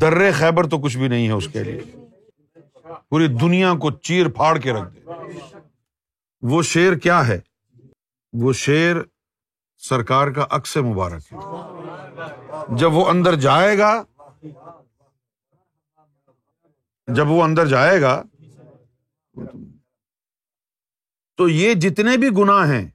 در 0.00 0.14
خیبر 0.38 0.68
تو 0.70 0.78
کچھ 0.82 0.96
بھی 0.98 1.08
نہیں 1.08 1.26
ہے 1.28 1.32
اس 1.32 1.46
کے 1.52 1.62
لیے 1.64 1.80
پوری 3.10 3.26
دنیا 3.40 3.72
کو 3.80 3.90
چیر 4.08 4.28
پھاڑ 4.36 4.56
کے 4.58 4.72
رکھ 4.72 4.92
دے 4.94 5.58
وہ 6.50 6.62
شیر 6.72 6.94
کیا 7.06 7.26
ہے 7.28 7.38
وہ 8.42 8.52
شیر 8.62 8.96
سرکار 9.88 10.28
کا 10.36 10.46
عکس 10.56 10.76
مبارک 10.76 11.32
ہے 11.32 12.76
جب 12.78 12.92
وہ 12.94 13.04
اندر 13.10 13.34
جائے 13.46 13.76
گا 13.78 13.92
جب 17.16 17.30
وہ 17.30 17.42
اندر 17.42 17.66
جائے 17.66 18.00
گا 18.00 18.20
تو 21.38 21.48
یہ 21.48 21.74
جتنے 21.84 22.16
بھی 22.22 22.28
گناہ 22.38 22.70
ہیں 22.72 22.86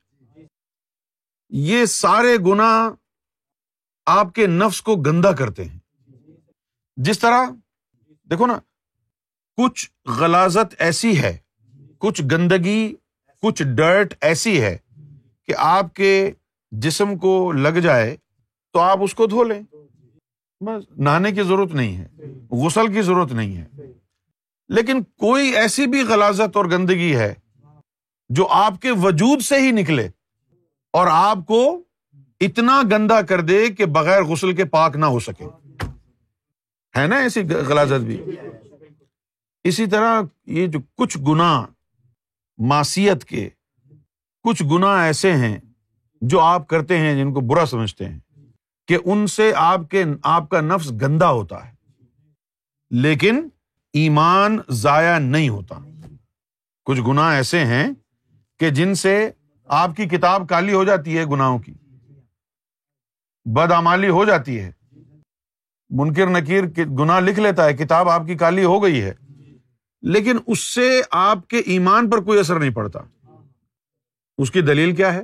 یہ 1.61 1.83
سارے 1.85 2.35
گنا 2.45 2.67
آپ 4.11 4.31
کے 4.35 4.45
نفس 4.47 4.81
کو 4.81 4.95
گندا 5.05 5.31
کرتے 5.39 5.63
ہیں 5.65 5.77
جس 7.05 7.19
طرح 7.19 7.45
دیکھو 8.31 8.47
نا 8.47 8.57
کچھ 9.61 9.85
غلازت 10.19 10.73
ایسی 10.85 11.17
ہے 11.21 11.35
کچھ 12.05 12.21
گندگی 12.31 12.93
کچھ 13.41 13.61
ڈرٹ 13.77 14.13
ایسی 14.31 14.59
ہے 14.61 14.75
کہ 15.47 15.53
آپ 15.65 15.93
کے 15.95 16.09
جسم 16.87 17.15
کو 17.25 17.35
لگ 17.55 17.77
جائے 17.83 18.15
تو 18.73 18.79
آپ 18.79 19.03
اس 19.03 19.13
کو 19.13 19.25
دھو 19.35 19.43
لیں 19.51 19.61
بس 20.65 20.83
نہانے 20.99 21.31
کی 21.31 21.43
ضرورت 21.43 21.73
نہیں 21.81 21.95
ہے 21.97 22.31
غسل 22.65 22.93
کی 22.93 23.01
ضرورت 23.01 23.31
نہیں 23.41 23.55
ہے 23.57 23.91
لیکن 24.75 25.03
کوئی 25.25 25.55
ایسی 25.61 25.85
بھی 25.95 26.01
غلازت 26.13 26.57
اور 26.57 26.65
گندگی 26.71 27.15
ہے 27.15 27.33
جو 28.35 28.47
آپ 28.63 28.81
کے 28.81 28.91
وجود 29.03 29.41
سے 29.51 29.59
ہی 29.65 29.71
نکلے 29.81 30.07
اور 30.97 31.07
آپ 31.11 31.37
کو 31.47 31.59
اتنا 32.45 32.81
گندا 32.91 33.21
کر 33.29 33.41
دے 33.45 33.63
کہ 33.77 33.85
بغیر 33.97 34.23
غسل 34.31 34.53
کے 34.55 34.65
پاک 34.75 34.95
نہ 34.97 35.05
ہو 35.13 35.19
سکے 35.27 35.45
ہے 36.97 37.05
نا 37.07 37.15
ایسی 37.25 37.41
غلازت 37.69 38.03
بھی 38.09 38.17
اسی 39.69 39.85
طرح 39.93 40.21
یہ 40.57 40.67
جو 40.75 40.79
کچھ 40.97 41.17
گنا 41.27 41.51
ماسیت 42.69 43.23
کے 43.25 43.47
کچھ 44.47 44.63
گنا 44.71 44.93
ایسے 45.03 45.33
ہیں 45.45 45.57
جو 46.33 46.39
آپ 46.41 46.67
کرتے 46.67 46.97
ہیں 46.99 47.15
جن 47.23 47.33
کو 47.33 47.41
برا 47.53 47.65
سمجھتے 47.73 48.05
ہیں 48.09 48.19
کہ 48.87 48.97
ان 49.05 49.25
سے 49.37 49.51
آپ 49.57 49.89
کے 49.91 50.03
آپ 50.37 50.49
کا 50.49 50.61
نفس 50.61 50.91
گندا 51.01 51.29
ہوتا 51.31 51.65
ہے 51.67 51.71
لیکن 53.05 53.47
ایمان 54.01 54.57
ضائع 54.83 55.17
نہیں 55.19 55.49
ہوتا 55.49 55.79
کچھ 56.85 56.99
گنا 57.07 57.31
ایسے 57.35 57.65
ہیں 57.65 57.87
کہ 58.59 58.69
جن 58.79 58.93
سے 59.05 59.15
آپ 59.79 59.95
کی 59.97 60.05
کتاب 60.09 60.47
کالی 60.49 60.73
ہو 60.73 60.83
جاتی 60.83 61.17
ہے 61.17 61.25
گناہوں 61.31 61.57
کی 61.59 61.73
بدعمالی 63.55 64.09
ہو 64.09 64.23
جاتی 64.25 64.59
ہے 64.59 64.71
منکر 65.97 66.29
نکیر 66.29 66.63
گناہ 66.99 67.19
لکھ 67.19 67.39
لیتا 67.39 67.65
ہے 67.65 67.73
کتاب 67.77 68.09
آپ 68.09 68.25
کی 68.27 68.35
کالی 68.37 68.63
ہو 68.63 68.81
گئی 68.83 69.01
ہے 69.03 69.13
لیکن 70.13 70.37
اس 70.47 70.59
سے 70.73 70.89
آپ 71.19 71.47
کے 71.47 71.57
ایمان 71.73 72.09
پر 72.09 72.23
کوئی 72.23 72.39
اثر 72.39 72.59
نہیں 72.59 72.73
پڑتا 72.75 72.99
اس 74.43 74.51
کی 74.51 74.61
دلیل 74.61 74.95
کیا 74.95 75.13
ہے 75.13 75.21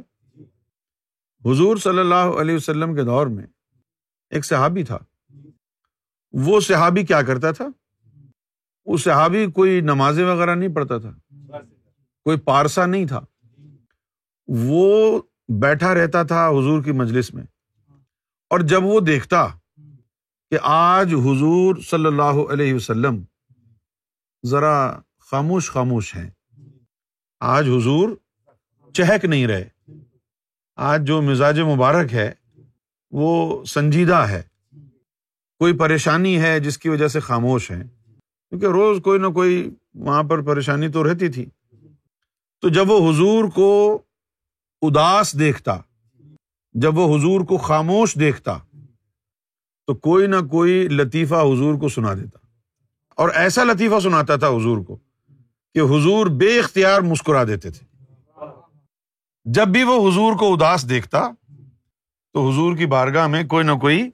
حضور 1.49 1.77
صلی 1.83 1.99
اللہ 1.99 2.39
علیہ 2.41 2.55
وسلم 2.55 2.95
کے 2.95 3.03
دور 3.05 3.27
میں 3.27 3.45
ایک 4.29 4.45
صحابی 4.45 4.83
تھا 4.83 4.97
وہ 6.45 6.59
صحابی 6.67 7.05
کیا 7.05 7.21
کرتا 7.27 7.51
تھا 7.59 7.67
وہ 8.91 8.97
صحابی 9.03 9.45
کوئی 9.55 9.79
نمازیں 9.91 10.23
وغیرہ 10.25 10.55
نہیں 10.55 10.73
پڑھتا 10.75 10.97
تھا 10.99 11.11
کوئی 12.25 12.37
پارسا 12.45 12.85
نہیں 12.85 13.05
تھا 13.07 13.19
وہ 14.58 15.20
بیٹھا 15.62 15.93
رہتا 15.95 16.22
تھا 16.32 16.47
حضور 16.50 16.82
کی 16.84 16.91
مجلس 17.02 17.34
میں 17.34 17.43
اور 18.52 18.60
جب 18.70 18.84
وہ 18.86 19.00
دیکھتا 19.00 19.45
کہ 20.52 20.58
آج 20.76 21.14
حضور 21.26 21.76
صلی 21.89 22.06
اللہ 22.08 22.39
علیہ 22.54 22.74
وسلم 22.74 23.22
ذرا 24.50 24.74
خاموش 25.32 25.70
خاموش 25.72 26.14
ہیں 26.16 26.30
آج 27.56 27.68
حضور 27.76 28.16
چہک 28.97 29.26
نہیں 29.26 29.45
رہے 29.47 29.68
آج 30.91 31.06
جو 31.08 31.22
مزاج 31.22 31.60
مبارک 31.74 32.14
ہے 32.14 32.30
وہ 33.22 33.64
سنجیدہ 33.74 34.26
ہے 34.30 34.41
کوئی 35.60 35.78
پریشانی 35.78 36.39
ہے 36.41 36.60
جس 36.60 36.78
کی 36.78 36.89
وجہ 36.89 37.08
سے 37.08 37.20
خاموش 37.20 37.70
ہے 37.72 37.78
کیونکہ 37.84 38.66
روز 38.78 39.00
کوئی 39.04 39.20
نہ 39.20 39.28
کوئی 39.39 39.70
وہاں 40.06 40.24
پر 40.30 40.41
پریشانی 40.45 40.88
تو 40.91 41.04
رہتی 41.12 41.28
تھی 41.32 41.45
تو 42.62 42.70
جب 42.78 42.89
وہ 42.91 43.00
حضور 43.10 43.45
کو 43.56 43.68
اداس 44.88 45.34
دیکھتا 45.39 45.77
جب 46.82 46.97
وہ 46.97 47.05
حضور 47.15 47.41
کو 47.45 47.57
خاموش 47.67 48.13
دیکھتا 48.19 48.57
تو 49.88 49.93
کوئی 50.05 50.27
نہ 50.27 50.36
کوئی 50.51 50.82
لطیفہ 50.89 51.36
حضور 51.51 51.80
کو 51.80 51.89
سنا 51.89 52.13
دیتا 52.19 52.38
اور 53.21 53.30
ایسا 53.41 53.63
لطیفہ 53.63 53.99
سناتا 54.03 54.36
تھا 54.43 54.47
حضور 54.55 54.77
کو 54.88 54.97
کہ 55.75 55.80
حضور 55.93 56.27
بے 56.41 56.57
اختیار 56.59 57.01
مسکرا 57.09 57.43
دیتے 57.47 57.71
تھے 57.71 57.86
جب 59.55 59.67
بھی 59.73 59.84
وہ 59.88 59.97
حضور 60.07 60.38
کو 60.39 60.53
اداس 60.53 60.89
دیکھتا 60.89 61.27
تو 62.34 62.47
حضور 62.49 62.75
کی 62.77 62.86
بارگاہ 62.95 63.27
میں 63.36 63.43
کوئی 63.53 63.65
نہ 63.65 63.71
کوئی 63.82 64.09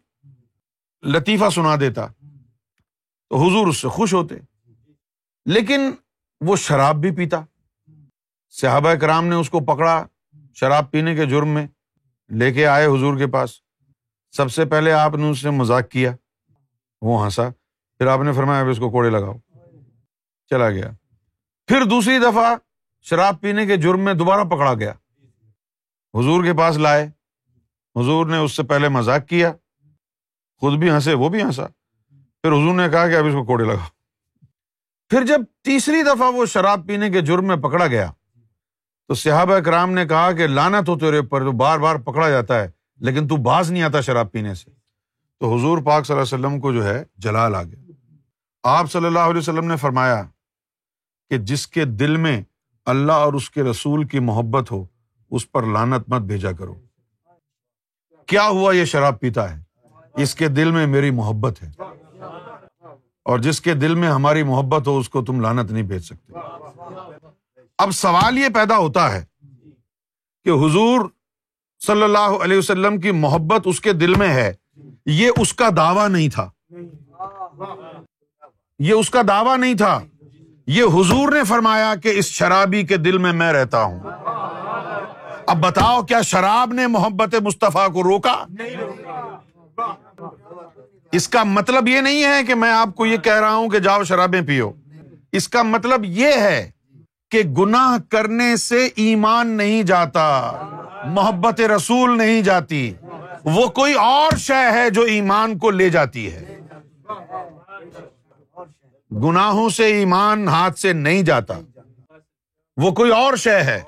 لطیفہ 1.16 1.50
سنا 1.56 1.76
دیتا 1.80 2.06
تو 2.08 3.46
حضور 3.46 3.68
اس 3.68 3.78
سے 3.82 3.88
خوش 3.98 4.14
ہوتے 4.14 4.36
لیکن 5.54 5.90
وہ 6.48 6.56
شراب 6.68 7.00
بھی 7.02 7.12
پیتا 7.16 7.42
صحابہ 8.62 8.94
کرام 9.02 9.26
نے 9.28 9.36
اس 9.36 9.50
کو 9.50 9.60
پکڑا 9.74 10.04
شراب 10.60 10.90
پینے 10.92 11.14
کے 11.16 11.26
جرم 11.30 11.50
میں 11.54 11.66
لے 12.40 12.52
کے 12.54 12.66
آئے 12.68 12.86
حضور 12.94 13.18
کے 13.18 13.28
پاس 13.32 13.52
سب 14.38 14.52
سے 14.52 14.66
پہلے 14.74 14.92
آپ 14.94 15.16
نے 15.16 15.30
اس 15.30 15.44
نے 15.46 15.52
مذاق 15.58 15.90
کیا 15.92 16.12
وہ 17.08 17.24
ہنسا 17.24 17.48
پھر 18.00 18.08
آپ 18.14 18.20
نے 18.26 18.34
فرمایا 18.34 18.62
اب 18.62 18.70
اس 18.70 18.78
کو 18.80 18.90
کوڑے 18.92 19.10
لگاؤ 19.10 19.34
چلا 20.50 20.70
گیا 20.70 20.90
پھر 21.68 21.84
دوسری 21.90 22.18
دفعہ 22.20 22.56
شراب 23.10 23.42
پینے 23.42 23.66
کے 23.66 23.78
جرم 23.88 24.06
میں 24.06 24.14
دوبارہ 24.24 24.44
پکڑا 24.56 24.74
گیا 24.80 24.92
حضور 26.20 26.44
کے 26.44 26.54
پاس 26.58 26.78
لائے 26.86 27.06
حضور 28.00 28.26
نے 28.28 28.38
اس 28.46 28.56
سے 28.58 28.64
پہلے 28.72 28.88
مذاق 28.98 29.28
کیا 29.30 29.52
خود 30.62 30.78
بھی 30.80 30.90
ہنسے 30.90 31.14
وہ 31.22 31.30
بھی 31.30 31.42
ہنسا 31.42 31.66
پھر 32.42 32.52
حضور 32.52 32.76
نے 32.76 32.90
کہا 32.92 33.08
کہ 33.10 33.16
اب 33.18 33.26
اس 33.26 33.34
کو 33.34 33.44
کوڑے 33.46 33.64
لگاؤ 33.66 33.94
پھر 35.10 35.26
جب 35.26 35.42
تیسری 35.64 36.02
دفعہ 36.04 36.32
وہ 36.34 36.46
شراب 36.54 36.88
پینے 36.88 37.10
کے 37.12 37.22
جرم 37.32 37.48
میں 37.48 37.56
پکڑا 37.66 37.88
گیا 37.88 38.10
تو 39.08 39.14
صحابہ 39.14 39.56
اکرام 39.56 39.92
نے 39.94 40.06
کہا 40.08 40.32
کہ 40.38 40.46
لانت 40.48 40.88
ہو 40.90 40.98
تیرے 41.00 41.18
اوپر 41.18 41.42
بار 41.58 41.80
بار 41.80 41.96
پکڑا 42.06 42.30
جاتا 42.30 42.62
ہے 42.62 42.70
لیکن 43.08 43.28
تو 43.28 43.36
باز 43.48 43.72
نہیں 43.72 43.84
آتا 43.84 44.00
شراب 44.08 44.32
پینے 44.32 44.54
سے 44.62 44.70
تو 45.40 45.54
حضور 45.56 45.78
پاک 45.86 46.06
صلی 46.06 46.16
اللہ 46.16 46.36
علیہ 46.36 46.36
وسلم 46.36 46.60
کو 46.62 46.72
جو 46.74 46.84
ہے 46.84 47.04
جلال 47.24 47.56
آ 47.56 47.62
گیا 47.64 48.70
آپ 48.78 48.92
صلی 48.92 49.06
اللہ 49.06 49.28
علیہ 49.32 49.38
وسلم 49.40 49.66
نے 49.72 49.76
فرمایا 49.82 50.22
کہ 51.30 51.38
جس 51.52 51.68
کے 51.68 51.86
دل 52.04 52.18
میں 52.26 52.40
اللہ 52.94 53.22
اور 53.28 53.34
اس 53.40 53.50
کے 53.50 53.64
رسول 53.64 54.06
کی 54.08 54.20
محبت 54.30 54.72
ہو 54.72 54.84
اس 55.36 55.52
پر 55.52 55.66
لانت 55.74 56.10
مت 56.14 56.22
بھیجا 56.32 56.52
کرو 56.60 56.74
کیا 58.34 58.48
ہوا 58.48 58.74
یہ 58.76 58.86
شراب 58.96 59.20
پیتا 59.20 59.50
ہے 59.54 60.22
اس 60.24 60.36
کے 60.36 60.48
دل 60.48 60.72
میں 60.72 60.86
میری 60.88 61.12
محبت 61.22 61.64
ہے 61.64 61.70
اور 63.32 63.40
جس 63.46 63.62
کے 63.62 63.74
دل 63.84 63.96
میں 64.02 64.10
ہماری 64.10 64.44
محبت 64.52 64.88
ہو 64.88 64.98
اس 64.98 65.10
کو 65.10 65.24
تم 65.26 65.42
لانت 65.42 65.72
نہیں 65.72 65.84
بھیج 65.94 66.04
سکتے 66.06 66.34
اب 67.84 67.92
سوال 67.92 68.38
یہ 68.38 68.50
پیدا 68.54 68.78
ہوتا 68.78 69.12
ہے 69.14 69.24
کہ 70.46 70.50
حضور 70.64 71.06
صلی 71.86 72.04
اللہ 72.04 72.36
علیہ 72.44 72.58
وسلم 72.58 73.00
کی 73.00 73.12
محبت 73.12 73.62
اس 73.68 73.80
کے 73.82 73.94
دل 73.94 74.14
میں 74.18 74.28
ہے 74.34 74.52
یہ 75.16 75.32
اس 75.42 75.54
کا 75.62 75.68
دعویٰ 75.78 76.08
نہیں 76.10 76.30
تھا 76.34 76.50
یہ 78.86 78.94
اس 78.94 79.10
کا 79.10 79.22
دعوی 79.28 79.56
نہیں 79.60 79.74
تھا 79.78 80.00
یہ 80.78 80.84
حضور 80.94 81.32
نے 81.34 81.44
فرمایا 81.48 81.94
کہ 82.04 82.14
اس 82.20 82.26
شرابی 82.38 82.84
کے 82.88 82.98
دل 82.98 83.18
میں 83.26 83.34
میں 83.42 83.52
رہتا 83.54 83.82
ہوں 83.84 84.00
اب 85.54 85.60
بتاؤ 85.66 86.02
کیا 86.12 86.22
شراب 86.32 86.74
نے 86.74 86.86
محبت 86.96 87.36
مصطفیٰ 87.44 87.88
کو 87.94 88.04
روکا 88.04 88.44
اس 91.20 91.28
کا 91.36 91.44
مطلب 91.58 91.88
یہ 91.88 92.02
نہیں 92.08 92.24
ہے 92.24 92.42
کہ 92.48 92.56
میں 92.64 92.72
آپ 92.74 92.96
کو 92.96 93.06
یہ 93.06 93.18
کہہ 93.28 93.40
رہا 93.40 93.56
ہوں 93.56 93.70
کہ 93.70 93.80
جاؤ 93.88 94.04
شرابیں 94.14 94.42
پیو 94.48 94.72
اس 95.40 95.48
کا 95.50 95.64
مطلب 95.76 96.06
یہ 96.22 96.34
ہے 96.42 96.70
کہ 97.36 97.42
گناہ 97.58 97.98
کرنے 98.12 98.46
سے 98.58 98.78
ایمان 99.06 99.48
نہیں 99.58 99.82
جاتا 99.88 100.22
محبت 101.16 101.62
رسول 101.76 102.18
نہیں 102.18 102.42
جاتی 102.42 102.80
وہ 103.56 103.66
کوئی 103.80 103.94
اور 104.04 104.36
شے 104.44 104.60
ہے 104.74 104.90
جو 104.98 105.02
ایمان 105.16 105.58
کو 105.66 105.72
لے 105.80 105.90
جاتی 105.98 106.26
ہے 106.34 106.58
گناہوں 109.24 109.68
سے 109.78 109.86
ایمان 109.98 110.48
ہاتھ 110.48 110.80
سے 110.80 110.94
نہیں 111.04 111.24
جاتا 111.32 111.60
وہ 112.82 112.92
کوئی 113.02 113.12
اور 113.16 113.36
شے 113.46 113.60
ہے 113.74 113.80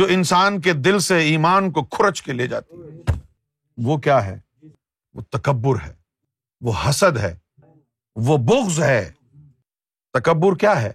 جو 0.00 0.04
انسان 0.18 0.60
کے 0.60 0.72
دل 0.86 0.98
سے 1.10 1.18
ایمان 1.32 1.70
کو 1.78 1.84
کھرچ 1.96 2.22
کے 2.22 2.32
لے 2.32 2.46
جاتی 2.54 2.76
وہ 3.88 3.96
کیا 4.06 4.24
ہے 4.26 4.38
وہ 5.14 5.22
تکبر 5.38 5.84
ہے 5.86 5.92
وہ 6.66 6.72
حسد 6.88 7.16
ہے 7.24 7.34
وہ 8.28 8.36
بغض 8.50 8.80
ہے 8.82 9.08
تکبر 10.18 10.56
کیا 10.58 10.80
ہے 10.82 10.92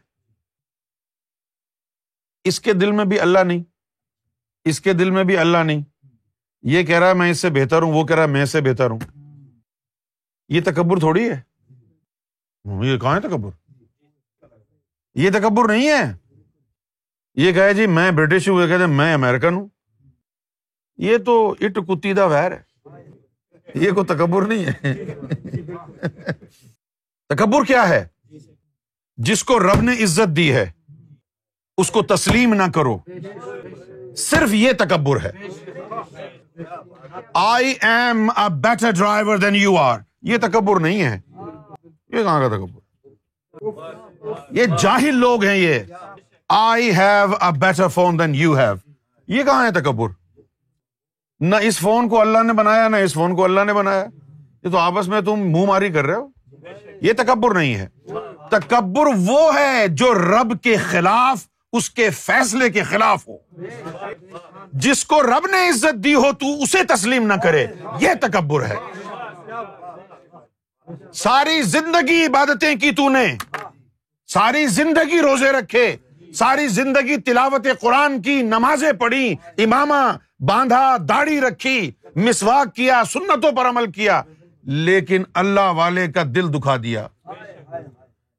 اس 2.48 2.60
کے 2.62 2.74
دل 2.74 2.92
میں 3.00 3.06
بھی 3.06 3.20
اللہ 3.20 3.40
نہیں 3.48 3.64
اس 4.70 4.80
کے 4.82 4.94
دل 4.94 5.10
میں 5.12 5.24
بھی 5.24 5.38
اللہ 5.38 5.64
نہیں 5.66 5.82
یہ 6.74 6.84
کہہ 6.86 7.00
رہا 7.00 7.10
ہے 7.10 7.14
میں 7.16 7.30
اس 7.32 7.40
سے 7.42 7.50
بہتر 7.56 7.82
ہوں 7.82 7.94
وہ 7.94 8.06
کہہ 8.06 8.16
رہا 8.16 8.24
ہے 8.24 8.28
میں 8.30 8.46
سے 8.54 8.62
بہتر 8.62 8.90
ہوں 8.92 9.00
یہ 10.54 10.62
تکبر 10.66 11.00
تھوڑی 11.00 11.30
ہے 11.30 11.40
یہ 12.86 12.98
کہاں 13.00 13.16
ہے 13.16 13.22
تکبر 13.28 13.50
یہ 15.24 15.30
تکبر 15.34 15.68
نہیں 15.74 15.88
ہے 15.90 16.18
یہ 17.42 17.74
جی 17.76 17.86
میں 17.88 18.10
برٹش 18.16 18.48
ہوں 18.50 18.62
یہ 18.62 18.78
کہ 18.78 18.86
میں 18.96 19.14
امیرکن 19.14 19.54
ہوں 19.56 19.68
یہ 21.08 21.18
تو 21.26 21.34
اٹ 21.66 21.78
کتی 21.88 22.14
دا 22.14 22.26
ویر 22.28 22.52
ہے 22.52 22.62
یہ 23.84 23.92
کوئی 23.98 24.06
تکبر 24.14 24.48
نہیں 24.48 24.66
ہے 24.66 24.94
تکبر 27.34 27.66
کیا 27.68 27.88
ہے 27.90 28.04
جس 29.28 29.44
کو 29.44 29.60
رب 29.60 29.82
نے 29.82 29.92
عزت 30.04 30.36
دی 30.38 30.52
ہے 30.54 30.70
اس 31.80 31.90
کو 31.96 32.02
تسلیم 32.12 32.54
نہ 32.54 32.64
کرو 32.76 32.98
صرف 34.22 34.54
یہ 34.54 34.72
تکبر 34.80 35.18
ہے 35.26 35.32
I 37.42 37.74
am 37.90 38.30
a 38.44 38.48
better 38.64 38.92
driver 38.98 39.38
than 39.44 39.56
you 39.56 39.76
are 39.78 40.00
یہ 40.32 40.38
تکبر 40.48 40.80
نہیں 40.86 41.02
ہے 41.04 41.16
یہ 42.16 42.24
کہاں 42.24 42.40
کا 42.42 42.48
تکبر 42.56 44.48
یہ 44.58 44.66
جاہل 44.82 45.16
لوگ 45.20 45.44
ہیں 45.46 45.56
یہ 45.56 45.80
I 46.58 46.90
have 46.98 47.34
a 47.46 47.52
better 47.60 47.88
phone 47.98 48.20
than 48.20 48.36
you 48.36 48.58
have 48.58 48.74
یہ 49.36 49.44
کہاں 49.44 49.66
ہے 49.66 49.72
تکبر 49.82 50.10
نہ 51.52 51.56
اس 51.68 51.80
فون 51.80 52.10
کو 52.10 52.22
اللہ 52.22 52.44
نے 52.46 52.54
بنایا 52.54 52.88
نہ 52.94 52.98
اس 53.08 53.14
فون 53.14 53.36
کو 53.36 53.44
اللہ 53.44 53.64
نے 53.68 53.74
بنایا 53.74 54.04
یہ 54.64 54.72
تو 54.72 54.78
آپس 54.78 55.08
میں 55.14 55.22
تم 55.30 55.48
منہ 55.52 55.66
ماری 55.68 55.92
کر 55.92 56.06
رہے 56.06 56.16
ہو 56.16 56.28
یہ 57.08 57.14
تکبر 57.18 57.54
نہیں 57.60 57.76
ہے 57.76 57.88
تکبر 58.52 59.08
وہ 59.28 59.40
ہے 59.60 59.88
جو 60.02 60.14
رب 60.14 60.60
کے 60.64 60.76
خلاف 60.90 61.48
اس 61.78 61.90
کے 61.98 62.10
فیصلے 62.20 62.70
کے 62.76 62.84
خلاف 62.90 63.28
ہو 63.28 63.66
جس 64.86 65.04
کو 65.06 65.22
رب 65.24 65.46
نے 65.52 65.68
عزت 65.70 66.04
دی 66.04 66.14
ہو 66.16 66.32
تو 66.40 66.54
اسے 66.64 66.84
تسلیم 66.94 67.28
نہ 67.28 67.34
کرے 67.44 67.66
یہ 68.02 68.14
تکبر 68.22 68.66
ہے 68.70 68.76
ساری 71.24 71.62
زندگی 71.62 72.26
عبادتیں 72.26 72.74
کی 72.82 72.92
تو 72.98 73.10
نے 73.10 73.26
ساری 74.34 74.66
زندگی 74.80 75.20
روزے 75.22 75.52
رکھے 75.52 75.86
ساری 76.40 76.68
زندگی 76.80 77.16
تلاوت 77.26 77.68
قرآن 77.82 78.22
کی 78.22 78.42
نمازیں 78.48 78.92
پڑھی 79.00 79.34
امامہ 79.64 80.02
باندھا 80.50 80.84
داڑھی 81.10 81.40
رکھی 81.42 81.90
مسواک 82.16 82.76
کیا 82.76 83.02
سنتوں 83.14 83.52
پر 83.58 83.70
عمل 83.70 83.92
کیا 83.92 84.22
لیکن 84.90 85.24
اللہ 85.42 85.72
والے 85.76 86.08
کا 86.16 86.24
دل 86.36 86.54
دکھا 86.54 86.76
دیا 86.84 87.08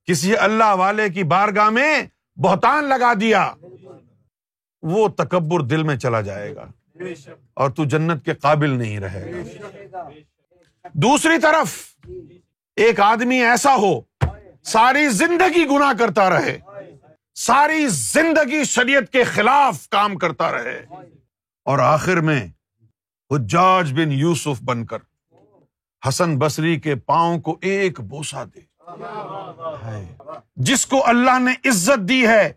کسی 0.08 0.36
اللہ 0.46 0.74
والے 0.78 1.08
کی 1.14 1.22
بارگاہ 1.32 1.68
میں 1.70 1.94
بہتان 2.42 2.84
لگا 2.88 3.12
دیا 3.20 3.40
وہ 4.92 5.06
تکبر 5.16 5.60
دل 5.70 5.82
میں 5.88 5.96
چلا 6.02 6.20
جائے 6.28 6.54
گا 6.56 6.66
اور 7.62 7.70
تو 7.76 7.84
جنت 7.94 8.24
کے 8.24 8.34
قابل 8.44 8.70
نہیں 8.78 8.98
رہے 9.00 9.32
گا 9.92 10.02
دوسری 11.04 11.38
طرف 11.42 11.74
ایک 12.84 13.00
آدمی 13.08 13.40
ایسا 13.50 13.74
ہو 13.82 13.92
ساری 14.72 15.08
زندگی 15.18 15.64
گنا 15.74 15.92
کرتا 15.98 16.28
رہے 16.30 16.56
ساری 17.46 17.86
زندگی 17.98 18.62
شریعت 18.72 19.12
کے 19.12 19.24
خلاف 19.34 19.86
کام 19.96 20.16
کرتا 20.24 20.50
رہے 20.52 20.78
اور 21.72 21.78
آخر 21.92 22.20
میں 22.30 22.40
حجاج 23.34 23.92
بن 24.00 24.12
یوسف 24.22 24.62
بن 24.72 24.84
کر 24.92 25.06
حسن 26.08 26.38
بسری 26.38 26.78
کے 26.86 26.94
پاؤں 27.12 27.38
کو 27.48 27.56
ایک 27.72 28.00
بوسا 28.14 28.44
دے 28.54 28.68
جس 30.68 30.84
کو 30.86 31.02
اللہ 31.08 31.38
نے 31.40 31.50
عزت 31.68 32.08
دی 32.08 32.26
ہے 32.26 32.50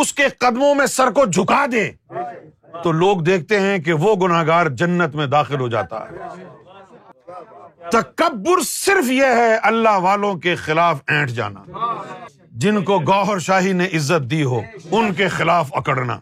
اس 0.00 0.12
کے 0.14 0.26
قدموں 0.40 0.74
میں 0.74 0.86
سر 0.86 1.10
کو 1.14 1.24
جھکا 1.32 1.64
دے 1.72 1.90
تو 2.82 2.92
لوگ 2.92 3.20
دیکھتے 3.28 3.60
ہیں 3.60 3.78
کہ 3.84 3.92
وہ 4.02 4.14
گناہ 4.22 4.46
گار 4.46 4.66
جنت 4.82 5.14
میں 5.16 5.26
داخل 5.36 5.60
ہو 5.60 5.68
جاتا 5.68 6.04
ہے 6.04 6.48
تکبر 7.92 8.60
صرف 8.66 9.10
یہ 9.10 9.34
ہے 9.36 9.54
اللہ 9.70 9.96
والوں 10.02 10.34
کے 10.40 10.54
خلاف 10.56 11.00
اینٹ 11.08 11.30
جانا 11.38 11.64
جن 12.64 12.82
کو 12.84 12.98
گوہر 13.06 13.38
شاہی 13.48 13.72
نے 13.72 13.86
عزت 13.96 14.30
دی 14.30 14.42
ہو 14.44 14.60
ان 14.90 15.12
کے 15.16 15.28
خلاف 15.38 15.70
اکڑنا 15.76 16.18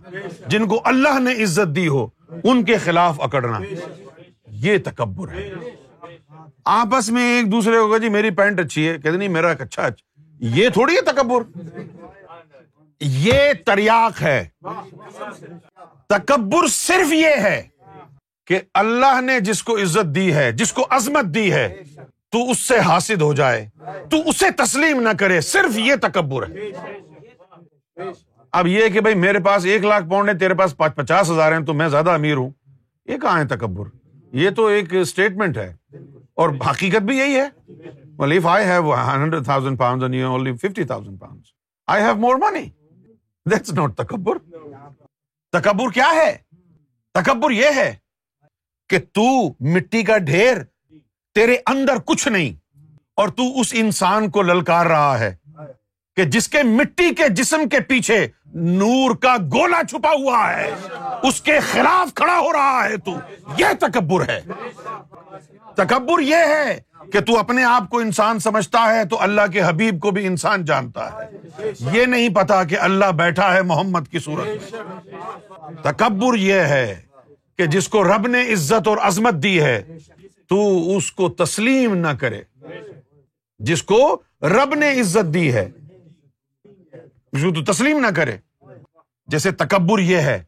جن 0.50 0.66
کو 0.68 0.80
اللہ 0.92 1.18
نے 1.20 1.32
عزت 1.42 1.74
دی 1.76 1.86
ہو 1.88 2.06
ان 2.44 2.64
کے 2.64 2.76
خلاف 2.84 3.20
اکڑنا 3.22 3.58
یہ 4.66 4.78
تکبر 4.84 5.32
ہے 5.32 5.48
آپس 6.70 7.08
میں 7.16 7.22
ایک 7.34 7.50
دوسرے 7.52 7.76
کو 7.88 7.98
جی 7.98 8.08
میری 8.14 8.30
پینٹ 8.38 8.58
اچھی 8.60 8.86
ہے 8.88 8.96
کہتے 8.96 9.16
نہیں 9.16 9.28
میرا 9.34 9.50
اچھا 9.50 9.82
اچھا 9.82 9.86
یہ 10.40 10.56
یہ 10.56 10.62
یہ 10.64 10.68
تھوڑی 10.72 10.94
ہے 10.96 11.00
ہے 11.00 11.04
ہے 11.06 11.12
تکبر 11.12 11.42
تکبر 11.82 13.62
تریاق 13.66 14.22
صرف 16.72 17.12
کہ 18.46 18.58
اللہ 18.82 19.20
نے 19.26 19.38
جس 19.48 19.62
کو 19.62 19.76
عزت 19.82 20.14
دی 20.14 20.32
ہے 20.34 20.50
جس 20.60 20.72
کو 20.72 20.86
عظمت 20.96 21.34
دی 21.34 21.50
ہے 21.52 21.66
تو 22.32 22.44
اس 22.50 22.58
سے 22.68 22.78
حاصل 22.88 23.20
ہو 23.22 23.32
جائے 23.40 23.64
تو 24.10 24.20
اسے 24.28 24.50
تسلیم 24.58 25.00
نہ 25.08 25.16
کرے 25.18 25.40
صرف 25.50 25.78
یہ 25.84 25.94
تکبر 26.02 26.48
ہے 26.50 26.70
اب 28.58 28.66
یہ 28.74 28.88
کہ 28.92 29.00
بھائی 29.00 29.14
میرے 29.24 29.38
پاس 29.46 29.64
ایک 29.72 29.84
لاکھ 29.84 30.08
پاؤنڈ 30.10 30.28
ہے 30.28 30.34
تیرے 30.44 30.54
پاس 30.62 30.76
پچاس 30.94 31.30
ہزار 31.30 31.52
ہیں 31.52 31.64
تو 31.66 31.74
میں 31.80 31.88
زیادہ 31.96 32.10
امیر 32.20 32.36
ہوں 32.36 32.50
یہ 33.10 33.18
کہاں 33.22 33.38
ہے 33.38 33.46
تکبر 33.56 33.88
یہ 34.42 34.50
تو 34.56 34.66
ایک 34.76 34.94
اسٹیٹمنٹ 35.00 35.58
ہے 35.58 35.72
اور 36.40 36.48
حقیقت 36.68 37.02
بھی 37.06 37.16
یہی 37.18 37.34
ہے 37.40 37.46
well if 38.18 38.44
I 38.46 38.64
have 38.66 38.92
hundred 38.94 39.44
thousand 39.44 39.78
pound 39.78 40.04
fifty 40.60 40.84
thousand 40.90 41.18
pound 41.20 41.40
I 41.94 42.02
have 42.04 42.14
more 42.24 42.34
money 42.42 42.62
that's 43.50 43.72
not 43.78 43.94
تکبر 43.98 44.38
تکبر 45.56 45.90
کیا 45.94 46.10
ہے 46.14 46.34
تکبر 47.20 47.50
یہ 47.50 47.70
ہے 47.76 47.92
کہ 48.90 48.98
تو 49.14 49.24
مٹی 49.74 50.02
کا 50.10 50.18
ڈھیر 50.30 50.62
تیرے 51.34 51.56
اندر 51.74 51.96
کچھ 52.12 52.28
نہیں 52.28 52.54
اور 53.20 53.28
تو 53.38 53.50
اس 53.60 53.72
انسان 53.82 54.30
کو 54.36 54.42
للکار 54.52 54.86
رہا 54.94 55.18
ہے 55.20 55.34
کہ 56.16 56.24
جس 56.36 56.48
کے 56.48 56.62
مٹی 56.70 57.14
کے 57.14 57.28
جسم 57.42 57.68
کے 57.70 57.80
پیچھے 57.88 58.26
نور 58.78 59.14
کا 59.22 59.36
گولا 59.52 59.82
چھپا 59.90 60.10
ہوا 60.22 60.46
ہے 60.56 60.72
اس 61.28 61.40
کے 61.50 61.58
خلاف 61.72 62.14
کھڑا 62.20 62.38
ہو 62.38 62.52
رہا 62.52 62.84
ہے 62.90 62.96
تو 63.06 63.14
یہ 63.58 63.74
تکبر 63.80 64.28
ہے 64.28 64.40
تکبر 65.78 66.20
یہ 66.26 66.44
ہے 66.50 66.78
کہ 67.12 67.20
تو 67.26 67.36
اپنے 67.38 67.64
آپ 67.64 67.88
کو 67.90 67.98
انسان 68.02 68.38
سمجھتا 68.44 68.78
ہے 68.94 69.04
تو 69.10 69.20
اللہ 69.22 69.42
کے 69.52 69.62
حبیب 69.64 69.98
کو 70.02 70.10
بھی 70.16 70.26
انسان 70.26 70.64
جانتا 70.70 71.04
ہے 71.12 71.70
یہ 71.96 72.06
نہیں 72.14 72.34
پتا 72.34 72.62
کہ 72.70 72.78
اللہ 72.86 73.10
بیٹھا 73.18 73.52
ہے 73.54 73.60
محمد 73.72 74.08
کی 74.12 74.18
صورت 74.24 74.72
میں 74.72 75.74
تکبر 75.82 76.36
یہ 76.38 76.72
ہے 76.74 76.86
کہ 77.58 77.66
جس 77.74 77.88
کو 77.94 78.02
رب 78.04 78.26
نے 78.36 78.40
عزت 78.52 78.88
اور 78.88 78.96
عظمت 79.08 79.34
دی 79.42 79.60
ہے 79.62 79.76
تو 80.50 80.58
اس 80.96 81.10
کو 81.20 81.28
تسلیم 81.42 81.94
نہ 82.06 82.12
کرے 82.20 82.40
جس 83.70 83.82
کو 83.92 84.00
رب 84.54 84.74
نے 84.82 84.88
عزت 85.00 85.32
دی 85.34 85.52
ہے 85.54 85.66
تو 87.54 87.64
تسلیم 87.72 87.98
نہ 88.06 88.10
کرے 88.16 88.36
جیسے 89.34 89.50
تکبر 89.62 89.98
یہ 90.10 90.26
ہے 90.30 90.38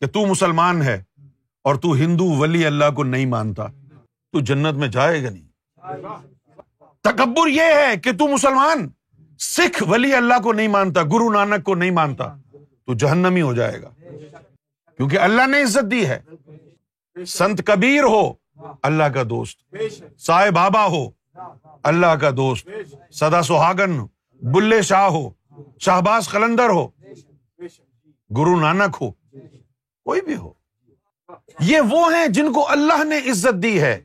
کہ 0.00 0.06
تو 0.14 0.26
مسلمان 0.32 0.82
ہے 0.88 0.96
اور 1.70 1.74
تو 1.86 1.92
ہندو 2.02 2.26
ولی 2.42 2.64
اللہ 2.66 2.90
کو 2.94 3.04
نہیں 3.12 3.26
مانتا 3.36 3.66
تو 4.32 4.40
جنت 4.48 4.74
میں 4.82 4.86
جائے 4.92 5.22
گا 5.22 5.30
نہیں 5.30 6.28
تکبر 7.04 7.48
یہ 7.48 7.72
ہے 7.74 7.96
کہ 8.04 8.12
تو 8.18 8.28
مسلمان 8.28 8.88
سکھ 9.46 9.82
ولی 9.88 10.12
اللہ 10.14 10.38
کو 10.42 10.52
نہیں 10.52 10.68
مانتا 10.76 11.02
گرو 11.12 11.28
نانک 11.32 11.64
کو 11.64 11.74
نہیں 11.74 11.90
مانتا 11.98 12.24
تو 12.86 12.94
جہنمی 13.02 13.42
ہو 13.42 13.52
جائے 13.54 13.80
گا 13.82 13.90
کیونکہ 14.96 15.18
اللہ 15.26 15.46
نے 15.50 15.62
عزت 15.62 15.90
دی 15.90 16.04
ہے 16.06 16.18
سنت 17.34 17.60
کبیر 17.66 18.02
ہو 18.04 18.22
اللہ 18.90 19.12
کا 19.14 19.22
دوست 19.30 19.76
سائے 20.26 20.50
بابا 20.58 20.84
ہو 20.96 21.04
اللہ 21.90 22.14
کا 22.20 22.30
دوست 22.36 22.68
سدا 23.20 23.42
سہاگن 23.50 23.98
بلے 24.54 24.80
شاہ 24.92 25.06
ہو 25.16 25.28
شاہباز 25.86 26.28
قلندر 26.28 26.70
ہو 26.78 26.86
گرو 28.36 28.58
نانک 28.60 28.96
ہو 29.02 29.10
کوئی 30.08 30.20
بھی 30.26 30.36
ہو 30.36 30.52
یہ 31.66 31.80
وہ 31.90 32.12
ہیں 32.14 32.26
جن 32.34 32.52
کو 32.52 32.68
اللہ 32.72 33.02
نے 33.04 33.18
عزت 33.30 33.62
دی 33.62 33.80
ہے 33.80 33.98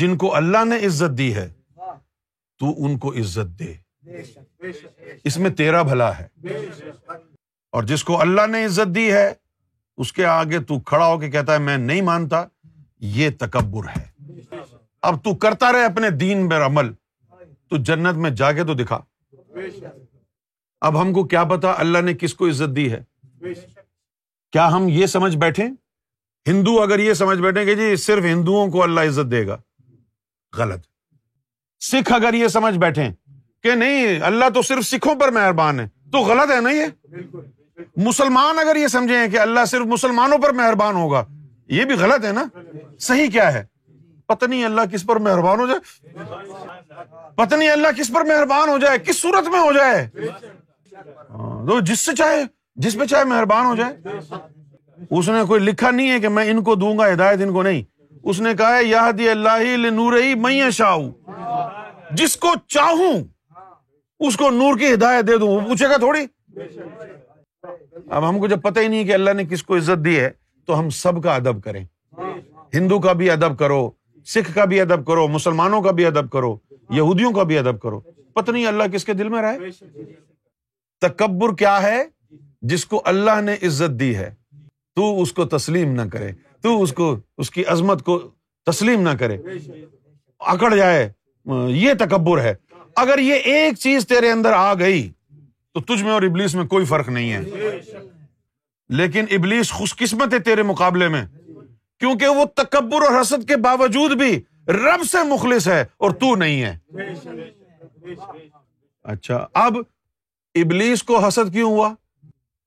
جن 0.00 0.16
کو 0.18 0.34
اللہ 0.36 0.64
نے 0.68 0.76
عزت 0.86 1.16
دی 1.18 1.34
ہے 1.34 1.48
تو 2.58 2.72
ان 2.84 2.98
کو 2.98 3.12
عزت 3.20 3.58
دے 3.58 3.72
اس 5.28 5.36
میں 5.44 5.50
تیرا 5.58 5.82
بھلا 5.90 6.10
ہے 6.18 6.26
اور 7.74 7.82
جس 7.82 8.04
کو 8.04 8.20
اللہ 8.20 8.46
نے 8.50 8.64
عزت 8.64 8.94
دی 8.94 9.10
ہے 9.12 9.32
اس 10.02 10.12
کے 10.12 10.24
آگے 10.26 10.58
تو 10.68 10.78
کھڑا 10.90 11.06
ہو 11.06 11.18
کے 11.18 11.30
کہتا 11.30 11.54
ہے 11.54 11.58
میں 11.68 11.76
نہیں 11.78 12.02
مانتا 12.10 12.44
یہ 13.18 13.30
تکبر 13.40 13.88
ہے 13.96 14.04
اب 15.10 15.22
تو 15.24 15.34
کرتا 15.44 15.72
رہے 15.72 15.84
اپنے 15.84 16.10
دین 16.20 16.48
پر 16.48 16.64
عمل 16.66 16.92
تو 17.70 17.76
جنت 17.90 18.16
میں 18.24 18.30
جا 18.40 18.50
کے 18.52 18.64
تو 18.64 18.74
دکھا 18.74 19.00
اب 20.86 21.00
ہم 21.00 21.12
کو 21.12 21.24
کیا 21.28 21.44
پتا 21.50 21.74
اللہ 21.80 22.02
نے 22.04 22.14
کس 22.20 22.34
کو 22.34 22.48
عزت 22.48 22.74
دی 22.76 22.90
ہے 22.92 23.02
کیا 24.52 24.66
ہم 24.76 24.88
یہ 24.88 25.06
سمجھ 25.14 25.36
بیٹھے 25.36 25.64
ہندو 26.48 26.80
اگر 26.82 26.98
یہ 26.98 27.12
سمجھ 27.14 27.38
بیٹھے 27.40 27.64
کہ 27.64 27.74
جی 27.74 27.94
صرف 27.96 28.24
ہندوؤں 28.24 28.70
کو 28.70 28.82
اللہ 28.82 29.00
عزت 29.08 29.30
دے 29.30 29.46
گا 29.46 29.56
غلط 30.56 30.82
سکھ 31.90 32.12
اگر 32.12 32.34
یہ 32.34 32.48
سمجھ 32.56 32.76
کہ 33.64 33.74
نہیں 33.74 34.20
اللہ 34.28 34.48
تو 34.54 34.62
صرف 34.68 34.84
سکھوں 34.86 35.14
پر 35.20 35.30
مہربان 35.32 35.78
ہے 35.80 35.84
ہے 35.84 36.10
تو 36.12 36.18
غلط 36.24 36.50
نا 36.62 36.70
یہ 36.70 36.84
یہ 37.12 38.02
مسلمان 38.06 38.58
اگر 38.58 38.76
کہ 39.32 39.38
اللہ 39.40 39.64
صرف 39.68 39.86
مسلمانوں 39.92 40.38
پر 40.42 40.52
مہربان 40.58 40.94
ہوگا 40.96 41.24
یہ 41.76 41.84
بھی 41.90 41.94
غلط 42.00 42.24
ہے 42.26 42.32
نا 42.32 42.44
صحیح 43.06 43.28
کیا 43.32 43.52
ہے 43.54 43.62
پتنی 44.28 44.62
اللہ 44.64 44.90
کس 44.92 45.04
پر 45.06 45.16
مہربان 45.28 45.60
ہو 45.60 45.66
جائے 45.66 46.10
پتنی 47.36 47.68
اللہ 47.68 47.96
کس 47.96 48.10
پر 48.14 48.24
مہربان 48.32 48.68
ہو 48.68 48.76
جائے 48.84 48.98
کس 49.06 49.20
صورت 49.22 49.48
میں 49.54 49.60
ہو 49.60 49.72
جائے 49.78 50.06
ہاں، 51.30 51.80
جس 51.92 52.00
سے 52.00 52.14
چاہے 52.18 52.42
جس 52.86 52.96
پہ 53.00 53.06
چاہے 53.14 53.24
مہربان 53.32 53.64
ہو 53.66 53.74
جائے 53.76 53.96
اس 55.18 55.28
نے 55.28 55.38
کوئی 55.48 55.60
لکھا 55.60 55.90
نہیں 55.90 56.10
ہے 56.10 56.18
کہ 56.20 56.28
میں 56.28 56.44
ان 56.50 56.62
کو 56.64 56.74
دوں 56.74 56.96
گا 56.98 57.12
ہدایت 57.12 57.40
ان 57.44 57.52
کو 57.52 57.62
نہیں 57.62 57.82
اس 58.30 58.40
نے 58.40 58.50
کہا 58.58 58.76
اللہ 59.30 59.88
نور 59.94 60.12
میں 60.42 60.58
جس 62.16 62.36
کو 62.44 62.52
چاہوں 62.74 63.12
اس 64.26 64.36
کو 64.36 64.50
نور 64.50 64.78
کی 64.78 64.92
ہدایت 64.92 65.26
دے 65.28 65.36
دوں 65.38 65.48
وہ 65.50 65.60
پوچھے 65.68 65.88
گا 65.88 65.96
تھوڑی 66.04 66.20
اب 68.18 68.28
ہم 68.28 68.38
کو 68.40 68.46
جب 68.48 68.62
پتہ 68.62 68.80
ہی 68.80 68.88
نہیں 68.88 69.04
کہ 69.06 69.14
اللہ 69.14 69.32
نے 69.36 69.44
کس 69.50 69.62
کو 69.62 69.76
عزت 69.76 70.04
دی 70.04 70.18
ہے 70.18 70.30
تو 70.66 70.78
ہم 70.78 70.88
سب 71.02 71.22
کا 71.22 71.34
ادب 71.34 71.62
کریں 71.62 71.84
ہندو 72.74 72.98
کا 73.00 73.12
بھی 73.22 73.30
ادب 73.30 73.58
کرو 73.58 73.90
سکھ 74.34 74.54
کا 74.54 74.64
بھی 74.64 74.80
ادب 74.80 75.06
کرو 75.06 75.26
مسلمانوں 75.28 75.80
کا 75.82 75.90
بھی 76.00 76.06
ادب 76.06 76.30
کرو 76.32 76.56
یہودیوں 76.98 77.32
کا 77.32 77.42
بھی 77.50 77.58
ادب 77.58 77.80
کرو 77.80 78.00
پتہ 78.34 78.50
نہیں 78.50 78.66
اللہ 78.66 78.84
کس 78.92 79.04
کے 79.04 79.12
دل 79.14 79.28
میں 79.28 79.42
رہے 79.42 79.70
تکبر 81.08 81.54
کیا 81.58 81.80
ہے 81.82 82.02
جس 82.72 82.84
کو 82.92 83.02
اللہ 83.12 83.40
نے 83.44 83.54
عزت 83.68 83.98
دی 84.00 84.14
ہے 84.16 84.30
تو 84.96 85.20
اس 85.22 85.32
کو 85.32 85.44
تسلیم 85.56 85.92
نہ 85.94 86.02
کرے 86.12 86.32
تو 86.62 86.80
اس 86.82 86.92
کو 86.98 87.16
اس 87.42 87.50
کی 87.50 87.64
عظمت 87.74 88.02
کو 88.04 88.18
تسلیم 88.70 89.00
نہ 89.08 89.14
کرے 89.20 89.36
اکڑ 90.52 90.74
جائے 90.76 91.08
یہ 91.76 91.92
تکبر 91.98 92.40
ہے 92.42 92.54
اگر 93.02 93.18
یہ 93.18 93.50
ایک 93.54 93.76
چیز 93.78 94.06
تیرے 94.08 94.30
اندر 94.30 94.52
آ 94.56 94.72
گئی 94.78 95.08
تو 95.74 95.80
تجھ 95.88 96.02
میں 96.04 96.12
اور 96.12 96.22
ابلیس 96.22 96.54
میں 96.54 96.64
کوئی 96.74 96.84
فرق 96.90 97.08
نہیں 97.08 97.32
ہے 97.32 98.00
لیکن 98.98 99.24
ابلیس 99.36 99.70
خوش 99.72 99.94
قسمت 99.96 100.34
ہے 100.34 100.38
تیرے 100.48 100.62
مقابلے 100.70 101.08
میں 101.14 101.24
کیونکہ 102.00 102.26
وہ 102.38 102.44
تکبر 102.62 103.02
اور 103.06 103.20
حسد 103.20 103.46
کے 103.48 103.56
باوجود 103.66 104.16
بھی 104.20 104.32
رب 104.74 105.04
سے 105.10 105.22
مخلص 105.28 105.66
ہے 105.68 105.84
اور 106.04 106.10
تو 106.20 106.34
نہیں 106.36 106.62
ہے 106.62 106.74
اچھا 109.12 109.46
اب 109.64 109.76
ابلیس 110.64 111.02
کو 111.10 111.26
حسد 111.26 111.52
کیوں 111.52 111.70
ہوا 111.70 111.92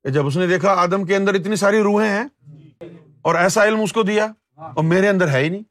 کہ 0.07 0.11
جب 0.13 0.27
اس 0.27 0.35
نے 0.37 0.45
دیکھا 0.47 0.71
آدم 0.81 1.03
کے 1.05 1.15
اندر 1.15 1.33
اتنی 1.35 1.55
ساری 1.61 1.79
روحیں 1.83 2.09
ہیں 2.09 2.85
اور 3.27 3.35
ایسا 3.35 3.63
علم 3.67 3.81
اس 3.81 3.93
کو 3.93 4.03
دیا 4.09 4.25
اور 4.65 4.83
میرے 4.91 5.07
اندر 5.09 5.31
ہے 5.31 5.41
ہی 5.43 5.49
نہیں 5.49 5.63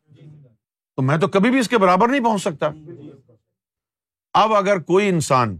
تو 0.96 1.02
میں 1.10 1.16
تو 1.22 1.28
کبھی 1.36 1.50
بھی 1.50 1.58
اس 1.58 1.68
کے 1.68 1.78
برابر 1.84 2.08
نہیں 2.08 2.24
پہنچ 2.24 2.42
سکتا 2.42 2.70
اب 4.42 4.52
اگر 4.54 4.78
کوئی 4.92 5.08
انسان 5.08 5.56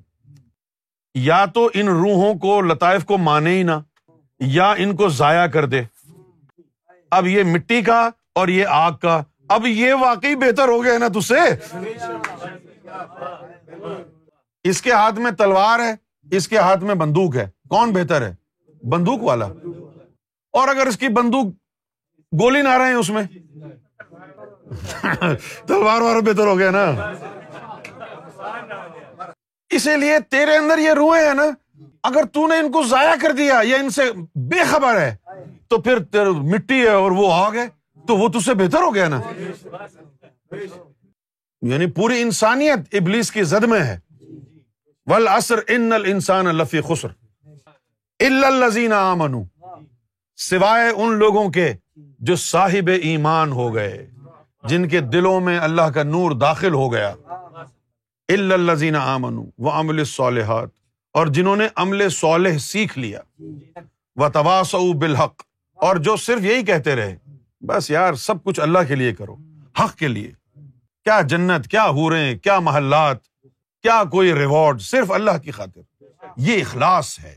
یا 1.29 1.45
تو 1.55 1.64
ان 1.83 1.89
روحوں 2.03 2.33
کو 2.45 2.61
لطائف 2.61 3.05
کو 3.12 3.18
مانے 3.31 3.57
ہی 3.57 3.62
نہ 3.70 3.79
یا 4.59 4.70
ان 4.85 4.95
کو 4.97 5.09
ضائع 5.22 5.47
کر 5.57 5.66
دے 5.77 5.83
اب 7.18 7.27
یہ 7.27 7.43
مٹی 7.55 7.81
کا 7.91 8.01
اور 8.41 8.49
یہ 8.59 8.64
آگ 8.85 8.97
کا 9.03 9.20
اب 9.57 9.66
یہ 9.74 9.93
واقعی 10.09 10.37
بہتر 10.47 10.68
ہو 10.68 10.83
گیا 10.85 10.99
نا 10.99 11.09
تج 11.20 11.27
سے 11.33 11.51
اس 14.70 14.83
کے 14.83 14.93
ہاتھ 14.93 15.18
میں 15.27 15.31
تلوار 15.45 15.85
ہے 15.91 15.95
اس 16.37 16.49
کے 16.49 16.59
ہاتھ 16.66 16.85
میں 16.85 16.95
بندوق 17.05 17.37
ہے 17.37 17.49
کون 17.70 17.93
بہتر 17.93 18.27
ہے 18.31 18.35
بندوق 18.93 19.22
والا 19.22 19.47
اور 20.59 20.68
اگر 20.68 20.87
اس 20.87 20.97
کی 20.99 21.09
بندوق 21.16 21.47
گولی 22.41 22.62
نہ 22.62 22.77
رہے 22.79 22.89
ہیں 22.89 22.95
اس 22.95 23.11
میں 23.11 23.22
تلوار 25.66 26.01
وار 26.01 26.20
بہتر 26.27 26.47
ہو 26.47 26.59
گیا 26.59 26.70
نا 26.70 26.85
اسی 29.77 29.97
لیے 30.01 30.18
تیرے 30.31 30.57
اندر 30.57 30.79
یہ 30.79 30.93
روئے 30.97 31.27
ہیں 31.27 31.35
نا 31.35 31.43
اگر 32.09 32.24
نے 32.49 32.59
ان 32.61 32.70
کو 32.72 32.83
ضائع 32.89 33.14
کر 33.22 33.33
دیا 33.37 33.61
یا 33.64 33.77
ان 33.81 33.89
سے 33.91 34.03
بے 34.53 34.64
خبر 34.70 34.99
ہے 35.01 35.14
تو 35.68 35.81
پھر 35.83 35.99
مٹی 36.53 36.81
ہے 36.83 36.89
اور 36.93 37.11
وہ 37.20 37.33
آگ 37.33 37.55
ہے 37.59 37.66
تو 38.09 38.16
وہ 38.16 38.29
تجھ 38.35 38.45
سے 38.45 38.55
بہتر 38.55 38.83
ہو 38.83 38.95
گیا 38.95 39.09
نا 39.09 39.20
یعنی 41.72 41.87
پوری 41.95 42.20
انسانیت 42.22 42.95
ابلیس 43.01 43.31
کی 43.33 43.43
زد 43.53 43.64
میں 43.72 43.81
ہے 43.83 43.99
ول 45.11 45.29
اثر 45.29 45.61
انسان 45.77 46.47
لفی 46.57 46.81
خسر 46.89 47.09
الزین 48.25 48.93
امن 48.93 49.33
سوائے 50.41 50.89
ان 50.91 51.14
لوگوں 51.19 51.49
کے 51.53 51.73
جو 52.29 52.37
صاحب 52.37 52.89
ایمان 53.03 53.51
ہو 53.53 53.75
گئے 53.75 54.07
جن 54.69 54.87
کے 54.89 55.01
دلوں 55.12 55.41
میں 55.49 55.59
اللہ 55.67 55.91
کا 55.95 56.03
نور 56.03 56.33
داخل 56.41 56.75
ہو 56.75 56.93
گیا 56.93 57.12
الزین 58.39 58.97
آمن 59.01 59.37
وہ 59.64 59.73
امل 59.73 60.05
صالحات 60.14 60.69
اور 61.19 61.27
جنہوں 61.35 61.57
نے 61.57 61.67
عمل 61.83 62.09
صالح 62.21 62.57
سیکھ 62.61 62.99
لیا 62.99 63.21
وہ 64.21 64.29
تواس 64.33 64.75
او 64.75 64.93
بالحق 65.01 65.43
اور 65.87 65.97
جو 66.09 66.17
صرف 66.27 66.45
یہی 66.45 66.62
کہتے 66.73 66.95
رہے 66.97 67.17
بس 67.69 67.91
یار 67.91 68.14
سب 68.27 68.43
کچھ 68.45 68.61
اللہ 68.61 68.89
کے 68.89 68.95
لیے 68.95 69.12
کرو 69.14 69.37
حق 69.81 69.95
کے 69.99 70.09
لیے 70.09 70.33
کیا 71.05 71.21
جنت 71.31 71.67
کیا 71.71 71.85
حوریں 71.97 72.35
کیا 72.39 72.59
محلات 72.71 73.23
کیا 73.25 74.03
کوئی 74.11 74.35
ریوارڈ 74.39 74.81
صرف 74.83 75.11
اللہ 75.21 75.39
کی 75.45 75.51
خاطر 75.51 75.95
یہ 76.47 76.61
اخلاص 76.61 77.19
ہے 77.23 77.37